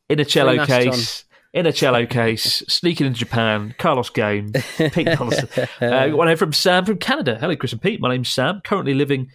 in 0.09 0.21
a 0.21 0.25
cello 0.25 0.67
case. 0.67 1.25
In 1.55 1.65
a 1.65 1.73
cello 1.73 2.05
case, 2.05 2.63
sneaking 2.69 3.07
into 3.07 3.19
Japan, 3.21 3.75
Carlos 3.79 4.11
Game, 4.11 4.53
Pete 4.77 5.07
Donaldson. 5.07 5.49
Uh, 5.81 6.09
got 6.09 6.17
one 6.19 6.27
here 6.29 6.37
from 6.37 6.53
Sam 6.53 6.85
from 6.85 6.99
Canada. 6.99 7.39
Hello, 7.41 7.57
Chris 7.57 7.73
and 7.73 7.81
Pete. 7.81 7.99
My 7.99 8.11
name's 8.11 8.29
Sam. 8.29 8.61
Currently 8.63 8.93
living 8.93 9.29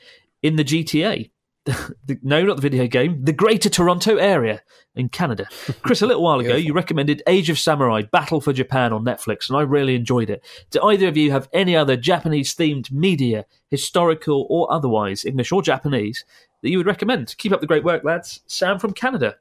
in 0.44 0.56
the 0.56 0.64
GTA. 0.64 1.32
The- 1.66 2.20
no, 2.24 2.44
not 2.44 2.56
the 2.56 2.62
video 2.62 2.88
game. 2.88 3.24
The 3.24 3.34
Greater 3.34 3.70
Toronto 3.70 4.18
Area 4.18 4.62
in 4.96 5.10
Canada. 5.10 5.46
Chris, 5.84 6.02
a 6.02 6.08
little 6.08 6.24
while 6.24 6.40
ago, 6.40 6.56
you 6.56 6.74
recommended 6.74 7.22
Age 7.28 7.50
of 7.50 7.60
Samurai: 7.60 8.02
Battle 8.02 8.42
for 8.42 8.52
Japan 8.52 8.92
on 8.92 9.06
Netflix, 9.06 9.48
and 9.48 9.58
I 9.58 9.62
really 9.62 9.96
enjoyed 9.96 10.30
it. 10.30 10.44
Do 10.72 10.82
either 10.82 11.08
of 11.08 11.18
you 11.18 11.32
have 11.32 11.48
any 11.54 11.76
other 11.76 11.96
Japanese-themed 11.96 12.92
media, 12.92 13.46
historical 13.70 14.48
or 14.50 14.72
otherwise, 14.74 15.24
English 15.24 15.52
or 15.52 15.62
Japanese, 15.62 16.26
that 16.62 16.70
you 16.72 16.78
would 16.78 16.88
recommend? 16.88 17.36
Keep 17.38 17.52
up 17.52 17.62
the 17.62 17.68
great 17.68 17.84
work, 17.84 18.04
lads. 18.04 18.42
Sam 18.48 18.80
from 18.80 18.94
Canada. 18.94 19.36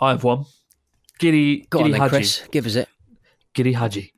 I 0.00 0.10
have 0.10 0.24
one. 0.24 0.44
Giri, 1.18 1.66
Go 1.70 1.80
on 1.84 1.90
then, 1.92 2.00
Haji. 2.00 2.10
Chris. 2.10 2.42
Give 2.50 2.66
us 2.66 2.74
it. 2.74 2.88
Giri 3.54 3.74
Haji. 3.74 4.12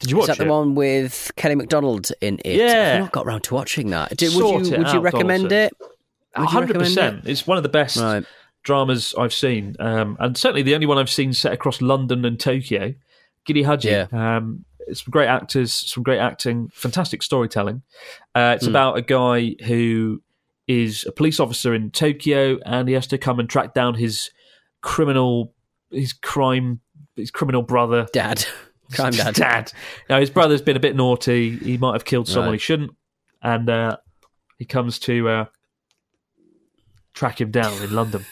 Did 0.00 0.10
you 0.10 0.16
watch 0.16 0.28
Is 0.30 0.36
that 0.36 0.42
it? 0.42 0.46
the 0.46 0.50
one 0.52 0.74
with 0.74 1.32
Kelly 1.36 1.54
Macdonald 1.56 2.10
in 2.20 2.38
it? 2.44 2.56
Yeah. 2.56 2.92
I've 2.94 3.00
not 3.00 3.12
got 3.12 3.26
round 3.26 3.42
to 3.44 3.54
watching 3.54 3.90
that. 3.90 4.18
Sort 4.20 4.34
would 4.62 4.66
you 4.66 4.78
would 4.78 4.92
you 4.92 5.00
recommend 5.00 5.48
Donaldson. 5.48 5.58
it? 5.58 5.72
Would 6.36 6.42
you 6.42 6.46
hundred 6.46 6.66
recommend 6.76 6.94
percent. 6.94 7.24
it? 7.26 7.30
It's 7.30 7.46
one 7.46 7.56
of 7.56 7.62
the 7.64 7.68
best 7.68 7.96
Right. 7.96 8.24
dramas 8.62 9.14
I've 9.18 9.32
seen, 9.32 9.74
um, 9.80 10.16
and 10.20 10.36
certainly 10.36 10.62
the 10.62 10.74
only 10.74 10.86
one 10.86 10.98
I've 10.98 11.10
seen 11.10 11.32
set 11.32 11.52
across 11.52 11.80
London 11.82 12.24
and 12.24 12.38
Tokyo. 12.38 12.94
Giddy 13.44 13.62
Haji. 13.64 13.88
Yeah. 13.88 14.06
Um, 14.12 14.64
it's 14.86 15.04
some 15.04 15.10
great 15.10 15.26
actors, 15.28 15.72
some 15.72 16.02
great 16.02 16.18
acting, 16.18 16.70
fantastic 16.72 17.22
storytelling. 17.22 17.82
Uh, 18.34 18.54
it's 18.56 18.66
about 18.66 18.96
a 18.96 19.02
guy 19.02 19.54
who 19.66 20.22
is 20.66 21.04
a 21.06 21.12
police 21.12 21.40
officer 21.40 21.74
in 21.74 21.90
Tokyo, 21.90 22.58
and 22.64 22.88
he 22.88 22.94
has 22.94 23.06
to 23.08 23.18
come 23.18 23.40
and 23.40 23.48
track 23.50 23.74
down 23.74 23.94
his 23.94 24.30
criminal, 24.80 25.52
his 25.90 26.12
crime, 26.12 26.80
his 27.16 27.30
criminal 27.30 27.62
brother, 27.62 28.06
Dad. 28.12 28.44
Crime 28.94 29.12
dad. 29.12 29.34
dad. 29.34 29.72
Now 30.08 30.20
his 30.20 30.30
brother's 30.30 30.62
been 30.62 30.76
a 30.76 30.80
bit 30.80 30.96
naughty. 30.96 31.56
He 31.58 31.76
might 31.78 31.92
have 31.92 32.04
killed 32.04 32.28
someone 32.28 32.48
Right. 32.50 32.54
he 32.54 32.58
shouldn't, 32.58 32.92
and 33.42 33.68
uh, 33.68 33.96
he 34.58 34.64
comes 34.64 34.98
to 35.00 35.28
uh, 35.28 35.44
track 37.14 37.40
him 37.40 37.50
down 37.50 37.80
in 37.82 37.92
London. 37.94 38.24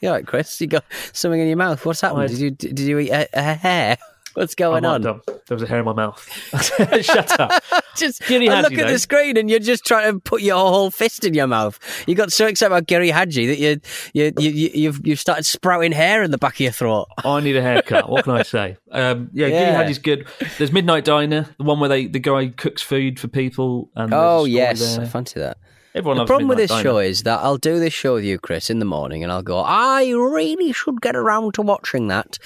You 0.00 0.08
all 0.08 0.14
right, 0.14 0.26
Chris? 0.26 0.60
You 0.60 0.66
got 0.66 0.84
something 1.12 1.40
in 1.40 1.46
your 1.48 1.56
mouth. 1.56 1.84
What's 1.84 2.00
happened? 2.00 2.22
I- 2.22 2.26
Did 2.28 2.38
you 2.38 2.50
did 2.50 2.78
you 2.80 2.98
eat 2.98 3.10
a, 3.10 3.28
a 3.34 3.54
hair? 3.54 3.96
What's 4.34 4.54
going 4.54 4.84
on? 4.84 5.02
There 5.02 5.20
was 5.50 5.62
a 5.62 5.66
hair 5.66 5.80
in 5.80 5.84
my 5.84 5.92
mouth. 5.92 6.24
Shut 7.04 7.40
up. 7.40 7.62
Just 7.96 8.22
Giri 8.26 8.48
I 8.48 8.60
look 8.60 8.72
at 8.72 8.78
though. 8.86 8.92
the 8.92 8.98
screen 8.98 9.36
and 9.36 9.50
you're 9.50 9.58
just 9.58 9.84
trying 9.84 10.12
to 10.12 10.20
put 10.20 10.42
your 10.42 10.56
whole 10.56 10.90
fist 10.90 11.24
in 11.24 11.34
your 11.34 11.46
mouth. 11.48 11.78
You 12.06 12.14
got 12.14 12.32
so 12.32 12.46
excited 12.46 12.72
about 12.72 12.86
Gary 12.86 13.10
Haji 13.10 13.46
that 13.46 13.58
you 13.58 13.80
you 14.14 14.32
you 14.38 14.50
you- 14.50 14.70
you've 14.74 15.06
you've 15.06 15.20
started 15.20 15.44
sprouting 15.46 15.92
hair 15.92 16.22
in 16.22 16.30
the 16.30 16.38
back 16.38 16.54
of 16.54 16.60
your 16.60 16.72
throat. 16.72 17.08
I 17.24 17.40
need 17.40 17.56
a 17.56 17.62
haircut. 17.62 18.08
What 18.08 18.24
can 18.24 18.34
I 18.34 18.42
say? 18.42 18.76
Um, 18.92 19.30
yeah, 19.32 19.48
Giri 19.48 19.60
Yeah. 19.60 19.76
Haji's 19.76 19.98
good. 19.98 20.26
There's 20.58 20.72
Midnight 20.72 21.04
Diner, 21.04 21.46
the 21.58 21.64
one 21.64 21.80
where 21.80 21.88
they 21.88 22.06
the 22.06 22.20
guy 22.20 22.48
cooks 22.48 22.82
food 22.82 23.18
for 23.18 23.28
people. 23.28 23.90
And 23.96 24.12
Oh 24.14 24.44
yes, 24.44 24.96
there. 24.96 25.04
I 25.04 25.08
fancy 25.08 25.40
that. 25.40 25.58
Everyone 25.94 26.18
the 26.18 26.24
problem 26.24 26.46
with 26.48 26.58
this 26.58 26.70
Diner. 26.70 26.82
show 26.82 26.98
is 26.98 27.24
that 27.24 27.40
I'll 27.40 27.56
do 27.56 27.80
this 27.80 27.92
show 27.92 28.14
with 28.14 28.24
you, 28.24 28.38
Chris, 28.38 28.70
in 28.70 28.78
the 28.78 28.84
morning, 28.84 29.24
and 29.24 29.32
I'll 29.32 29.42
go. 29.42 29.58
I 29.58 30.08
really 30.10 30.72
should 30.72 31.00
get 31.00 31.16
around 31.16 31.54
to 31.54 31.62
watching 31.62 32.06
that. 32.08 32.38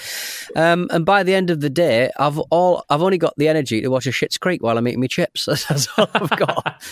Um, 0.57 0.89
and 0.91 1.05
by 1.05 1.23
the 1.23 1.35
end 1.35 1.51
of 1.51 1.61
the 1.61 1.69
day, 1.69 2.11
I've 2.19 2.39
all 2.51 2.85
I've 2.89 3.03
only 3.03 3.19
got 3.19 3.35
the 3.37 3.49
energy 3.49 3.83
to 3.83 3.89
watch 3.89 4.07
a 4.07 4.11
Schitt's 4.11 4.39
Creek 4.39 4.63
while 4.63 4.79
I'm 4.79 4.89
eating 4.89 5.01
my 5.01 5.09
chips. 5.09 5.45
That's 5.47 5.89
all 5.99 6.09
I've 6.15 6.31
got. 6.31 6.83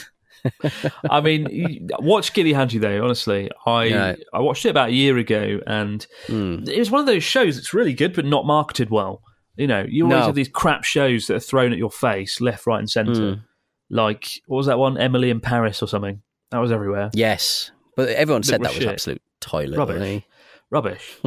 I 1.11 1.21
mean, 1.21 1.89
watch 2.01 2.35
Gilly 2.35 2.53
Haji 2.53 2.79
though. 2.79 3.03
Honestly, 3.03 3.51
I 3.65 3.85
Yeah. 3.85 4.17
I 4.35 4.41
watched 4.41 4.67
it 4.67 4.71
about 4.71 4.89
a 4.91 4.93
year 4.93 5.17
ago, 5.17 5.61
and 5.67 6.07
Hmm. 6.27 6.65
it 6.69 6.79
was 6.79 6.91
one 6.91 7.01
of 7.01 7.07
those 7.07 7.25
shows 7.25 7.57
that's 7.57 7.73
really 7.73 7.95
good, 7.95 8.13
but 8.13 8.25
not 8.27 8.45
marketed 8.45 8.91
well. 8.91 9.23
You 9.57 9.67
know, 9.69 9.87
you 9.89 10.05
always 10.05 10.21
No. 10.21 10.27
have 10.27 10.35
these 10.35 10.49
crap 10.49 10.85
shows 10.85 11.29
that 11.29 11.37
are 11.37 11.41
thrown 11.41 11.73
at 11.73 11.79
your 11.79 11.91
face, 11.91 12.41
left, 12.41 12.67
right, 12.67 12.79
and 12.81 12.91
centre. 12.91 13.35
Hmm. 13.37 13.41
Like 13.89 14.43
what 14.47 14.57
was 14.59 14.67
that 14.67 14.79
one, 14.79 14.99
Emily 14.99 15.31
in 15.31 15.41
Paris 15.41 15.83
or 15.83 15.87
something? 15.87 16.21
That 16.53 16.59
was 16.61 16.71
everywhere. 16.71 17.11
yes, 17.15 17.71
but 17.97 18.09
everyone 18.11 18.43
said 18.45 18.61
That 18.61 18.63
that 18.63 18.69
was 18.71 18.77
was 18.77 18.83
shit. 18.85 18.93
absolute 18.93 19.23
toilet. 19.41 19.77
Rubbish. 19.79 20.23
Rubbish. 20.71 21.19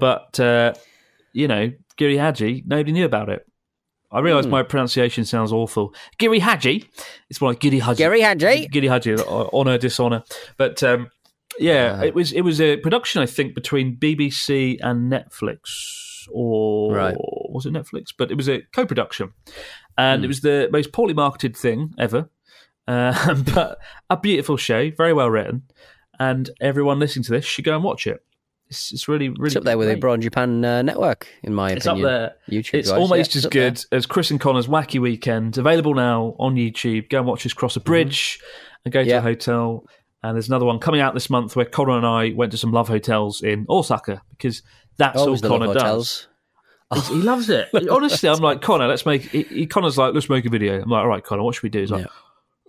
but 0.00 0.40
uh, 0.40 0.72
you 1.32 1.46
know, 1.46 1.70
Giri 1.96 2.16
Haji, 2.16 2.64
nobody 2.66 2.92
knew 2.92 3.04
about 3.04 3.28
it. 3.28 3.46
I 4.12 4.18
realise 4.20 4.44
Hmm. 4.46 4.50
my 4.52 4.62
pronunciation 4.64 5.24
sounds 5.24 5.52
awful. 5.52 5.94
Giri 6.18 6.40
Haji. 6.40 6.88
It's 7.28 7.40
more 7.40 7.50
like 7.50 7.60
Giri 7.60 7.78
Haji. 7.78 7.98
Gary 7.98 8.22
Haji. 8.22 8.66
Giri 8.68 8.88
Haji, 8.88 9.16
honour, 9.18 9.78
dishonour. 9.78 10.24
But 10.56 10.82
um, 10.82 11.10
yeah, 11.60 12.02
it 12.02 12.14
was 12.14 12.32
it 12.32 12.40
was 12.40 12.60
a 12.60 12.76
production 12.78 13.22
I 13.22 13.26
think 13.26 13.54
between 13.54 13.96
BBC 13.96 14.78
and 14.80 15.12
Netflix, 15.12 16.26
or 16.32 16.94
Right. 16.94 17.14
was 17.18 17.66
it 17.66 17.72
Netflix? 17.72 18.06
But 18.16 18.30
it 18.32 18.36
was 18.36 18.48
a 18.48 18.62
co-production, 18.72 19.32
and 19.96 20.24
it 20.24 20.28
was 20.28 20.40
the 20.40 20.68
most 20.72 20.92
poorly 20.92 21.14
marketed 21.14 21.56
thing 21.56 21.94
ever. 21.98 22.28
Uh, 22.86 23.34
but 23.54 23.78
a 24.08 24.16
beautiful 24.16 24.56
show, 24.56 24.90
very 24.96 25.12
well 25.12 25.30
written, 25.30 25.62
and 26.18 26.50
everyone 26.60 26.98
listening 26.98 27.22
to 27.24 27.32
this 27.32 27.44
should 27.44 27.64
go 27.64 27.74
and 27.74 27.84
watch 27.84 28.06
it. 28.06 28.22
It's, 28.68 28.92
it's 28.92 29.08
really, 29.08 29.28
really 29.30 29.48
It's 29.48 29.56
up 29.56 29.64
there 29.64 29.76
with 29.76 29.88
the 29.88 29.94
great. 29.94 30.00
Broad 30.00 30.20
Japan 30.20 30.64
uh, 30.64 30.82
Network, 30.82 31.26
in 31.42 31.52
my 31.54 31.70
opinion. 31.72 31.76
It's 31.78 31.86
up 31.88 31.98
there. 31.98 32.34
YouTube. 32.48 32.74
It's 32.74 32.90
wise. 32.90 32.98
almost 33.00 33.34
Yeah, 33.34 33.38
as 33.40 33.46
up 33.46 33.52
there. 33.52 33.70
good 33.70 33.84
as 33.92 34.06
Chris 34.06 34.30
and 34.30 34.40
Connor's 34.40 34.68
Wacky 34.68 35.00
Weekend. 35.00 35.58
Available 35.58 35.94
now 35.94 36.36
on 36.38 36.54
YouTube. 36.54 37.08
Go 37.10 37.18
and 37.18 37.26
watch 37.26 37.44
us 37.44 37.52
cross 37.52 37.74
a 37.76 37.80
bridge 37.80 38.38
and 38.84 38.92
go 38.92 39.00
to 39.00 39.04
Mm-hmm. 39.04 39.10
Yeah. 39.10 39.18
a 39.18 39.22
hotel. 39.22 39.86
And 40.22 40.36
there's 40.36 40.48
another 40.48 40.66
one 40.66 40.78
coming 40.78 41.00
out 41.00 41.14
this 41.14 41.30
month 41.30 41.56
where 41.56 41.64
Connor 41.64 41.96
and 41.96 42.06
I 42.06 42.32
went 42.36 42.52
to 42.52 42.58
some 42.58 42.70
love 42.72 42.86
hotels 42.88 43.42
in 43.42 43.66
Osaka 43.68 44.22
because 44.30 44.62
that's 44.98 45.18
Always 45.18 45.42
all 45.42 45.58
Connor 45.58 45.74
does. 45.74 46.28
He's- 46.94 47.08
He 47.08 47.14
loves 47.16 47.48
it. 47.50 47.68
Honestly, 47.90 48.28
I'm 48.28 48.38
like 48.40 48.62
Connor. 48.62 48.86
Let's 48.86 49.04
make. 49.06 49.22
He, 49.22 49.66
Connor's 49.66 49.96
like, 49.98 50.12
let's 50.14 50.28
make 50.28 50.44
a 50.44 50.50
video. 50.50 50.80
I'm 50.82 50.90
like, 50.90 51.00
all 51.00 51.08
right, 51.08 51.24
Connor, 51.24 51.42
what 51.42 51.54
should 51.56 51.62
we 51.64 51.68
do? 51.70 51.80
He's 51.80 51.90
like, 51.90 52.06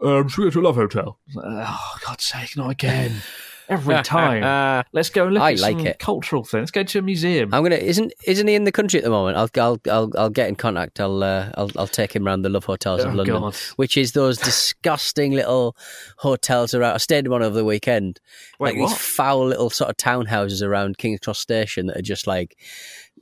um, 0.04 0.28
should 0.28 0.40
we 0.42 0.46
go 0.48 0.52
to 0.52 0.60
a 0.62 0.66
love 0.68 0.76
hotel? 0.76 1.20
Like, 1.34 1.66
oh, 1.68 1.96
God's 2.06 2.24
sake, 2.26 2.56
not 2.58 2.70
again. 2.72 3.22
Every 3.70 4.04
time. 4.04 4.84
Let's 4.92 5.10
go 5.10 5.26
and 5.28 5.34
look 5.36 5.44
I 5.44 5.54
at 5.54 5.60
like 5.60 5.78
some 5.78 5.88
it. 5.88 6.00
cultural 6.00 6.44
thing. 6.44 6.60
Let's 6.60 6.72
go 6.72 6.84
to 6.84 7.00
a 7.00 7.02
museum. 7.02 7.54
I'm 7.54 7.64
gonna. 7.64 7.76
Isn't 7.78 8.12
isn't 8.26 8.46
he 8.46 8.54
in 8.56 8.66
the 8.66 8.72
country 8.72 8.98
at 9.00 9.06
the 9.06 9.10
moment? 9.10 9.38
I'll 9.38 9.50
I'll 9.64 9.80
I'll, 9.90 10.12
I'll 10.18 10.30
get 10.30 10.50
in 10.50 10.56
contact. 10.56 11.00
I'll 11.00 11.24
uh, 11.24 11.52
I'll 11.56 11.72
I'll 11.78 11.88
take 11.88 12.14
him 12.14 12.26
round 12.26 12.44
the 12.44 12.50
Love 12.50 12.66
Hotels 12.66 13.02
of 13.02 13.14
Oh, 13.14 13.16
London, 13.16 13.40
God. 13.40 13.56
which 13.78 13.96
is 13.96 14.12
those 14.12 14.38
disgusting 14.40 15.32
little 15.32 15.78
hotels 16.18 16.74
around. 16.74 16.96
I 16.96 16.98
stayed 16.98 17.24
in 17.26 17.32
one 17.32 17.44
over 17.44 17.56
the 17.56 17.64
weekend. 17.64 18.20
Wait, 18.60 18.78
like 18.78 18.90
these 18.90 18.98
foul 18.98 19.48
little 19.48 19.70
sort 19.70 19.90
of 19.90 19.96
townhouses 19.96 20.62
around 20.62 20.98
King's 20.98 21.22
Cross 21.22 21.40
Station 21.40 21.86
that 21.88 21.98
are 21.98 22.02
just 22.02 22.28
like. 22.28 22.58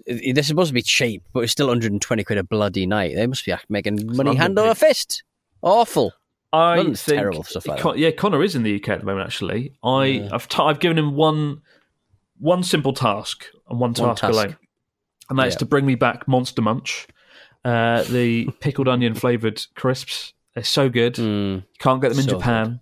They're 0.07 0.41
supposed 0.41 0.69
to 0.69 0.73
be 0.73 0.81
cheap, 0.81 1.21
but 1.31 1.41
it's 1.41 1.51
still 1.51 1.67
120 1.67 2.23
quid 2.23 2.39
a 2.39 2.43
bloody 2.43 2.87
night. 2.87 3.13
They 3.15 3.27
must 3.27 3.45
be 3.45 3.53
making 3.67 3.97
money 4.07 4.29
London, 4.29 4.35
hand 4.37 4.57
over 4.59 4.69
mate. 4.69 4.77
fist. 4.77 5.23
Awful. 5.61 6.13
I 6.51 6.83
think 6.83 6.97
terrible 6.97 7.43
stuff 7.43 7.67
like 7.67 7.79
Con- 7.79 7.97
yeah, 7.97 8.11
Connor 8.11 8.41
is 8.43 8.55
in 8.55 8.63
the 8.63 8.75
UK 8.75 8.89
at 8.89 8.99
the 8.99 9.05
moment. 9.05 9.27
Actually, 9.27 9.73
I 9.83 10.27
I've 10.31 10.47
t- 10.47 10.61
I've 10.61 10.79
given 10.79 10.97
him 10.97 11.15
one 11.15 11.61
one 12.39 12.63
simple 12.63 12.93
task 12.93 13.45
and 13.69 13.79
one 13.79 13.93
task, 13.93 14.21
task. 14.21 14.33
alone, 14.33 14.57
and 15.29 15.37
that's 15.37 15.55
Yeah. 15.55 15.59
to 15.59 15.65
bring 15.65 15.85
me 15.85 15.95
back 15.95 16.27
Monster 16.27 16.61
Munch, 16.61 17.07
uh, 17.65 18.03
the 18.03 18.45
pickled 18.61 18.87
onion 18.87 19.13
flavored 19.13 19.61
crisps. 19.75 20.33
They're 20.55 20.63
so 20.63 20.89
good. 20.89 21.17
You 21.17 21.63
can't 21.79 22.01
get 22.01 22.09
them 22.09 22.19
in. 22.19 22.25
So 22.25 22.31
Japan. 22.37 22.79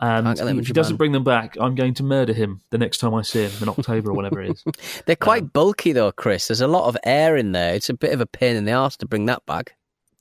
And 0.00 0.26
if 0.58 0.66
he 0.66 0.72
doesn't 0.72 0.96
bring 0.96 1.12
them 1.12 1.22
back, 1.22 1.56
I'm 1.60 1.76
going 1.76 1.94
to 1.94 2.02
murder 2.02 2.32
him 2.32 2.60
the 2.70 2.78
next 2.78 2.98
time 2.98 3.14
I 3.14 3.22
see 3.22 3.44
him 3.44 3.52
in 3.62 3.68
October 3.68 4.10
or 4.10 4.14
whenever 4.14 4.40
it 4.42 4.50
is. 4.50 5.02
They're 5.06 5.14
quite 5.14 5.52
bulky 5.52 5.92
though, 5.92 6.10
Chris. 6.10 6.48
There's 6.48 6.60
a 6.60 6.66
lot 6.66 6.88
of 6.88 6.96
air 7.04 7.36
in 7.36 7.52
there. 7.52 7.74
It's 7.74 7.88
a 7.88 7.94
bit 7.94 8.12
of 8.12 8.20
a 8.20 8.26
pain 8.26 8.56
in 8.56 8.64
the 8.64 8.72
arse 8.72 8.96
to 8.96 9.06
bring 9.06 9.26
that 9.26 9.46
back. 9.46 9.74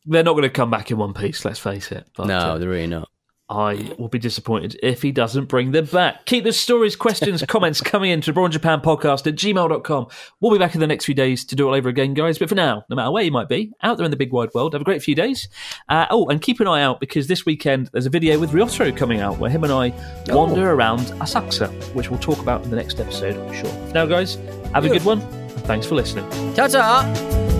They're 0.05 0.23
not 0.23 0.33
going 0.33 0.43
to 0.43 0.49
come 0.49 0.71
back 0.71 0.91
in 0.91 0.97
one 0.97 1.13
piece. 1.13 1.45
Let's 1.45 1.59
face 1.59 1.91
it. 1.91 2.07
But, 2.15 2.27
no, 2.27 2.37
uh, 2.37 2.57
they're 2.57 2.69
really 2.69 2.87
not. 2.87 3.09
I 3.51 3.93
will 3.99 4.07
be 4.07 4.17
disappointed 4.17 4.79
if 4.81 5.01
he 5.01 5.11
doesn't 5.11 5.45
bring 5.45 5.71
them 5.71 5.83
back. 5.85 6.25
Keep 6.25 6.45
the 6.45 6.53
stories, 6.53 6.95
questions, 6.95 7.43
comments 7.47 7.81
coming 7.81 8.09
in 8.09 8.21
to 8.21 8.31
Braun 8.31 8.49
Japan 8.49 8.79
Podcast 8.79 9.27
at 9.27 9.35
gmail.com. 9.35 10.07
We'll 10.39 10.53
be 10.53 10.57
back 10.57 10.73
in 10.73 10.79
the 10.79 10.87
next 10.87 11.03
few 11.03 11.13
days 11.13 11.43
to 11.45 11.55
do 11.57 11.65
it 11.65 11.67
all 11.67 11.75
over 11.75 11.89
again, 11.89 12.13
guys. 12.13 12.37
But 12.37 12.47
for 12.47 12.55
now, 12.55 12.85
no 12.89 12.95
matter 12.95 13.11
where 13.11 13.23
you 13.23 13.31
might 13.31 13.49
be, 13.49 13.73
out 13.83 13.97
there 13.97 14.05
in 14.05 14.11
the 14.11 14.15
big 14.17 14.31
wide 14.31 14.53
world, 14.53 14.71
have 14.71 14.81
a 14.81 14.85
great 14.85 15.03
few 15.03 15.15
days. 15.15 15.49
Uh, 15.89 16.05
oh, 16.09 16.29
and 16.29 16.41
keep 16.41 16.61
an 16.61 16.67
eye 16.67 16.81
out 16.81 17.01
because 17.01 17.27
this 17.27 17.45
weekend 17.45 17.89
there's 17.91 18.05
a 18.05 18.09
video 18.09 18.39
with 18.39 18.51
Ryotaro 18.51 18.95
coming 18.95 19.19
out 19.19 19.37
where 19.37 19.51
him 19.51 19.65
and 19.65 19.73
I 19.73 19.89
wander 20.27 20.71
around 20.71 21.01
Asakusa, 21.19 21.69
which 21.93 22.09
we'll 22.09 22.19
talk 22.19 22.39
about 22.39 22.63
in 22.63 22.69
the 22.69 22.77
next 22.77 23.01
episode, 23.01 23.35
I'm 23.35 23.53
sure. 23.53 23.69
For 23.87 23.93
now, 23.93 24.05
guys, 24.05 24.35
have 24.73 24.85
a 24.85 24.89
good 24.89 25.03
one. 25.03 25.19
Thanks 25.65 25.85
for 25.85 25.95
listening. 25.95 26.29
Ta 26.53 26.67
ta! 26.67 27.50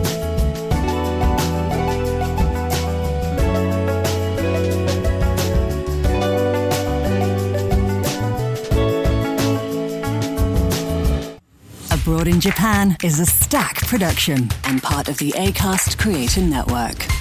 In 12.11 12.41
Japan 12.41 12.97
is 13.03 13.19
an 13.19 13.25
Acast 13.25 13.87
production 13.87 14.49
and 14.65 14.83
part 14.83 15.07
of 15.07 15.17
the 15.17 15.31
ACAST 15.31 15.97
Creator 15.97 16.41
Network. 16.41 17.20